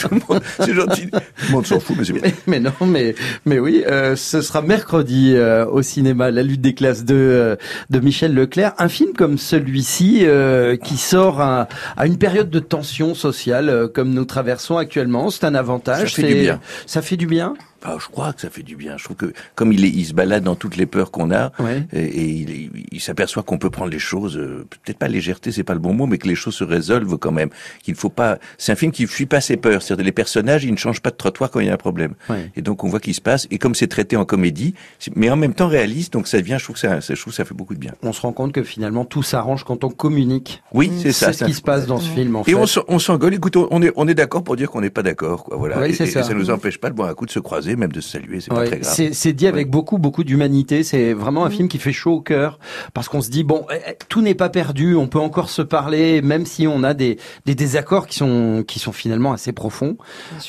C'est 0.60 0.74
gentil. 0.74 1.10
Tout 1.10 1.18
le 1.48 1.52
monde 1.52 1.66
s'en 1.66 1.80
fout, 1.80 1.96
mais 1.98 2.04
c'est 2.04 2.12
bien. 2.12 2.30
Mais 2.46 2.60
non, 2.60 2.72
mais 2.86 3.14
mais 3.46 3.58
oui, 3.58 3.82
euh, 3.86 4.16
ce 4.16 4.42
sera 4.42 4.62
mercredi 4.62 5.32
euh, 5.34 5.66
au 5.66 5.82
cinéma 5.82 6.30
La 6.30 6.42
lutte 6.42 6.60
des 6.60 6.74
classes 6.74 7.04
de 7.04 7.14
euh, 7.14 7.56
de 7.90 8.00
Michel 8.00 8.34
Leclerc, 8.34 8.72
un 8.78 8.88
film 8.88 9.12
comme 9.12 9.38
celui-ci 9.38 10.20
euh, 10.22 10.76
qui 10.76 10.96
sort 10.96 11.40
à, 11.40 11.68
à 11.96 12.06
une 12.06 12.18
période 12.18 12.50
de 12.50 12.58
tension 12.58 13.14
sociale 13.14 13.68
euh, 13.68 13.88
comme 13.88 14.10
nous 14.10 14.24
traversons 14.24 14.76
actuellement. 14.76 15.30
C'est 15.30 15.44
un 15.44 15.54
avantage. 15.54 16.14
Ça 16.14 16.22
fait 16.22 16.28
du 16.28 16.40
bien. 16.40 16.60
Ça 16.86 17.02
fait 17.02 17.16
du 17.16 17.26
bien. 17.26 17.54
Ah, 17.84 17.96
je 18.00 18.06
crois 18.08 18.32
que 18.32 18.40
ça 18.40 18.50
fait 18.50 18.62
du 18.62 18.76
bien. 18.76 18.96
Je 18.96 19.04
trouve 19.04 19.16
que 19.16 19.32
comme 19.54 19.72
il, 19.72 19.84
est, 19.84 19.88
il 19.88 20.04
se 20.04 20.14
balade 20.14 20.44
dans 20.44 20.54
toutes 20.54 20.76
les 20.76 20.86
peurs 20.86 21.10
qu'on 21.10 21.30
a, 21.30 21.52
Ouais. 21.58 21.84
et, 21.92 22.00
et 22.02 22.24
il, 22.24 22.50
il- 22.50 22.70
il 22.92 23.00
s'aperçoit 23.00 23.42
qu'on 23.42 23.58
peut 23.58 23.70
prendre 23.70 23.90
les 23.90 23.98
choses, 23.98 24.36
euh, 24.36 24.66
peut-être 24.84 24.98
pas 24.98 25.08
légèreté, 25.08 25.50
c'est 25.52 25.64
pas 25.64 25.74
le 25.74 25.80
bon 25.80 25.92
mot, 25.94 26.06
mais 26.06 26.18
que 26.18 26.28
les 26.28 26.34
choses 26.34 26.54
se 26.54 26.64
résolvent 26.64 27.16
quand 27.18 27.32
même. 27.32 27.50
Qu'il 27.82 27.94
ne 27.94 27.98
faut 27.98 28.08
pas. 28.10 28.38
C'est 28.58 28.72
un 28.72 28.76
film 28.76 28.92
qui 28.92 29.06
fuit 29.06 29.26
pas 29.26 29.40
ses 29.40 29.56
peurs. 29.56 29.82
C'est-à-dire 29.82 30.04
les 30.04 30.12
personnages, 30.12 30.64
ils 30.64 30.70
ne 30.72 30.76
changent 30.76 31.00
pas 31.00 31.10
de 31.10 31.16
trottoir 31.16 31.50
quand 31.50 31.60
il 31.60 31.66
y 31.66 31.70
a 31.70 31.74
un 31.74 31.76
problème. 31.76 32.14
Ouais. 32.30 32.50
Et 32.56 32.62
donc 32.62 32.84
on 32.84 32.88
voit 32.88 33.00
qu'il 33.00 33.14
se 33.14 33.20
passe. 33.20 33.46
Et 33.50 33.58
comme 33.58 33.74
c'est 33.74 33.86
traité 33.88 34.16
en 34.16 34.24
comédie, 34.24 34.74
mais 35.16 35.30
en 35.30 35.36
même 35.36 35.54
temps 35.54 35.68
réaliste, 35.68 36.12
donc 36.12 36.28
ça 36.28 36.40
vient. 36.40 36.58
Je 36.58 36.64
trouve 36.64 36.74
que 36.74 36.80
ça, 36.80 37.00
ça- 37.00 37.14
je 37.14 37.20
trouve 37.20 37.32
que 37.32 37.36
ça 37.36 37.44
fait 37.44 37.54
beaucoup 37.54 37.74
de 37.74 37.78
bien. 37.80 37.92
On 38.02 38.12
se 38.12 38.20
rend 38.20 38.32
compte 38.32 38.52
que 38.52 38.62
finalement 38.62 39.04
tout 39.04 39.22
s'arrange 39.22 39.64
quand 39.64 39.84
on 39.84 39.90
communique. 39.90 40.62
Oui, 40.72 40.92
c'est 41.02 41.12
ça. 41.12 41.32
C'est 41.32 41.40
ce 41.40 41.44
qui 41.46 41.54
se 41.54 41.62
passe 41.62 41.86
dans 41.86 41.98
ce 41.98 42.08
film 42.10 42.36
en 42.36 42.42
Et 42.42 42.44
fait. 42.44 42.54
on, 42.54 42.66
s'en- 42.66 42.84
on 42.88 42.98
s'engueule. 42.98 43.34
Écoute, 43.34 43.56
on 43.56 43.82
est, 43.82 43.92
on 43.96 44.06
est 44.06 44.14
d'accord 44.14 44.44
pour 44.44 44.56
dire 44.56 44.70
qu'on 44.70 44.80
n'est 44.80 44.90
pas 44.90 45.02
d'accord, 45.02 45.44
quoi. 45.44 45.56
Voilà. 45.56 45.80
Oui, 45.80 45.88
et, 45.90 45.92
c'est 45.94 46.04
et- 46.04 46.10
ça. 46.10 46.20
et 46.20 46.24
ça 46.24 46.34
nous 46.34 46.50
empêche 46.50 46.78
pas 46.78 46.90
de 46.90 46.94
boire 46.94 47.08
un 47.08 47.14
coup 47.14 47.26
de 47.26 47.30
se 47.30 47.38
croiser, 47.40 47.71
même 47.76 47.92
de 47.92 48.00
se 48.00 48.10
saluer. 48.10 48.40
C'est 48.40 48.48
pas 48.50 48.60
Ouais, 48.60 48.66
très 48.66 48.78
grave. 48.78 49.10
c'est 49.12 49.32
dit 49.32 49.46
avec 49.46 49.70
beaucoup 49.70 49.98
beaucoup 49.98 50.24
d'humanité. 50.24 50.82
C'est 50.82 51.12
vraiment 51.12 51.44
un 51.44 51.50
film 51.50 51.68
qui 51.68 51.78
fait 51.78 51.92
chaud 51.92 52.12
au 52.14 52.20
cœur 52.20 52.58
parce 52.94 53.08
qu'on 53.08 53.20
se 53.20 53.30
dit 53.30 53.44
bon, 53.44 53.64
eh, 53.72 53.76
eh, 53.90 53.92
tout 54.08 54.20
n'est 54.22 54.34
pas 54.34 54.48
perdu. 54.48 54.94
On 54.96 55.06
peut 55.08 55.18
encore 55.18 55.50
se 55.50 55.62
parler, 55.62 56.22
même 56.22 56.46
si 56.46 56.66
on 56.66 56.82
a 56.84 56.94
des 56.94 57.18
des 57.46 57.54
désaccords 57.54 58.06
qui 58.06 58.16
sont 58.16 58.64
qui 58.66 58.78
sont 58.78 58.92
finalement 58.92 59.32
assez 59.32 59.52
profonds. 59.52 59.96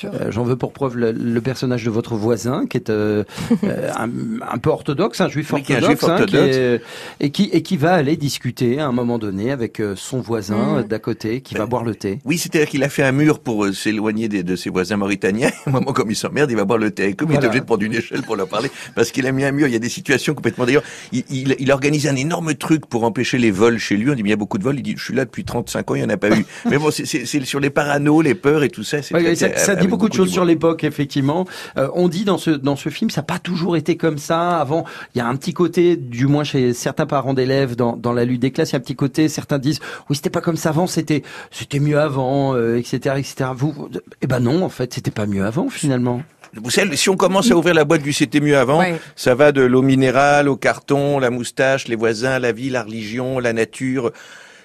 Euh, 0.06 0.32
J'en 0.32 0.44
veux 0.44 0.56
pour 0.56 0.74
preuve 0.74 0.98
le, 0.98 1.12
le 1.12 1.42
personnage 1.42 1.84
de 1.86 1.90
votre 1.90 2.16
voisin 2.16 2.66
qui 2.68 2.78
est 2.78 2.90
euh, 2.90 3.24
euh, 3.64 3.90
un, 3.98 4.10
un 4.52 4.58
peu 4.58 4.70
orthodoxe, 4.70 5.22
un 5.22 5.30
juif 5.30 5.52
Oui, 5.54 5.64
un 5.70 5.74
orthodoxe, 5.76 5.88
juif 6.02 6.04
hein, 6.10 6.16
qui 6.16 6.22
orthodoxe. 6.24 6.56
est- 6.58 6.82
et 7.20 7.30
qui 7.32 7.50
et 7.54 7.62
qui 7.62 7.78
va 7.78 7.94
aller 7.94 8.18
discuter 8.18 8.80
à 8.80 8.88
un 8.88 8.92
moment 8.92 9.18
donné 9.20 9.52
avec 9.52 9.80
euh, 9.80 9.96
son 9.96 10.20
voisin 10.22 10.54
Mm. 10.54 10.84
d'à 10.84 11.00
côté, 11.00 11.42
qui 11.42 11.56
va 11.56 11.66
boire 11.66 11.84
le 11.84 11.96
thé. 11.96 12.20
Oui, 12.26 12.38
c'est-à-dire 12.38 12.68
qu'il 12.70 12.84
a 12.84 12.90
fait 12.90 13.04
un 13.04 13.12
mur 13.12 13.40
pour 13.40 13.68
s'éloigner 13.74 14.28
de 14.28 14.56
ses 14.56 14.70
voisins 14.70 14.98
mauritaniens. 14.98 15.50
Au 15.68 15.72
moment 15.72 15.94
comme 15.94 16.12
il 16.12 16.16
s'emmerde, 16.16 16.52
il 16.52 16.58
va 16.58 16.66
boire 16.66 16.78
le 16.80 16.92
thé 16.92 17.13
mais 17.22 17.36
il 17.36 17.44
est 17.44 17.46
obligé 17.46 17.60
de 17.62 17.66
prendre 17.66 17.84
une 17.84 17.94
échelle 17.94 18.22
pour 18.24 18.36
leur 18.36 18.48
parler, 18.48 18.70
parce 18.96 19.12
qu'il 19.12 19.26
a 19.28 19.32
mis 19.32 19.44
un 19.44 19.52
mur. 19.52 19.68
Il 19.68 19.74
y 19.74 19.76
a 19.76 19.80
des 19.80 19.90
situations 19.90 20.34
complètement... 20.34 20.66
D'ailleurs, 20.66 20.84
il, 21.12 21.24
il, 21.30 21.56
il 21.60 21.72
organise 21.72 22.08
un 22.08 22.16
énorme 22.16 22.56
truc 22.56 22.86
pour 22.88 23.04
empêcher 23.04 23.38
les 23.38 23.52
vols 23.52 23.78
chez 23.78 23.96
lui. 23.98 24.10
On 24.10 24.16
dit, 24.16 24.24
mais 24.24 24.30
il 24.30 24.32
y 24.32 24.34
a 24.34 24.38
beaucoup 24.38 24.58
de 24.58 24.64
vols. 24.64 24.78
Il 24.78 24.84
dit, 24.84 24.96
je 24.98 25.04
suis 25.04 25.14
là 25.14 25.26
depuis 25.26 25.44
35 25.44 25.92
ans, 25.92 25.96
il 25.96 26.00
n'y 26.00 26.06
en 26.06 26.10
a 26.10 26.18
pas 26.18 26.30
eu. 26.32 26.46
mais 26.70 26.78
bon, 26.78 26.92
c'est- 26.92 27.26
sur 27.46 27.60
les 27.60 27.70
paranos, 27.70 28.22
les 28.24 28.36
peurs 28.36 28.64
et 28.64 28.70
tout 28.70 28.84
ça. 28.84 29.02
ça, 29.02 29.18
ça 29.58 29.76
dit 29.76 29.88
beaucoup 29.88 30.10
de 30.10 30.14
choses 30.14 30.32
sur 30.32 30.46
l'époque, 30.46 30.84
effectivement. 30.84 31.46
Euh, 31.78 31.90
on 31.94 32.08
dit 32.08 32.24
dans 32.26 32.38
ce 32.38 32.52
dans 32.52 32.76
ce 32.76 32.90
film, 32.90 33.10
ça 33.10 33.22
n'a 33.22 33.26
pas 33.26 33.40
toujours 33.40 33.76
été 33.78 33.98
comme 33.98 34.18
ça. 34.18 34.58
Avant, 34.60 34.86
il 35.14 35.18
y 35.18 35.22
a 35.22 35.28
un 35.28 35.36
petit 35.36 35.54
côté, 35.54 35.96
du 35.98 36.28
moins 36.28 36.44
chez 36.44 36.74
certains 36.74 37.06
parents 37.06 37.34
d'élèves, 37.34 37.76
dans, 37.76 37.96
dans 37.98 38.14
la 38.14 38.26
lutte 38.26 38.42
des 38.42 38.52
classes, 38.52 38.72
il 38.72 38.74
y 38.74 38.76
a 38.76 38.80
un 38.80 38.82
petit 38.82 38.96
côté. 38.96 39.28
Certains 39.28 39.60
disent, 39.60 39.80
oui, 40.10 40.16
c'était 40.16 40.30
pas 40.30 40.42
comme 40.42 40.56
ça 40.58 40.70
avant, 40.70 40.88
c'était 40.88 41.24
c'était 41.52 41.80
mieux 41.80 42.00
avant, 42.00 42.56
euh, 42.56 42.78
etc., 42.78 43.16
etc. 43.18 43.50
Vous- 43.56 43.90
eh 44.22 44.28
ben 44.28 44.40
non, 44.40 44.64
en 44.64 44.70
fait, 44.70 44.94
c'était 44.94 45.12
pas 45.12 45.26
mieux 45.26 45.44
avant 45.46 45.70
finalement. 45.70 46.22
Vous 46.62 46.70
savez, 46.70 46.96
si 46.96 47.10
on 47.10 47.16
commence 47.18 47.50
à 47.52 47.56
ouvrir 47.58 47.74
la 47.74 47.84
boîte 47.84 48.04
du 48.04 48.14
c'était 48.14 48.40
mieux 48.40 48.58
avant, 48.58 48.80
Ouais. 48.80 48.96
ça 49.16 49.34
va 49.34 49.52
de 49.52 49.62
l'eau 49.62 49.82
minérale 49.82 50.48
au 50.48 50.56
carton, 50.56 51.18
la 51.20 51.30
moustache, 51.32 51.88
les 51.88 51.96
voisins, 51.96 52.38
la 52.40 52.52
vie, 52.52 52.70
la 52.70 52.84
religion, 52.84 53.40
la 53.40 53.54
nature. 53.54 54.12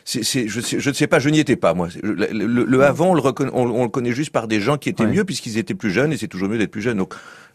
C'est, 0.05 0.23
c'est, 0.25 0.49
je, 0.49 0.61
sais- 0.63 0.81
je 0.81 0.89
ne 0.89 0.95
sais 0.95 1.07
pas, 1.07 1.19
je 1.19 1.29
n'y 1.29 1.39
étais 1.39 1.57
pas 1.57 1.75
moi. 1.75 1.89
Le, 2.03 2.15
le- 2.33 2.65
le 2.65 2.83
avant, 2.83 3.11
on 3.11 3.15
le, 3.15 3.21
reconna- 3.21 3.51
on, 3.53 3.65
on 3.71 3.83
le 3.83 3.89
connaît 3.91 4.13
juste 4.13 4.31
par 4.31 4.49
des 4.49 4.59
gens 4.61 4.79
qui 4.79 4.89
étaient 4.89 5.05
Ouais. 5.05 5.11
mieux 5.13 5.25
puisqu'ils 5.25 5.59
étaient 5.59 5.75
plus 5.75 5.91
jeunes 5.91 6.13
et 6.13 6.17
c'est 6.17 6.29
toujours 6.29 6.49
mieux 6.49 6.57
d'être 6.57 6.71
plus 6.71 6.81
jeune. 6.81 6.97
Donc, 6.97 7.13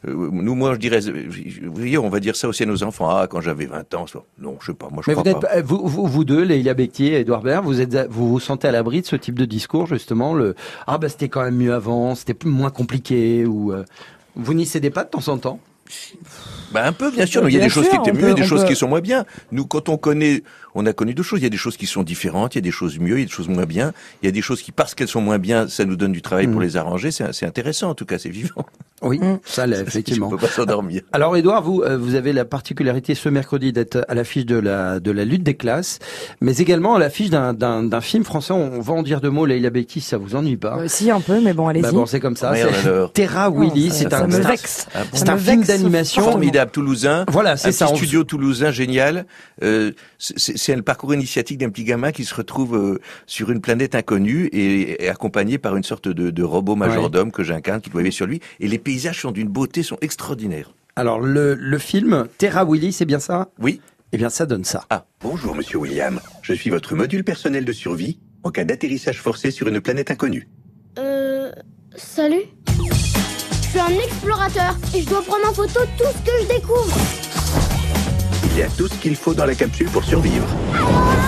euh, 0.08 0.30
nous, 0.32 0.54
moi, 0.54 0.74
je 0.76 0.80
dirais, 0.80 1.00
vous 1.00 1.74
voyez, 1.74 1.98
on 1.98 2.10
va 2.10 2.20
dire 2.20 2.36
ça 2.36 2.48
aussi 2.48 2.62
à 2.62 2.66
nos 2.68 2.84
enfants. 2.84 3.10
Ah, 3.10 3.26
quand 3.28 3.42
j'avais 3.42 3.66
20 3.66 3.92
ans, 3.96 4.06
non, 4.40 4.58
je 4.62 4.68
sais 4.68 4.74
pas. 4.76 4.88
Moi, 4.92 5.02
je 5.04 5.10
Mais 5.10 5.16
vous, 5.16 5.22
crois 5.24 5.32
n'êtes 5.34 5.42
pas. 5.42 5.62
vous, 5.64 5.88
vous, 5.88 6.06
vous 6.06 6.24
deux, 6.24 6.44
Lélia 6.44 6.76
Bectier 6.76 7.14
et 7.14 7.20
Edouard 7.22 7.42
Baird, 7.42 7.66
vous 7.66 7.82
êtes, 7.82 7.96
vous 8.12 8.30
vous 8.30 8.40
sentez 8.40 8.68
à 8.68 8.72
l'abri 8.72 9.02
de 9.02 9.08
ce 9.08 9.16
type 9.16 9.40
de 9.40 9.46
discours 9.46 9.88
justement, 9.88 10.36
le 10.36 10.54
ah 10.86 11.00
bah 11.00 11.10
c'était 11.10 11.30
quand 11.30 11.42
même 11.44 11.56
mieux 11.58 11.74
avant, 11.74 12.14
c'était 12.14 12.36
plus 12.36 12.52
moins 12.52 12.70
compliqué 12.70 13.46
ou 13.48 13.72
euh, 13.74 13.84
vous 14.36 14.54
n'y 14.54 14.66
cédez 14.66 14.90
pas 14.90 15.04
de 15.04 15.10
temps 15.10 15.28
en 15.28 15.38
temps? 15.38 15.60
Bah 16.74 16.86
un 16.86 16.92
peu, 16.94 17.12
bien 17.12 17.26
sûr. 17.26 17.48
il 17.48 17.54
y 17.54 17.56
a 17.56 17.60
Bien 17.60 17.68
des 17.68 17.74
choses 17.74 17.88
qui 17.90 17.96
étaient 17.96 18.12
mieux, 18.12 18.30
peut- 18.30 18.34
des 18.34 18.44
choses 18.44 18.62
peut- 18.64 18.70
qui 18.70 18.76
sont 18.76 18.88
moins 18.88 19.02
bien. 19.02 19.26
Nous, 19.52 19.66
quand 19.66 19.90
on 19.90 19.98
connaît, 19.98 20.44
on 20.76 20.86
a 20.86 20.94
connu 20.94 21.14
deux 21.14 21.24
choses. 21.24 21.40
Il 21.40 21.44
y 21.44 21.46
a 21.46 21.50
des 21.50 21.58
choses 21.58 21.78
qui 21.78 21.86
sont 21.86 22.04
différentes, 22.04 22.56
il 22.56 22.58
y 22.58 22.60
a 22.60 22.62
des 22.62 22.72
choses 22.72 23.00
mieux, 23.00 23.18
il 23.18 23.20
y 23.20 23.24
a 23.24 23.26
des 23.26 23.32
choses 23.32 23.48
moins 23.50 23.66
bien. 23.66 23.94
Il 24.22 24.26
y 24.26 24.30
a 24.30 24.32
des 24.32 24.42
choses 24.42 24.62
qui, 24.62 24.72
parce 24.72 24.96
qu'elles 24.96 25.08
sont 25.08 25.22
moins 25.22 25.38
bien, 25.40 25.68
ça 25.68 25.86
nous 25.86 25.96
donne 25.96 26.12
du 26.12 26.22
travail 26.22 26.48
pour 26.48 26.60
Mm. 26.60 26.64
les 26.64 26.78
arranger. 26.78 27.12
C'est 27.12 27.46
intéressant, 27.46 27.90
en 27.90 27.96
tout 27.96 28.06
cas, 28.06 28.18
c'est 28.18 28.30
vivant. 28.30 28.66
Oui, 29.02 29.20
ça 29.44 29.68
l'est 29.68 29.82
effectivement. 29.82 30.28
On 30.28 30.30
peut 30.32 30.38
pas 30.38 30.48
s'endormir. 30.48 31.02
Alors 31.12 31.36
Edouard, 31.36 31.62
vous 31.62 31.82
euh, 31.82 31.98
vous 31.98 32.16
avez 32.16 32.32
la 32.32 32.46
particularité 32.46 33.16
ce 33.16 33.28
mercredi 33.28 33.74
d'être 33.74 34.06
à 34.08 34.16
l'affiche 34.16 34.46
de 34.46 34.56
la 34.56 35.02
de 35.02 35.12
la 35.12 35.26
lutte 35.26 35.44
des 35.44 35.56
classes, 35.56 36.00
mais 36.40 36.56
également 36.58 36.96
à 36.96 37.00
l'affiche 37.00 37.30
d'un 37.30 38.02
film 38.02 38.24
français. 38.24 38.54
On 38.54 38.80
va 38.80 38.94
en 38.94 39.04
dire 39.04 39.20
deux 39.20 39.30
mots. 39.30 39.46
Leïla 39.46 39.70
si 39.90 40.00
ça 40.00 40.18
vous 40.18 40.36
ennuie 40.36 40.56
pas. 40.56 40.78
Euh, 40.80 40.88
si, 40.88 41.12
un 41.12 41.20
peu, 41.20 41.42
mais 41.42 41.54
bon, 41.54 41.68
allez-y. 41.68 41.84
Bah 41.84 41.92
bon, 41.92 42.06
c'est 42.06 42.20
comme 42.22 42.38
ça. 42.38 42.54
Terra 43.14 43.50
Willy, 43.50 43.90
ça- 43.90 43.96
c'est 43.96 44.10
ça 44.10 44.20
un, 44.24 44.32
un-. 44.32 44.56
Ah 44.96 45.32
un 45.34 45.38
film 45.38 45.64
d'animation. 45.64 46.22
Formidable 46.24 46.63
toulousain. 46.72 47.26
Voilà, 47.30 47.58
c'est 47.58 47.70
un 47.70 47.72
ça, 47.72 47.86
petit 47.86 47.94
on- 47.94 47.98
studio 47.98 48.24
toulousain 48.24 48.72
génial. 48.72 49.26
Euh, 49.64 49.92
c'est 50.18 50.76
le 50.76 50.82
parcours 50.82 51.14
initiatique 51.14 51.58
d'un 51.58 51.70
petit 51.70 51.84
gamin 51.84 52.12
qui 52.12 52.26
se 52.26 52.34
retrouve 52.36 52.76
euh, 52.76 53.00
sur 53.28 53.52
une 53.52 53.62
planète 53.62 53.96
inconnue 53.96 54.46
et, 54.48 55.04
et 55.06 55.10
accompagné 55.10 55.58
par 55.58 55.76
une 55.76 55.84
sorte 55.84 56.08
de, 56.08 56.30
de 56.30 56.44
robot 56.44 56.76
majordome 56.76 57.32
que 57.32 57.44
j'incarne 57.44 57.82
qui 57.82 57.90
doit 57.90 58.10
sur 58.12 58.26
lui. 58.26 58.40
Et 58.60 58.68
les 58.68 58.78
paysages 58.80 59.22
sont 59.22 59.32
d'une 59.32 59.48
beauté, 59.50 59.84
sont 59.84 59.98
extraordinaires. 60.02 60.74
Alors 60.96 61.20
le 61.20 61.56
le 61.56 61.78
film 61.80 62.28
Terra 62.38 62.66
Willy, 62.66 62.94
c'est 62.94 63.06
bien 63.06 63.20
ça? 63.20 63.50
Oui. 63.60 63.82
Eh 64.12 64.18
bien, 64.18 64.30
ça 64.30 64.46
donne 64.46 64.64
ça. 64.64 64.86
Ah. 64.92 65.06
Bonjour, 65.22 65.56
monsieur 65.56 65.80
William. 65.80 66.20
Je 66.44 66.54
suis 66.54 66.70
votre 66.70 66.94
module 66.96 67.24
personnel 67.24 67.66
de 67.66 67.72
survie 67.72 68.20
en 68.44 68.52
cas 68.52 68.64
d'atterrissage 68.64 69.20
forcé 69.20 69.50
sur 69.50 69.68
une 69.68 69.82
planète 69.82 70.12
inconnue. 70.12 70.48
Euh. 71.00 71.52
Salut? 71.96 72.44
Je 73.74 73.80
suis 73.80 73.92
un 73.92 74.00
explorateur 74.04 74.76
et 74.94 75.02
je 75.02 75.10
dois 75.10 75.24
prendre 75.24 75.50
en 75.50 75.54
photo 75.54 75.80
tout 75.98 76.04
ce 76.04 76.32
que 76.32 76.44
je 76.44 76.48
découvre. 76.48 77.23
Il 78.52 78.60
y 78.60 78.62
a 78.64 78.68
tout 78.68 78.88
ce 78.88 78.96
qu'il 79.00 79.16
faut 79.16 79.34
dans 79.34 79.46
la 79.46 79.56
capsule 79.56 79.88
pour 79.90 80.04
survivre. 80.04 80.46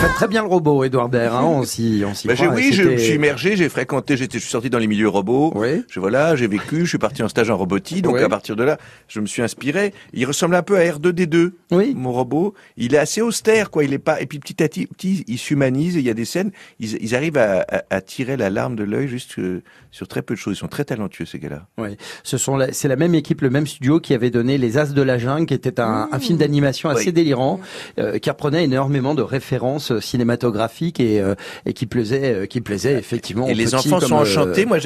Faites 0.02 0.14
très 0.14 0.28
bien 0.28 0.44
le 0.44 0.48
robot, 0.48 0.84
Edouard 0.84 1.10
Baird. 1.10 1.34
Hein, 1.36 1.44
on 1.44 1.64
s'y 1.64 2.04
on 2.06 2.14
s'y 2.14 2.28
Bah, 2.28 2.36
croit, 2.36 2.50
oui, 2.50 2.72
je 2.72 2.84
me 2.84 2.98
suis 2.98 3.16
immergé, 3.16 3.56
j'ai 3.56 3.68
fréquenté, 3.70 4.16
j'étais, 4.18 4.38
je 4.38 4.44
suis 4.44 4.52
sorti 4.52 4.70
dans 4.70 4.78
les 4.78 4.86
milieux 4.88 5.08
robots. 5.08 5.54
Je, 5.90 6.00
voilà, 6.00 6.36
j'ai 6.36 6.48
vécu, 6.48 6.82
je 6.82 6.90
suis 6.90 6.98
parti 7.00 7.24
en 7.24 7.28
stage 7.28 7.50
en 7.50 7.58
robotique. 7.58 8.04
Donc 8.04 8.16
Oui. 8.16 8.22
à 8.22 8.30
partir 8.30 8.56
de 8.56 8.64
là, 8.64 8.78
je 9.08 9.20
me 9.22 9.26
suis 9.26 9.42
inspiré. 9.42 9.94
Il 10.14 10.26
ressemble 10.26 10.54
un 10.56 10.62
peu 10.62 10.78
à 10.78 10.82
R2D2. 10.82 11.52
Oui. 11.72 11.94
Mon 11.96 12.12
robot. 12.12 12.54
Il 12.78 12.94
est 12.94 12.98
assez 13.00 13.22
austère, 13.22 13.72
quoi. 13.72 13.84
Il 13.84 13.94
est 13.94 14.00
pas, 14.00 14.22
et 14.22 14.28
puis 14.28 14.38
petit 14.40 14.62
à 14.62 14.68
petit, 14.68 15.24
il 15.28 15.38
s'humanise. 15.40 15.96
Il 15.96 16.02
y 16.04 16.10
a 16.10 16.14
des 16.14 16.26
scènes, 16.26 16.52
ils, 16.80 17.02
ils 17.02 17.16
arrivent 17.16 17.38
à, 17.38 17.66
à- 17.70 17.84
à 17.90 18.02
tirer 18.02 18.38
la 18.38 18.50
larme 18.52 18.76
de 18.76 18.84
l'œil 18.84 19.08
juste 19.08 19.40
euh, 19.40 19.64
sur 19.92 20.08
très 20.08 20.22
peu 20.22 20.36
de 20.36 20.40
choses. 20.40 20.58
Ils 20.58 20.60
sont 20.60 20.68
très 20.68 20.86
talentueux, 20.86 21.26
ces 21.26 21.40
gars-là. 21.40 21.66
Oui, 21.78 21.98
ce 22.24 22.38
sont 22.38 22.56
la- 22.58 22.72
c'est 22.74 22.88
la 22.90 22.98
même 22.98 23.16
équipe, 23.16 23.42
le 23.42 23.50
même 23.50 23.66
studio 23.66 24.00
qui 24.00 24.14
avait 24.14 24.30
donné 24.30 24.58
Les 24.58 24.78
As 24.78 24.94
de 24.94 25.02
la 25.02 25.18
Jungle, 25.18 25.46
qui 25.48 25.54
était 25.56 25.80
un, 25.80 26.10
un 26.12 26.20
film 26.20 26.38
d'animation 26.38 26.90
assez 26.90 27.05
Oui. 27.08 27.14
délirant, 27.14 27.60
euh, 28.00 28.18
qui 28.20 28.30
reprenait 28.30 28.64
énormément 28.64 29.16
de 29.16 29.22
références 29.22 29.92
euh, 29.92 30.00
cinématographiques 30.00 31.00
et, 31.00 31.20
euh, 31.22 31.36
et 31.66 31.74
qui 31.74 31.86
plaisait, 31.86 32.34
euh, 32.34 32.46
qui 32.46 32.62
plaisait 32.62 32.94
effectivement. 32.94 33.48
Et 33.48 33.54
les 33.54 33.66
petits 33.66 33.76
enfants 33.76 34.00
comme, 34.00 34.10
sont 34.10 34.18
euh, 34.18 34.22
enchantés. 34.22 34.66
Moi, 34.66 34.78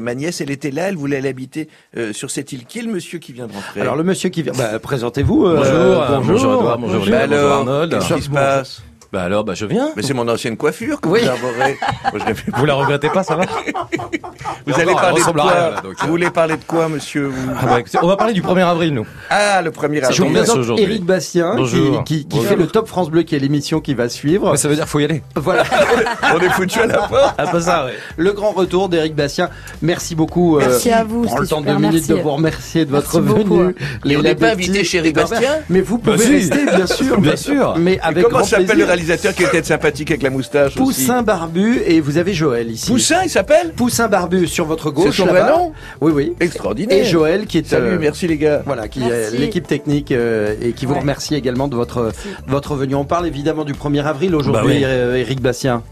ma 0.00 0.14
nièce, 0.14 0.40
elle 0.40 0.50
était 0.50 0.70
là, 0.70 0.88
elle 0.88 0.96
voulait 0.96 1.16
aller 1.18 1.28
habiter 1.28 1.68
euh, 1.96 2.12
sur 2.12 2.30
cette 2.30 2.52
île. 2.52 2.64
Qui 2.66 2.80
est 2.80 2.82
le 2.82 2.92
monsieur 2.92 3.18
qui 3.18 3.32
vient 3.32 3.46
de 3.46 3.52
rentrer? 3.52 3.80
Alors 3.80 3.96
le 3.96 4.04
monsieur 4.04 4.28
qui 4.30 4.42
vient, 4.42 4.52
bah, 4.56 4.78
présentez-vous. 4.78 5.46
euh, 5.46 5.56
Bonjour, 5.56 6.22
bonjour 6.32 6.54
Edouard, 6.54 6.78
bonjour 6.78 7.04
Bah 7.06 7.10
Léa, 7.10 7.26
bonjour 7.26 7.38
alors, 7.46 7.58
Arnold. 7.58 7.92
Qu'est-ce 7.92 8.14
qui 8.14 8.22
se 8.22 8.30
passe? 8.30 8.82
Bah 9.12 9.22
alors, 9.22 9.42
bah 9.42 9.54
je 9.54 9.64
viens. 9.64 9.88
Mais 9.96 10.02
c'est 10.02 10.12
mon 10.12 10.28
ancienne 10.28 10.56
coiffure 10.58 11.00
que 11.00 11.08
Oui. 11.08 11.20
vous 11.22 11.28
arborez. 11.30 11.78
Moi, 12.12 12.20
je 12.20 12.26
l'ai 12.26 12.34
fait- 12.34 12.50
Vous 12.54 12.66
la 12.66 12.74
regrettez 12.74 13.08
pas, 13.08 13.22
ça 13.22 13.36
va 13.36 13.44
Vous 14.66 14.74
allez 14.74 14.92
parler 14.94 15.20
de 15.20 15.24
quoi 15.32 15.42
rien, 15.44 15.54
là, 15.70 15.80
donc, 15.82 15.92
euh. 15.92 15.94
Vous 16.02 16.08
voulez 16.08 16.30
parler 16.30 16.56
de 16.56 16.64
quoi, 16.66 16.88
monsieur 16.90 17.24
vous 17.26 17.50
Ah 17.58 17.64
bah, 17.66 17.78
On 18.02 18.06
va 18.06 18.16
parler 18.18 18.34
du 18.34 18.42
1er 18.42 18.66
avril, 18.66 18.92
nous. 18.92 19.06
Ah, 19.30 19.62
le 19.62 19.70
premier 19.70 20.00
Je 20.00 20.04
avril. 20.04 20.18
vous 20.18 20.24
tombe 20.24 20.32
bien, 20.34 20.44
c'est 20.44 20.52
présente. 20.52 20.78
Eric 20.80 21.04
Bastien 21.04 21.50
qui, 21.52 21.56
Bonjour. 21.56 22.04
qui, 22.04 22.18
qui 22.20 22.26
Bonjour. 22.36 22.44
fait 22.50 22.56
le 22.56 22.66
Top 22.66 22.86
France 22.86 23.10
Bleu, 23.10 23.22
qui 23.22 23.34
est 23.34 23.38
l'émission 23.38 23.80
qui 23.80 23.94
va 23.94 24.10
suivre. 24.10 24.50
Mais 24.50 24.56
ça 24.58 24.68
veut 24.68 24.74
dire 24.74 24.86
faut 24.86 25.00
y 25.00 25.04
aller. 25.04 25.22
Voilà. 25.36 25.64
On 26.34 26.40
est 26.40 26.50
foutu 26.50 26.78
à 26.80 26.86
la 26.86 26.98
porte. 26.98 27.34
Ah 27.38 27.46
pas 27.46 27.60
ça, 27.62 27.86
ouais. 27.86 27.94
Le 28.18 28.32
grand 28.32 28.50
retour 28.50 28.90
d'Éric 28.90 29.14
Bastien. 29.14 29.48
Merci 29.80 30.14
beaucoup. 30.16 30.58
Merci 30.58 30.90
à 30.90 31.04
vous, 31.04 31.22
Prends 31.22 31.38
le 31.38 31.46
temps 31.46 31.60
de 31.62 31.66
deux 31.68 31.76
minutes 31.78 32.08
de 32.08 32.14
vous 32.14 32.30
remercier 32.32 32.84
de 32.84 32.90
votre 32.90 33.20
Merci 33.20 33.34
beaucoup. 33.38 33.58
venue. 33.60 33.74
Et 34.04 34.16
on 34.18 34.22
n'est 34.22 34.34
pas 34.34 34.50
invité 34.52 34.84
chez 34.84 34.98
Eric 34.98 35.12
Edouard 35.16 35.30
Bastien. 35.30 35.50
Mais 35.70 35.80
vous 35.80 35.96
Bah 35.98 36.12
pouvez 36.12 36.24
si. 36.26 36.32
rester, 36.50 36.66
bien 36.76 36.86
sûr. 36.86 37.20
Bien 37.20 37.36
sûr. 37.36 37.74
Mais 37.78 37.98
avec 38.00 38.24
Comment 38.24 38.38
grand 38.40 38.46
s'appelle 38.46 38.66
le 38.66 38.72
plaisir. 38.74 38.86
Réalisateur 38.98 39.34
qui 39.34 39.42
était 39.44 39.62
sympathique 39.62 40.10
avec 40.10 40.22
la 40.22 40.30
moustache 40.30 40.72
aussi. 40.76 40.78
Poussin 41.02 41.22
Barbu 41.22 41.80
et 41.86 42.00
vous 42.00 42.18
avez 42.18 42.32
Joël 42.34 42.70
ici. 42.70 42.90
Poussin, 42.90 43.22
il 43.24 43.30
s'appelle 43.30 43.72
Poussin 43.74 44.08
Barbu 44.08 44.46
sur 44.46 44.64
votre 44.64 44.90
gauche. 44.90 45.16
C'est 45.16 45.22
son 45.22 45.26
vrai 45.26 45.48
nom 45.48 45.72
Oui, 46.00 46.12
oui. 46.14 46.32
Extraordinaire. 46.40 46.98
Et 46.98 47.04
Joël 47.04 47.46
qui 47.46 47.58
est. 47.58 47.66
Salut, 47.66 47.86
euh, 47.86 47.98
merci 48.00 48.26
les 48.26 48.38
gars. 48.38 48.62
Voilà, 48.66 48.88
qui 48.88 49.00
Merci. 49.00 49.36
est 49.36 49.38
l'équipe 49.38 49.66
technique 49.66 50.12
euh, 50.12 50.54
et 50.62 50.72
qui 50.72 50.86
vous 50.86 50.94
Ouais. 50.94 51.00
remercie 51.00 51.34
également 51.34 51.68
de 51.68 51.76
votre, 51.76 52.12
votre 52.46 52.74
venue. 52.74 52.94
On 52.94 53.04
parle 53.04 53.26
évidemment 53.26 53.64
du 53.64 53.74
1er 53.74 54.04
avril 54.04 54.34
aujourd'hui, 54.34 54.62
Bah 54.62 54.66
oui. 54.66 54.82
euh, 54.84 55.24
Bastien. 55.40 55.82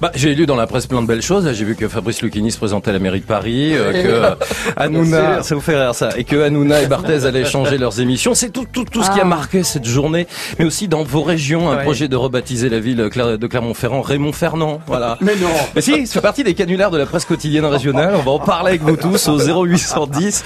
Bah, 0.00 0.10
j'ai 0.14 0.34
lu 0.34 0.46
dans 0.46 0.56
la 0.56 0.66
presse 0.66 0.86
plein 0.86 1.02
de 1.02 1.06
belles 1.06 1.22
choses. 1.22 1.50
J'ai 1.52 1.64
vu 1.64 1.74
que 1.76 1.88
Fabrice 1.88 2.22
Lucchini 2.22 2.50
se 2.50 2.58
présentait 2.58 2.90
à 2.90 2.92
la 2.92 2.98
mairie 2.98 3.20
de 3.20 3.24
Paris, 3.26 3.74
euh, 3.74 3.92
que 3.92 4.08
euh, 4.08 4.34
Hanouna, 4.76 5.42
ça 5.42 5.54
vous 5.54 5.60
fait 5.60 5.78
rire 5.78 5.94
ça, 5.94 6.10
et 6.16 6.24
que 6.24 6.36
Hanouna 6.42 6.82
et 6.82 6.86
Barthez 6.86 7.24
allaient 7.26 7.44
changer 7.44 7.78
leurs 7.78 8.00
émissions. 8.00 8.34
C'est 8.34 8.50
tout, 8.50 8.66
tout, 8.70 8.84
tout 8.84 9.02
ce 9.02 9.10
qui 9.10 9.18
a 9.20 9.22
Ah. 9.22 9.26
marqué 9.26 9.62
cette 9.62 9.84
journée, 9.86 10.26
mais 10.58 10.64
aussi 10.64 10.88
dans 10.88 11.02
vos 11.02 11.22
régions, 11.22 11.70
un 11.70 11.76
Ouais. 11.76 11.82
projet 11.82 12.08
de 12.08 12.16
rebaptiser 12.16 12.68
la 12.68 12.78
ville 12.80 13.08
Cla- 13.12 13.36
de 13.36 13.46
Clermont-Ferrand 13.46 14.00
Raymond 14.02 14.32
Fernand. 14.32 14.80
Voilà. 14.86 15.18
Mais 15.20 15.34
non. 15.36 15.48
Mais 15.74 15.80
si, 15.80 16.06
ça 16.06 16.14
fait 16.14 16.20
partie 16.20 16.44
des 16.44 16.54
canulaires 16.54 16.90
de 16.90 16.98
la 16.98 17.06
presse 17.06 17.24
quotidienne 17.24 17.64
régionale. 17.66 18.14
On 18.16 18.22
va 18.22 18.30
en 18.32 18.38
parler 18.38 18.70
avec 18.70 18.82
vous 18.82 18.96
tous 18.96 19.28
au 19.28 19.38
0810 19.38 20.44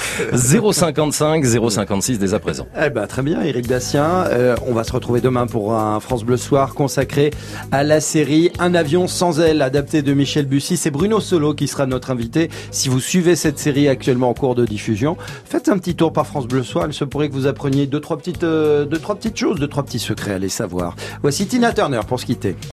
055 0.72 1.44
056 1.44 2.18
dès 2.18 2.34
à 2.34 2.38
présent. 2.38 2.66
Eh 2.84 2.90
ben, 2.90 3.06
très 3.06 3.22
bien, 3.22 3.40
Éric 3.42 3.68
Bastien. 3.68 4.24
Euh, 4.30 4.56
on 4.66 4.72
va 4.74 4.84
se 4.84 4.92
retrouver 4.92 5.20
demain 5.20 5.46
pour 5.46 5.74
un 5.74 6.00
France 6.00 6.24
Bleu 6.24 6.36
Soir 6.36 6.74
consacré 6.74 7.30
à 7.70 7.82
la 7.84 8.00
série 8.00 8.50
Un 8.58 8.74
avion 8.74 9.06
sans 9.06 9.29
aile, 9.38 9.62
adapté 9.62 10.02
de 10.02 10.12
Michel 10.12 10.46
Bussy. 10.46 10.76
C'est 10.76 10.90
Bruno 10.90 11.20
Solo 11.20 11.54
qui 11.54 11.68
sera 11.68 11.86
notre 11.86 12.10
invité. 12.10 12.50
Si 12.70 12.88
vous 12.88 13.00
suivez 13.00 13.36
cette 13.36 13.58
série 13.58 13.88
actuellement 13.88 14.30
en 14.30 14.34
cours 14.34 14.54
de 14.54 14.66
diffusion, 14.66 15.16
faites 15.44 15.68
un 15.68 15.78
petit 15.78 15.94
tour 15.94 16.12
par 16.12 16.26
France 16.26 16.46
Bleu 16.46 16.62
Soir. 16.62 16.86
Il 16.88 16.94
se 16.94 17.04
pourrait 17.04 17.28
que 17.28 17.34
vous 17.34 17.46
appreniez 17.46 17.86
deux, 17.86 18.00
trois 18.00 18.18
petites, 18.18 18.44
euh, 18.44 18.84
deux, 18.84 18.98
trois 18.98 19.14
petites 19.14 19.36
choses, 19.36 19.60
deux, 19.60 19.68
trois 19.68 19.84
petits 19.84 19.98
secrets 19.98 20.32
à 20.32 20.38
les 20.38 20.48
savoir. 20.48 20.96
Voici 21.22 21.46
Tina 21.46 21.72
Turner 21.72 22.00
pour 22.06 22.18
se 22.18 22.26
quitter. 22.26 22.56